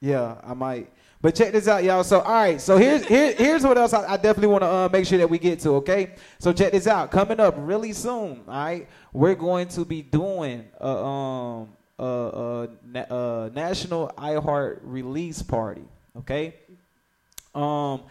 [0.00, 0.90] Yeah, I might.
[1.22, 2.04] But check this out, y'all.
[2.04, 2.60] So, all right.
[2.60, 5.30] So here's here, here's what else I, I definitely want to uh, make sure that
[5.30, 5.70] we get to.
[5.76, 6.10] Okay.
[6.38, 7.10] So check this out.
[7.10, 8.42] Coming up really soon.
[8.46, 8.86] All right.
[9.14, 11.68] We're going to be doing a um
[11.98, 12.68] a, a,
[13.14, 15.84] a national iHeart release party.
[16.18, 16.54] Okay.
[17.54, 18.02] Um.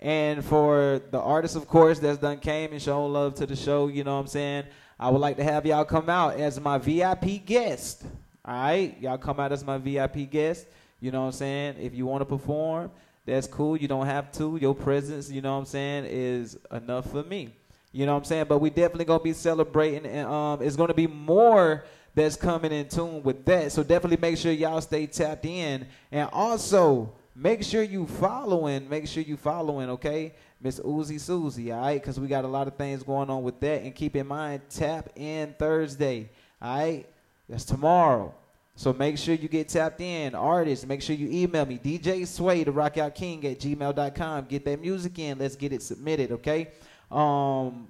[0.00, 3.86] And for the artists, of course, that's done came and shown love to the show,
[3.86, 4.64] you know what I'm saying?
[4.98, 8.04] I would like to have y'all come out as my VIP guest.
[8.44, 8.96] All right?
[9.00, 10.66] Y'all come out as my VIP guest.
[11.00, 11.76] You know what I'm saying?
[11.80, 12.90] If you want to perform,
[13.24, 13.76] that's cool.
[13.76, 14.56] You don't have to.
[14.56, 17.50] Your presence, you know what I'm saying, is enough for me.
[17.92, 18.46] You know what I'm saying?
[18.48, 21.84] But we definitely gonna be celebrating, and um, it's gonna be more
[22.14, 23.70] that's coming in tune with that.
[23.72, 28.88] So definitely make sure y'all stay tapped in, and also make sure you following.
[28.88, 30.34] Make sure you following, okay?
[30.62, 32.00] Miss Uzi Susie, all right?
[32.00, 34.62] Because we got a lot of things going on with that, and keep in mind,
[34.70, 36.28] tap in Thursday,
[36.60, 37.06] all right?
[37.48, 38.32] That's tomorrow.
[38.76, 40.34] So make sure you get tapped in.
[40.34, 44.46] Artists, make sure you email me, DJ Sway, the Rockout King at gmail.com.
[44.46, 45.38] Get that music in.
[45.38, 46.68] Let's get it submitted, okay?
[47.10, 47.88] Um,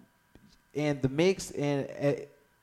[0.74, 2.12] and the mix, and uh,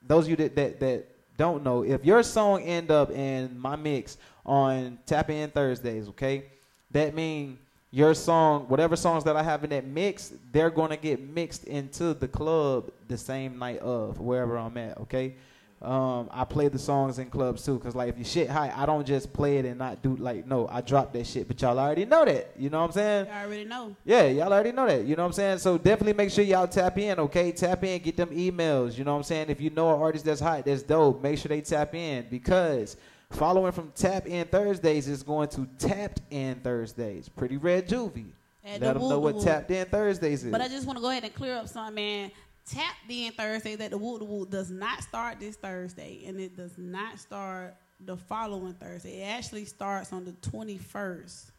[0.05, 1.05] those of you that, that, that
[1.38, 6.45] don't know, if your song end up in my mix on Tap In Thursdays, okay?
[6.91, 7.57] That means
[7.92, 11.64] your song, whatever songs that I have in that mix, they're going to get mixed
[11.66, 15.36] into the club the same night of, wherever I'm at, okay?
[15.82, 18.86] Um, I play the songs in clubs too, cause like if you shit high, I
[18.86, 21.80] don't just play it and not do like no, I drop that shit, but y'all
[21.80, 22.52] already know that.
[22.58, 23.28] You know what I'm saying?
[23.32, 23.96] I already know.
[24.04, 25.06] Yeah, y'all already know that.
[25.06, 25.60] You know what I'm saying?
[25.60, 27.54] So definitely make sure y'all tap in, okay?
[27.54, 28.98] Tap in, get them emails.
[28.98, 29.50] You know what I'm saying?
[29.50, 32.98] If you know an artist that's hot, that's dope, make sure they tap in because
[33.32, 37.30] following from Tap In Thursdays is going to Tapped In Thursdays.
[37.30, 38.32] Pretty Red Juvie.
[38.63, 40.51] Let the them know what Tapped In Thursdays is.
[40.51, 42.32] But I just want to go ahead and clear up something, man.
[42.65, 46.77] Tapped in Thursday that the the Woot does not start this Thursday, and it does
[46.77, 47.75] not start
[48.05, 49.21] the following Thursday.
[49.21, 51.51] It actually starts on the twenty first.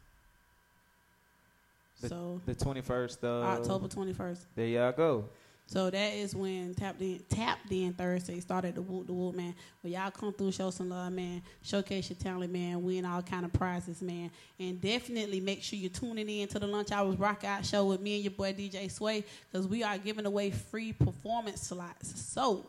[2.00, 4.46] the, So the 21st of October twenty first.
[4.54, 5.24] There y'all go.
[5.70, 9.54] So that is when Tapped In Tapped In Thursday started the Whoop the Whoop man.
[9.82, 11.42] Where y'all come through, show some love, man.
[11.62, 12.82] Showcase your talent, man.
[12.82, 14.32] Win all kind of prizes, man.
[14.58, 18.00] And definitely make sure you're tuning in to the Lunch Hours Rock Out Show with
[18.00, 22.20] me and your boy DJ Sway, because we are giving away free performance slots.
[22.20, 22.66] So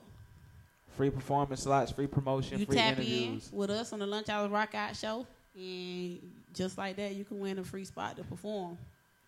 [0.96, 3.50] Free performance slots, free promotion, you free tap interviews.
[3.52, 5.26] in with us on the Lunch Hours Rock Out Show,
[5.56, 6.20] and
[6.54, 8.78] just like that, you can win a free spot to perform.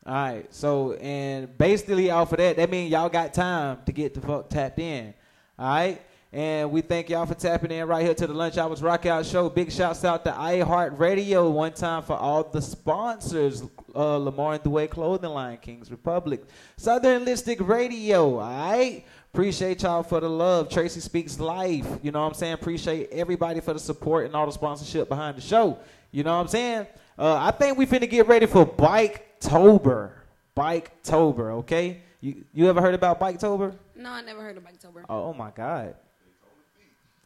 [0.05, 0.53] All right.
[0.53, 4.49] So and basically off of that, that means y'all got time to get the fuck
[4.49, 5.13] tapped in.
[5.57, 6.01] All right.
[6.33, 9.23] And we thank y'all for tapping in right here to the Lunch Hours Rock Out
[9.23, 9.49] Show.
[9.51, 13.61] Big shouts out to iHeart Radio one time for all the sponsors.
[13.93, 16.43] Uh, Lamar and Dway Clothing Line, Kings Republic,
[16.75, 18.39] Southern Listic Radio.
[18.39, 19.05] All right.
[19.31, 20.69] Appreciate y'all for the love.
[20.69, 21.87] Tracy Speaks Life.
[22.01, 22.53] You know what I'm saying?
[22.53, 25.77] Appreciate everybody for the support and all the sponsorship behind the show.
[26.11, 26.87] You know what I'm saying?
[27.17, 30.23] Uh, I think we finna get ready for Bike Tober.
[30.55, 32.01] Bike Tober, okay?
[32.21, 33.75] You you ever heard about Bike Tober?
[33.95, 35.03] No, I never heard of Biketober.
[35.09, 35.95] Oh, oh my God.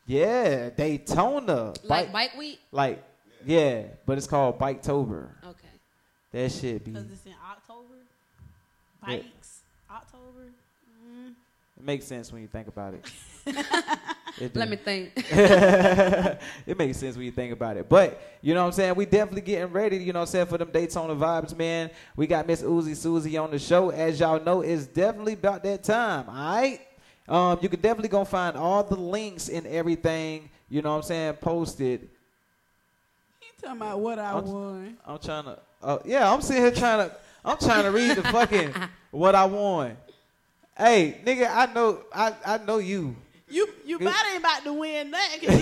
[0.05, 1.73] Yeah, Daytona.
[1.83, 2.59] Like Bike Week?
[2.71, 3.03] Like,
[3.45, 5.35] yeah, but it's called Bike Tober.
[5.43, 5.67] Okay.
[6.31, 6.91] That shit be.
[6.91, 7.95] Because it's in October.
[9.07, 9.17] Yeah.
[9.17, 9.59] Bikes,
[9.91, 10.51] October.
[11.05, 11.33] Mm.
[11.77, 13.05] It makes sense when you think about it.
[14.39, 15.11] Let me think.
[15.15, 17.89] it makes sense when you think about it.
[17.89, 18.95] But, you know what I'm saying?
[18.95, 21.89] We definitely getting ready, you know what I'm saying, for them Daytona vibes, man.
[22.15, 23.89] We got Miss Uzi Susie on the show.
[23.89, 26.79] As y'all know, it's definitely about that time, all right?
[27.27, 31.03] Um, you can definitely go find all the links and everything, you know what I'm
[31.03, 32.01] saying, posted.
[33.41, 34.97] You talking about what I I'm- won?
[35.05, 38.23] I'm trying to, uh, yeah, I'm sitting here trying to, I'm trying to read the
[38.23, 38.73] fucking
[39.11, 39.97] what I won.
[40.77, 43.15] Hey, nigga, I know, I, I know you.
[43.49, 45.39] You you about ain't about to win nothing.
[45.49, 45.61] 'cause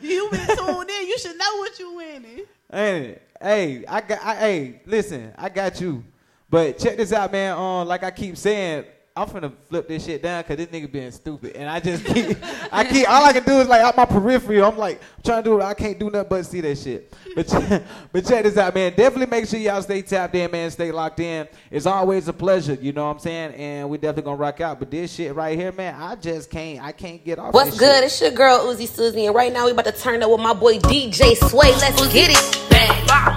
[0.00, 1.06] you you been tuned in.
[1.08, 2.40] You should know what you winning.
[2.70, 3.18] Hey.
[3.40, 4.18] Hey, I got.
[4.24, 6.02] I, hey, listen, I got you.
[6.48, 7.56] But check this out, man.
[7.56, 8.84] Um, like I keep saying,
[9.16, 12.36] I'm finna flip this shit down because this nigga being stupid, and I just keep.
[12.70, 13.08] I keep.
[13.08, 14.62] All I can do is like out my periphery.
[14.62, 15.64] I'm like I'm trying to do it.
[15.64, 17.14] I can't do nothing but see that shit.
[17.34, 17.48] But
[18.12, 18.92] but check this out, man.
[18.94, 20.70] Definitely make sure y'all stay tapped in, man.
[20.70, 21.48] Stay locked in.
[21.70, 22.74] It's always a pleasure.
[22.74, 23.54] You know what I'm saying?
[23.54, 24.78] And we definitely gonna rock out.
[24.78, 26.84] But this shit right here, man, I just can't.
[26.84, 27.54] I can't get off.
[27.54, 27.94] What's this good?
[27.94, 28.04] Shit.
[28.04, 30.52] It's your girl Uzi Susie, and right now we about to turn up with my
[30.52, 31.72] boy DJ Sway.
[31.72, 32.68] Let's get it.
[32.68, 32.90] bang,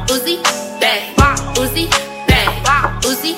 [0.07, 0.43] Uzi,
[0.82, 1.15] bang,
[1.55, 1.89] Uzi,
[2.27, 2.63] bang,
[3.01, 3.36] Uzi,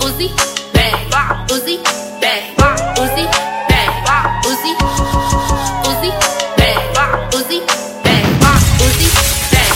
[0.00, 1.76] Uzi, bang, Uzi,
[2.20, 2.44] bang,
[3.00, 3.24] Uzi,
[3.68, 3.90] bang,
[4.48, 4.72] Uzi,
[5.88, 6.10] Uzi,
[6.58, 6.78] bang,
[7.36, 7.58] Uzi,
[8.04, 8.26] bang,
[8.84, 9.08] Uzi,
[9.52, 9.72] bang,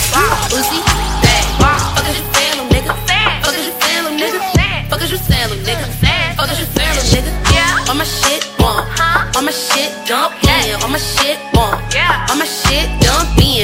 [0.57, 0.79] Uzi,
[1.23, 1.47] bang.
[1.95, 2.93] Fuck is you feeling, nigga?
[3.43, 4.41] Fuck is you feeling, nigga?
[4.91, 5.87] Fuck is you feeling, nigga?
[6.37, 7.33] Fuck is you feeling, nigga?
[7.55, 7.91] Yeah.
[7.91, 8.85] On my shit, bomb.
[9.37, 10.83] On my shit, dump in.
[10.85, 11.81] On my shit, bomb.
[11.95, 12.31] Yeah.
[12.31, 12.45] On my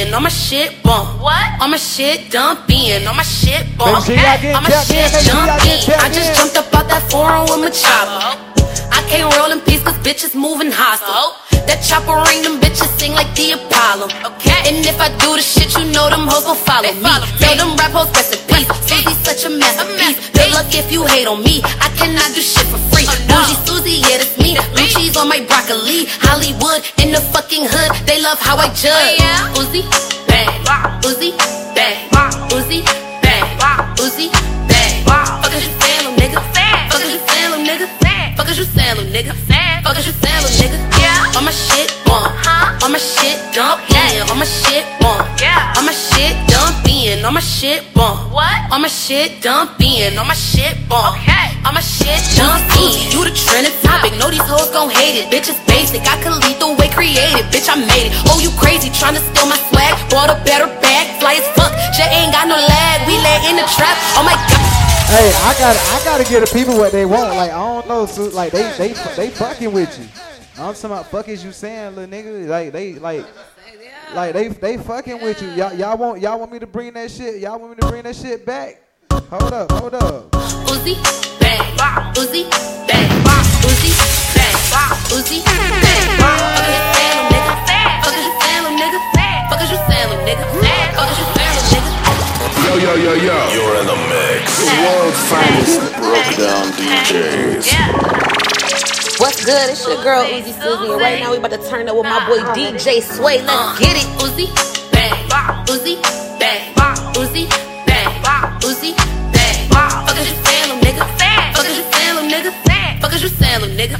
[0.04, 0.14] shit, dump in.
[0.14, 1.20] On my shit, bomb.
[1.20, 1.62] What?
[1.62, 3.06] On my shit, dump in.
[3.06, 3.94] On my shit, bomb.
[4.06, 5.78] Make y'all On my shit, Make jump in.
[5.98, 6.36] I tapped just in.
[6.36, 8.53] jumped up out that foreign with my chopper.
[8.90, 11.38] I can't roll in peace cause bitches moving hostile.
[11.66, 14.12] That chopper ring, them bitches sing like the Apollo.
[14.34, 14.68] Okay.
[14.68, 17.12] And if I do the shit, you know them hoes gon' follow me.
[17.40, 18.68] Tell them rap hoes rest in peace.
[18.84, 20.20] Susie's such a masterpiece.
[20.36, 21.64] Good luck if you hate on me.
[21.80, 23.08] I cannot do shit for free.
[23.30, 24.60] Bougie Susie, yeah, that's me.
[24.76, 26.04] Blue cheese on my broccoli.
[26.20, 27.90] Hollywood in the fucking hood.
[28.04, 29.24] They love how I judge.
[29.56, 29.82] Uzi,
[30.28, 30.52] bang.
[31.00, 31.32] Uzi,
[31.72, 31.96] bang.
[32.52, 33.13] Uzi, bang.
[38.54, 39.34] Is you feeling, nigga?
[39.82, 40.78] Fuck is you feeling, nigga?
[41.02, 41.36] Yeah.
[41.36, 42.30] On my shit, bomb.
[42.86, 44.22] On my shit, dump in.
[44.30, 45.26] On my shit, bomb.
[45.42, 45.74] Yeah.
[45.78, 47.24] On my shit, dump in.
[47.24, 48.30] On my shit, bomb.
[48.30, 48.54] What?
[48.70, 50.18] On my shit, dump in.
[50.18, 51.18] On my shit, bomb.
[51.18, 51.50] Okay.
[51.66, 53.10] On my shit, dump in.
[53.10, 54.14] You the trending topic.
[54.22, 55.26] Know these hoes gon' hate it.
[55.34, 56.06] Bitch, it's basic.
[56.06, 57.42] I could lead the way created.
[57.50, 58.14] Bitch, I made it.
[58.30, 59.98] Oh, you crazy trying to steal my swag.
[60.10, 61.18] Bought a better bag.
[61.18, 61.74] Fly as fuck.
[61.98, 62.96] Shit ain't got no lag.
[63.08, 63.98] We lay in the trap.
[64.14, 64.83] Oh my god.
[65.06, 67.36] Hey, I got I gotta give the people what they want.
[67.36, 70.06] Like I don't know, so, like they they they fucking with you.
[70.56, 72.48] I'm talking about fuck is you saying, little nigga?
[72.48, 73.24] Like they like
[74.14, 75.50] like they they fucking with you.
[75.50, 77.40] Y'all y'all want y'all want me to bring that shit?
[77.40, 78.80] Y'all want me to bring that shit back?
[79.30, 80.30] Hold up, hold up.
[80.70, 80.94] Uzi,
[81.38, 81.60] bang,
[82.14, 82.50] Uzi,
[82.88, 83.10] bang,
[83.62, 83.92] Uzi,
[84.34, 84.54] bang,
[85.10, 86.14] Uzi, bang.
[86.18, 87.50] Fuck is you feeling, nigga?
[88.00, 88.98] Fuck is you feeling, nigga?
[89.48, 90.44] Fuck you feeling, nigga?
[90.94, 91.53] Fuck you nigga?
[92.62, 93.38] Yo, yo, yo, yo.
[93.50, 94.62] You're in the mix.
[94.62, 97.66] The world's finest broke down DJs.
[99.18, 99.70] What's good?
[99.70, 102.26] It's your girl Uzi Susie, and right now we about to turn up with my
[102.26, 103.42] boy DJ Sway.
[103.42, 104.06] Let's uh, get it.
[104.22, 104.46] Uzi,
[104.92, 105.14] bang,
[105.66, 105.96] Uzi,
[106.38, 106.74] bang,
[107.14, 107.48] Uzi,
[107.86, 108.10] bang,
[108.62, 108.94] Uzi,
[109.32, 109.70] bang.
[109.70, 111.04] Fuck is you feeling, nigga?
[111.54, 112.52] Fuck is you feeling, nigga?
[113.02, 113.98] Fuck is you feeling, nigga?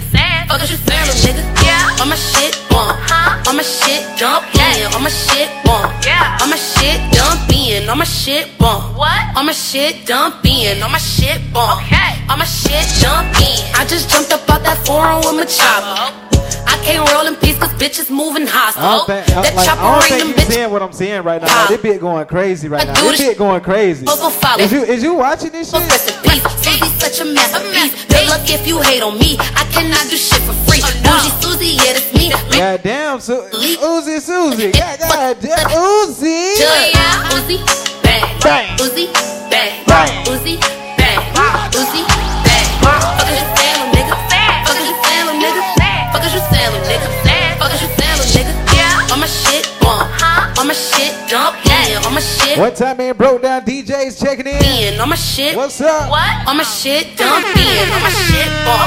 [0.48, 1.42] Fuck is you feeling, nigga?
[1.64, 2.02] Yeah.
[2.02, 2.94] On my shit, bomb.
[3.48, 4.92] On my shit, dump in.
[4.94, 5.48] On my shit,
[8.24, 8.96] shit, bomb.
[8.96, 9.36] What?
[9.36, 10.82] On my shit, dump in.
[10.82, 11.78] On my shit, bomb.
[11.84, 12.16] Okay.
[12.30, 13.60] On my shit, dump in.
[13.76, 16.08] I I just jumped up out that foreign with my chopper.
[16.64, 19.04] I can't roll in peace cause bitches moving I hostile.
[19.04, 20.52] don't think, I, That like, I chopper don't ring think them you bitches.
[20.56, 21.48] seeing what I'm seeing right now.
[21.52, 22.94] Like, this bit going crazy right now.
[22.94, 24.06] This this bit going crazy.
[24.08, 25.84] Is you is you watching this shit?
[26.24, 26.40] Peace.
[26.64, 27.92] Susie's such a masterpiece.
[28.08, 29.36] Good luck if you hate on me.
[29.38, 30.80] I cannot do shit for free.
[31.04, 32.32] Bougie Susie, yeah, that's me.
[32.56, 34.72] God damn, Su- Uzi Susie.
[34.72, 36.56] God, God damn, Uzi.
[36.56, 37.28] Yeah.
[37.36, 37.60] Uzi,
[38.44, 38.66] bang.
[38.76, 38.80] Bang.
[38.80, 39.08] Uzi,
[39.50, 39.72] bang.
[39.86, 40.10] Bang.
[40.28, 40.58] Uzi,
[40.98, 41.18] bang.
[41.72, 42.13] Uzi,
[51.34, 51.58] dump.
[51.66, 52.06] Yeah.
[52.06, 52.54] On my shit.
[52.54, 54.62] One time, man, broke down DJs checking in.
[54.62, 55.58] in on my shit.
[55.58, 56.06] What's up?
[56.06, 56.30] What?
[56.46, 57.86] On my shit, dump in.
[57.90, 58.86] On my shit, bump.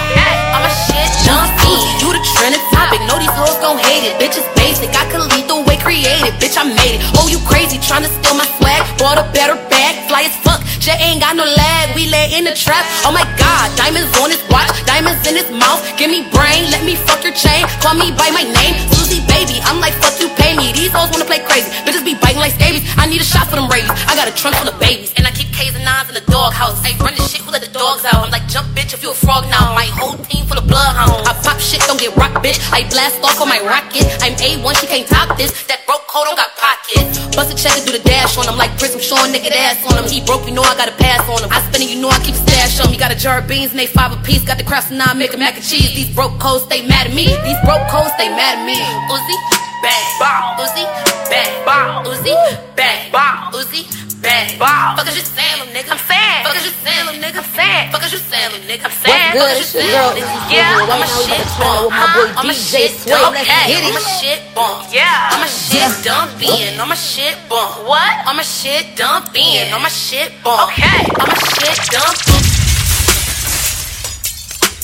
[0.56, 1.84] On my shit, dump in.
[2.00, 3.04] You the trending topic.
[3.04, 4.16] Know these hoes gon' hate it.
[4.16, 4.96] Bitch, it's basic.
[4.96, 6.40] I could lead the way created.
[6.40, 7.02] Bitch, I made it.
[7.20, 7.78] Oh, you crazy.
[7.84, 8.88] Tryna steal my swag.
[8.96, 10.08] Bought a better bag.
[10.08, 10.64] Fly as fuck.
[10.80, 11.96] Jet ain't got no lag.
[11.96, 12.88] We lay in the trap.
[13.04, 13.76] Oh my god.
[13.76, 14.72] Diamonds on his watch.
[14.88, 15.84] Diamonds in his mouth.
[16.00, 16.72] Give me brain.
[16.72, 17.68] Let me fuck your chain.
[17.84, 18.97] Call me by my name.
[19.08, 19.64] Susie, baby.
[19.64, 20.76] I'm like, fuck you, pay me.
[20.76, 21.72] These hoes wanna play crazy.
[21.88, 22.84] Bitches be biting like scabies.
[23.00, 23.88] I need a shot for them rabies.
[23.88, 25.16] I got a trunk full of babies.
[25.16, 26.84] And I keep K's and nines in the doghouse.
[26.84, 27.40] Hey, run this shit.
[27.40, 28.20] Who let the dogs out?
[28.28, 29.72] I'm like, jump, bitch, if you a frog now.
[29.72, 31.24] My whole team full of bloodhounds.
[31.24, 32.60] I pop shit, don't get rock, bitch.
[32.76, 34.04] I blast off on my rocket.
[34.20, 35.56] I'm A1, she can't top this.
[35.72, 37.24] That broke coat don't got pockets.
[37.32, 38.60] Bust a check and do the dash on him.
[38.60, 40.10] Like Prince, I'm showing naked ass on him.
[40.12, 41.50] He broke, you know I got a pass on him.
[41.54, 42.98] I spend it, you know I keep a stash on me.
[42.98, 44.44] Got a jar of beans and they five a piece.
[44.44, 45.96] Got the crafts and I'm making mac and cheese.
[45.96, 47.32] These broke codes, stay mad at me.
[47.48, 48.97] These broke codes, stay mad at me.
[49.06, 49.36] Uzi,
[49.84, 50.58] bang.
[50.58, 50.84] Uzi,
[51.30, 52.06] bang.
[52.10, 52.34] Uzi,
[52.76, 53.38] bang.
[53.54, 53.82] Uzi,
[54.22, 54.50] bang.
[54.98, 55.94] Fuck is you selling, nigga?
[55.94, 56.42] I'm saying.
[56.44, 57.38] Fuck is you selling, nigga?
[57.38, 57.92] I'm saying.
[57.94, 58.86] Fuck is you selling, nigga?
[58.90, 59.38] I'm saying.
[59.38, 59.54] What's good?
[59.54, 60.56] Is It's you your girl, selling, Izzy?
[60.58, 62.34] Yeah, I'm a shit about to turn up with my bomb.
[62.34, 63.14] boy I'm a DJ shit Sway.
[63.38, 63.86] Let's get it.
[63.86, 64.82] I'm a shit bomb.
[64.90, 65.34] Yeah.
[65.34, 66.80] I'm a shit dump in.
[66.82, 67.86] I'm a shit bomb.
[67.86, 68.14] What?
[68.26, 69.74] I'm a shit dump in.
[69.74, 70.68] I'm a shit bomb.
[70.74, 71.06] Okay.
[71.22, 72.57] I'm a shit dump in.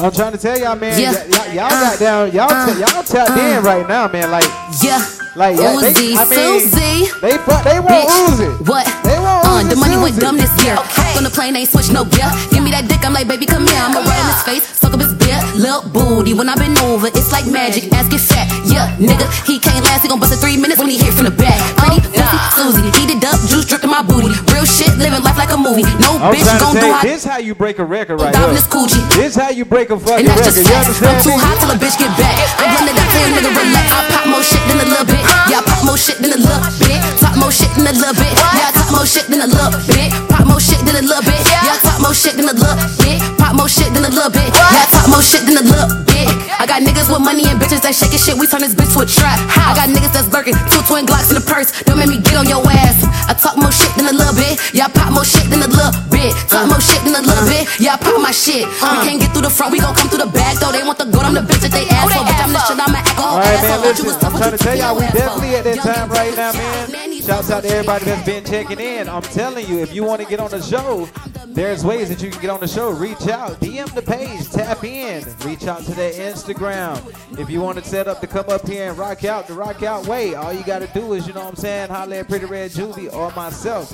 [0.03, 0.99] I'm trying to tell y'all, man.
[0.99, 1.13] Yeah.
[1.53, 2.31] y'all, got uh, down.
[2.33, 3.39] Y'all, uh, t- y'all tapped uh.
[3.39, 4.31] in right now, man.
[4.31, 4.43] Like,
[4.83, 4.99] yeah.
[5.35, 7.09] Like, yeah, they, Uzi, I mean, Susie.
[7.21, 8.67] they, they want Bitch, Uzi.
[8.67, 8.85] What?
[9.03, 10.75] They want Uh, Uzi the money went dumb this year.
[11.13, 12.25] Hop on the plane, ain't switch no gear.
[12.49, 13.77] Give me that dick, I'm like, baby, come here.
[13.77, 15.37] I'ma rub in his face, suck up his beer.
[15.53, 17.93] Lil' booty, when I been over, it's like magic.
[17.93, 19.29] Ass get fat, yeah, nigga.
[19.45, 21.61] He can't last, he gon' bust in three minutes when he hit from the back.
[21.77, 24.33] Pretty, oh, Uzi, Susie, heated up, juice dripped in my booty.
[24.49, 25.85] Real shit, living life like a movie.
[26.01, 28.33] No I'm bitch gon' do tell you, how this how you break a record right
[28.33, 28.65] Diving here.
[28.65, 29.05] this coochie.
[29.13, 30.65] This how you break a fucking and that's record.
[30.65, 32.41] just You understand I'm too hot till a bitch get back.
[32.57, 33.85] I'm blended up, tell nigga relax.
[33.93, 35.21] I pop more shit than a little bit.
[35.45, 36.97] Yeah, I pop more shit than a little bit.
[37.21, 38.33] Talk more shit than a little bit.
[38.33, 40.09] Yeah, I talk more shit than a little bit.
[40.33, 41.45] Pop more shit than a little bit.
[41.47, 43.21] Yeah, I talk more shit than a little bit.
[43.37, 44.49] Pop more shit than a little bit.
[44.49, 46.25] Yeah, I talk more shit than a little bit.
[46.57, 48.33] I got niggas with money and bitches that shaking shit.
[48.33, 49.37] We turn this bitch to a trap.
[49.53, 51.69] I got niggas that's lurking, two twin Glocks in the purse.
[51.85, 52.97] Don't make me get on your ass.
[53.29, 54.57] I talk more shit than a little bit.
[54.73, 56.33] Yeah, I pop more shit than a little bit.
[56.49, 57.69] Talk more shit than a little bit.
[57.77, 58.65] Yeah, I pop my shit.
[58.65, 60.73] We can't get through the front, we gon' come through the back though.
[60.73, 62.25] They want the gold, I'm the bitch that they ask for.
[62.25, 63.85] Bitch, I'm the shit, I'm an alcohol All right, man.
[63.85, 64.07] asshole.
[64.09, 67.21] Listen, I'm trying to tell y'all, we definitely at that time right now, man.
[67.21, 69.07] Shouts out to everybody that's been checking in.
[69.07, 71.07] I'm telling you, if you want to get on the show,
[71.47, 72.91] there's ways that you can get on the show.
[72.91, 76.97] Reach out, DM the page, tap in, reach out to their Instagram.
[77.39, 79.83] If you want to set up to come up here and rock out the rock
[79.83, 82.29] out way, all you got to do is, you know what I'm saying, holler at
[82.29, 83.91] Pretty Red Juvie or myself.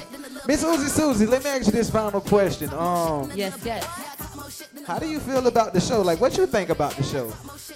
[0.47, 2.69] Miss Uzi Susie, let me ask you this final question.
[2.73, 4.08] Um, Yes, yes.
[4.85, 6.01] How do you feel about the show?
[6.01, 7.31] Like, what you think about the show?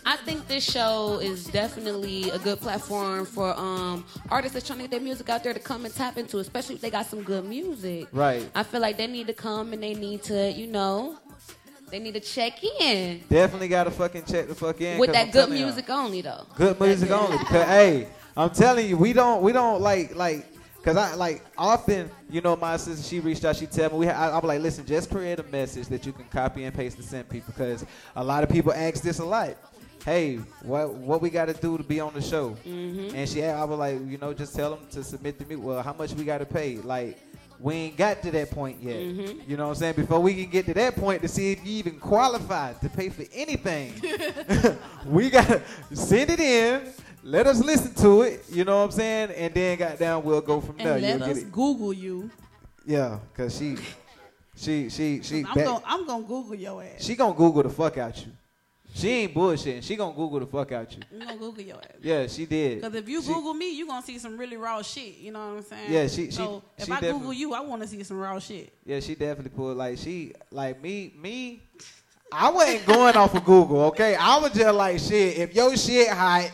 [0.06, 4.84] I think this show is definitely a good platform for um, artists that's trying to
[4.84, 7.24] get their music out there to come and tap into, especially if they got some
[7.24, 8.08] good music.
[8.12, 8.50] Right.
[8.56, 11.18] I feel like they need to come and they need to, you know,
[11.90, 14.98] they need to check in Definitely got to fucking check the fuck in.
[14.98, 16.48] With that I'm good music only, though.
[16.56, 17.38] Good music only.
[17.38, 20.44] Because hey, I'm telling you, we don't we don't like like
[20.78, 24.06] because I like often you know my sister she reached out she tell me we
[24.08, 26.98] ha- I, I'm like listen just create a message that you can copy and paste
[26.98, 29.56] to send people because a lot of people ask this a lot.
[30.04, 32.58] Hey, what what we got to do to be on the show?
[32.68, 33.14] Mhm.
[33.14, 35.56] And she I was like you know just tell them to submit to me.
[35.56, 36.78] Well, how much we got to pay?
[36.78, 37.18] Like.
[37.60, 38.98] We ain't got to that point yet.
[38.98, 39.48] Mhm.
[39.48, 39.94] You know what I'm saying?
[39.96, 43.08] Before we can get to that point to see if you even qualified to pay
[43.08, 43.94] for anything,
[45.06, 45.62] we gotta
[45.94, 46.82] send it in.
[47.24, 48.44] Let us listen to it.
[48.52, 49.32] You know what I'm saying?
[49.32, 50.94] And then goddamn, we'll go from there.
[50.96, 51.44] And let You'll us.
[51.44, 52.30] Google you.
[52.86, 53.78] Yeah, cause she,
[54.58, 57.02] she, she, she, I'm gonna I'm gonna Google your ass.
[57.02, 58.32] she gonna Google the fuck out you.
[58.94, 59.82] She ain't bullshitting.
[59.84, 61.00] She gonna Google the fuck out you.
[61.12, 61.96] You gonna Google your ass.
[62.02, 62.82] Yeah, she did.
[62.82, 65.18] Because if you She- Google me, you gonna see some really raw shit.
[65.18, 65.92] You know what I'm saying?
[65.94, 68.38] Yeah, she- she- So if she I Google you, I want to see some raw
[68.38, 68.74] shit.
[68.86, 71.64] Yeah, she definitely pulled like she like me me.
[72.32, 74.16] I wasn't going off of Google, okay?
[74.16, 75.38] I was just like shit.
[75.38, 76.52] If your shit hot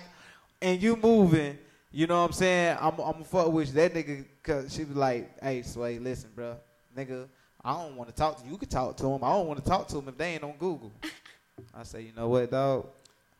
[0.62, 1.58] and you moving,
[1.92, 2.78] you know what I'm saying?
[2.80, 3.74] I'm I'm fuck with you.
[3.74, 4.26] that nigga.
[4.44, 6.58] Cause she was like, hey, Sway, listen, bro,
[6.98, 7.28] nigga,
[7.64, 8.52] I don't want to talk to you.
[8.52, 9.24] You can talk to him.
[9.24, 10.92] I don't want to talk to him if they ain't on Google.
[11.74, 12.88] I say, you know what, dog?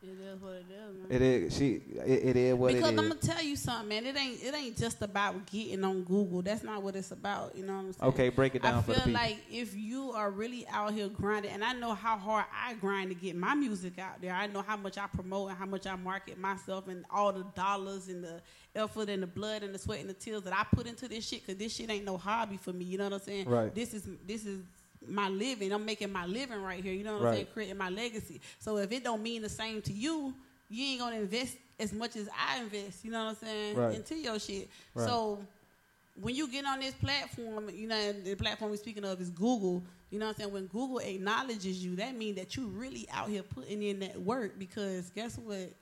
[0.02, 1.06] It is what it is, man.
[1.10, 1.82] It is she.
[2.06, 2.80] It, it is what it is.
[2.80, 3.10] because it I'm is.
[3.10, 4.06] gonna tell you something, man.
[4.06, 6.40] It ain't it ain't just about getting on Google.
[6.40, 7.54] That's not what it's about.
[7.54, 8.08] You know what I'm saying?
[8.14, 9.12] Okay, break it down I for feel the people.
[9.20, 13.10] like if you are really out here grinding, and I know how hard I grind
[13.10, 14.32] to get my music out there.
[14.32, 17.44] I know how much I promote and how much I market myself, and all the
[17.54, 18.40] dollars and the
[18.74, 21.28] effort and the blood and the sweat and the tears that I put into this
[21.28, 21.46] shit.
[21.46, 22.86] Cause this shit ain't no hobby for me.
[22.86, 23.48] You know what I'm saying?
[23.50, 23.74] Right.
[23.74, 24.62] This is this is
[25.06, 25.72] my living.
[25.72, 26.92] I'm making my living right here.
[26.92, 27.46] You know what I'm saying?
[27.52, 28.40] Creating my legacy.
[28.58, 30.34] So if it don't mean the same to you,
[30.68, 33.04] you ain't gonna invest as much as I invest.
[33.04, 33.76] You know what I'm saying?
[33.76, 33.94] Right.
[33.94, 34.68] Into your shit.
[34.94, 35.06] Right.
[35.06, 35.38] So
[36.20, 39.30] when you get on this platform, you know, and the platform we're speaking of is
[39.30, 39.82] Google.
[40.10, 40.52] You know what I'm saying?
[40.52, 44.58] When Google acknowledges you, that means that you really out here putting in that work.
[44.58, 45.72] Because guess what?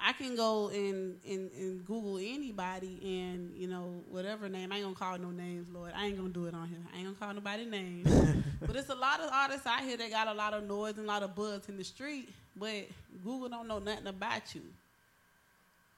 [0.00, 4.70] I can go and, and, and Google anybody and, you know, whatever name.
[4.72, 5.92] I ain't gonna call no names, Lord.
[5.94, 6.78] I ain't gonna do it on here.
[6.92, 8.08] I ain't gonna call nobody names.
[8.60, 11.04] but it's a lot of artists out here that got a lot of noise and
[11.04, 12.86] a lot of buzz in the street, but
[13.24, 14.62] Google don't know nothing about you.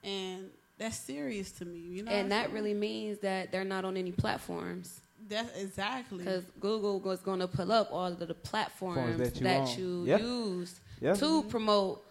[0.03, 2.11] And that's serious to me, you know.
[2.11, 2.55] and that saying?
[2.55, 5.01] really means that they're not on any platforms.
[5.29, 9.77] That's exactly Because Google was going to pull up all of the platforms that that
[9.77, 10.05] you you.
[10.05, 10.21] Yep.
[10.21, 11.17] use Yep.
[11.17, 11.49] to mm-hmm.
[11.49, 12.03] promote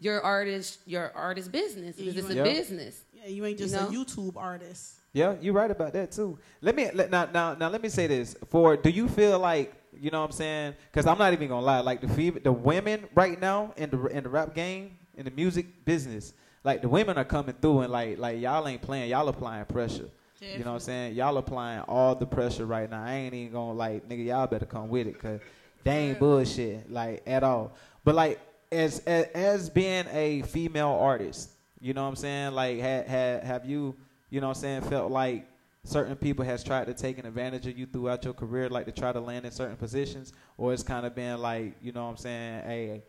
[0.00, 1.96] your artist, your artist business.
[1.96, 2.44] Because you it's a Yep.
[2.44, 3.00] business.
[3.12, 3.88] Yeah, you ain't just You know?
[3.88, 4.94] a YouTube artist.
[5.12, 6.38] Yeah, you're right about that too.
[6.60, 8.36] Let me let, now now now let me say this.
[8.48, 10.74] For do you feel like you know what I'm saying?
[10.90, 11.80] Because I'm not even gonna lie.
[11.80, 15.30] Like the fem- the women right now in the in the rap game in the
[15.32, 19.10] music business, like the women are coming through and like like y'all ain't playing.
[19.10, 20.08] Y'all applying pressure.
[20.40, 21.14] You know what I'm saying?
[21.16, 23.02] Y'all applying all the pressure right now.
[23.02, 24.26] I ain't even gonna like nigga.
[24.26, 25.40] Y'all better come with it because
[25.82, 27.72] they ain't bullshit like at all.
[28.04, 28.38] But like
[28.70, 31.50] as as, as being a female artist,
[31.80, 32.52] you know what I'm saying?
[32.52, 33.96] Like ha, ha, have you
[34.30, 35.46] you know what I'm saying felt like
[35.84, 38.92] certain people has tried to take an advantage of you throughout your career, like to
[38.92, 42.10] try to land in certain positions, or it's kind of been like you know what
[42.10, 42.62] I'm saying?
[42.64, 43.02] Hey,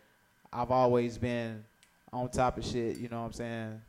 [0.51, 1.63] I've always been
[2.11, 2.97] on top of shit.
[2.97, 3.81] You know what I'm saying?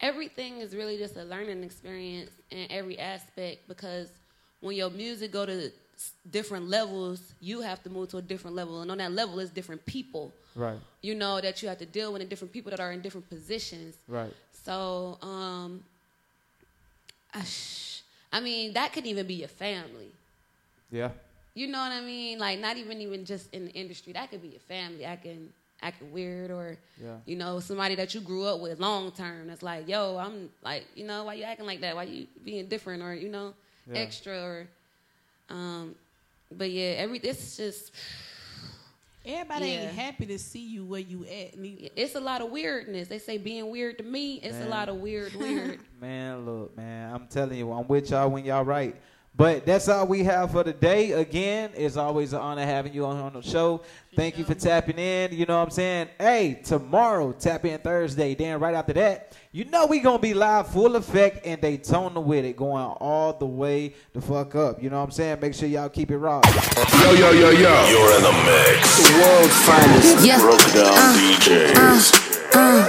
[0.00, 4.08] everything is really just a learning experience in every aspect because
[4.60, 5.70] when your music go to
[6.30, 9.50] different levels you have to move to a different level and on that level it's
[9.50, 10.78] different people Right.
[11.02, 13.28] you know that you have to deal with and different people that are in different
[13.28, 14.32] positions Right.
[14.64, 15.82] so um
[17.32, 18.02] I, sh-
[18.32, 20.10] I mean that could even be your family
[20.90, 21.10] Yeah.
[21.54, 22.38] you know what I mean?
[22.38, 24.12] Like not even even just in the industry.
[24.12, 25.50] That could be your family acting
[25.82, 27.16] acting weird or Yeah.
[27.26, 30.84] you know, somebody that you grew up with long term that's like, yo, I'm like,
[30.94, 31.94] you know, why you acting like that?
[31.96, 33.54] Why you being different or, you know,
[33.90, 33.98] Yeah.
[34.04, 34.66] extra or
[35.50, 35.94] um
[36.56, 37.92] but yeah, every it's just
[39.26, 39.72] Everybody Yeah.
[39.84, 41.58] ain't happy to see you where you at.
[41.58, 41.88] neither.
[41.96, 43.08] it's a lot of weirdness.
[43.08, 44.66] They say being weird to me, it's Man.
[44.66, 45.80] a lot of weird weird.
[46.00, 48.94] Man, look, man, I'm telling you, I'm with y'all when y'all right.
[49.36, 51.10] But that's all we have for today.
[51.10, 53.80] Again, it's always an honor having you on, on the show.
[54.14, 55.32] Thank you for tapping in.
[55.32, 56.08] You know what I'm saying?
[56.20, 58.36] Hey, tomorrow, tap in Thursday.
[58.36, 62.44] Then right after that, you know we gonna be live full effect in Daytona with
[62.44, 64.80] it, going all the way the fuck up.
[64.80, 65.40] You know what I'm saying?
[65.40, 66.40] Make sure y'all keep it raw.
[67.02, 67.88] Yo, yo, yo, yo.
[67.88, 68.98] You're in the mix.
[69.02, 70.38] The world's finest Yeah.
[70.38, 72.54] broke down Uh, DJs.
[72.54, 72.86] Uh,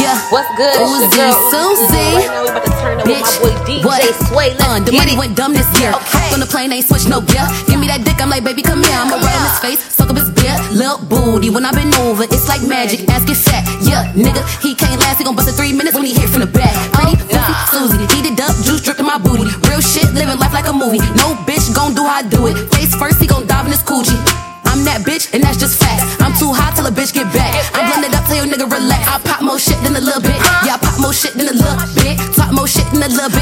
[0.00, 0.20] yeah.
[0.30, 0.74] What's good?
[0.76, 2.73] It's your Uzi, Susie.
[2.84, 4.04] Right now we turn up with my boy DJ what?
[4.28, 4.48] Sway.
[4.52, 5.18] Let's uh, the money it.
[5.18, 5.88] went dumb this year.
[6.36, 7.48] On the plane, ain't switch no gear.
[7.64, 8.92] Give me that dick, I'm like, baby, come here.
[8.92, 10.52] I'ma rub his face, suck up his beer.
[10.76, 13.08] Lil' booty, when I been over, it's like magic.
[13.08, 13.64] Ass get fat.
[13.80, 15.16] Yeah, nigga, he can't last.
[15.16, 16.76] He gon' bust in three minutes when he hit from the back.
[16.92, 19.48] Pretty, Uzi, Susie, heated up, juice dripped in my booty.
[19.64, 21.00] Real shit, living life like a movie.
[21.16, 22.56] No bitch gon' do how I do it.
[22.76, 24.20] Face first, he gon' dive in his coochie.
[24.74, 26.18] I'm that bitch, and that's just facts.
[26.18, 27.54] I'm too hot till a bitch get back.
[27.78, 29.06] I'm blended up, tell your nigga relax.
[29.06, 30.34] I pop more shit than a little bit.
[30.66, 32.18] Yeah, I pop more shit than a little bit.
[32.34, 33.34] Talk more shit than a little bit.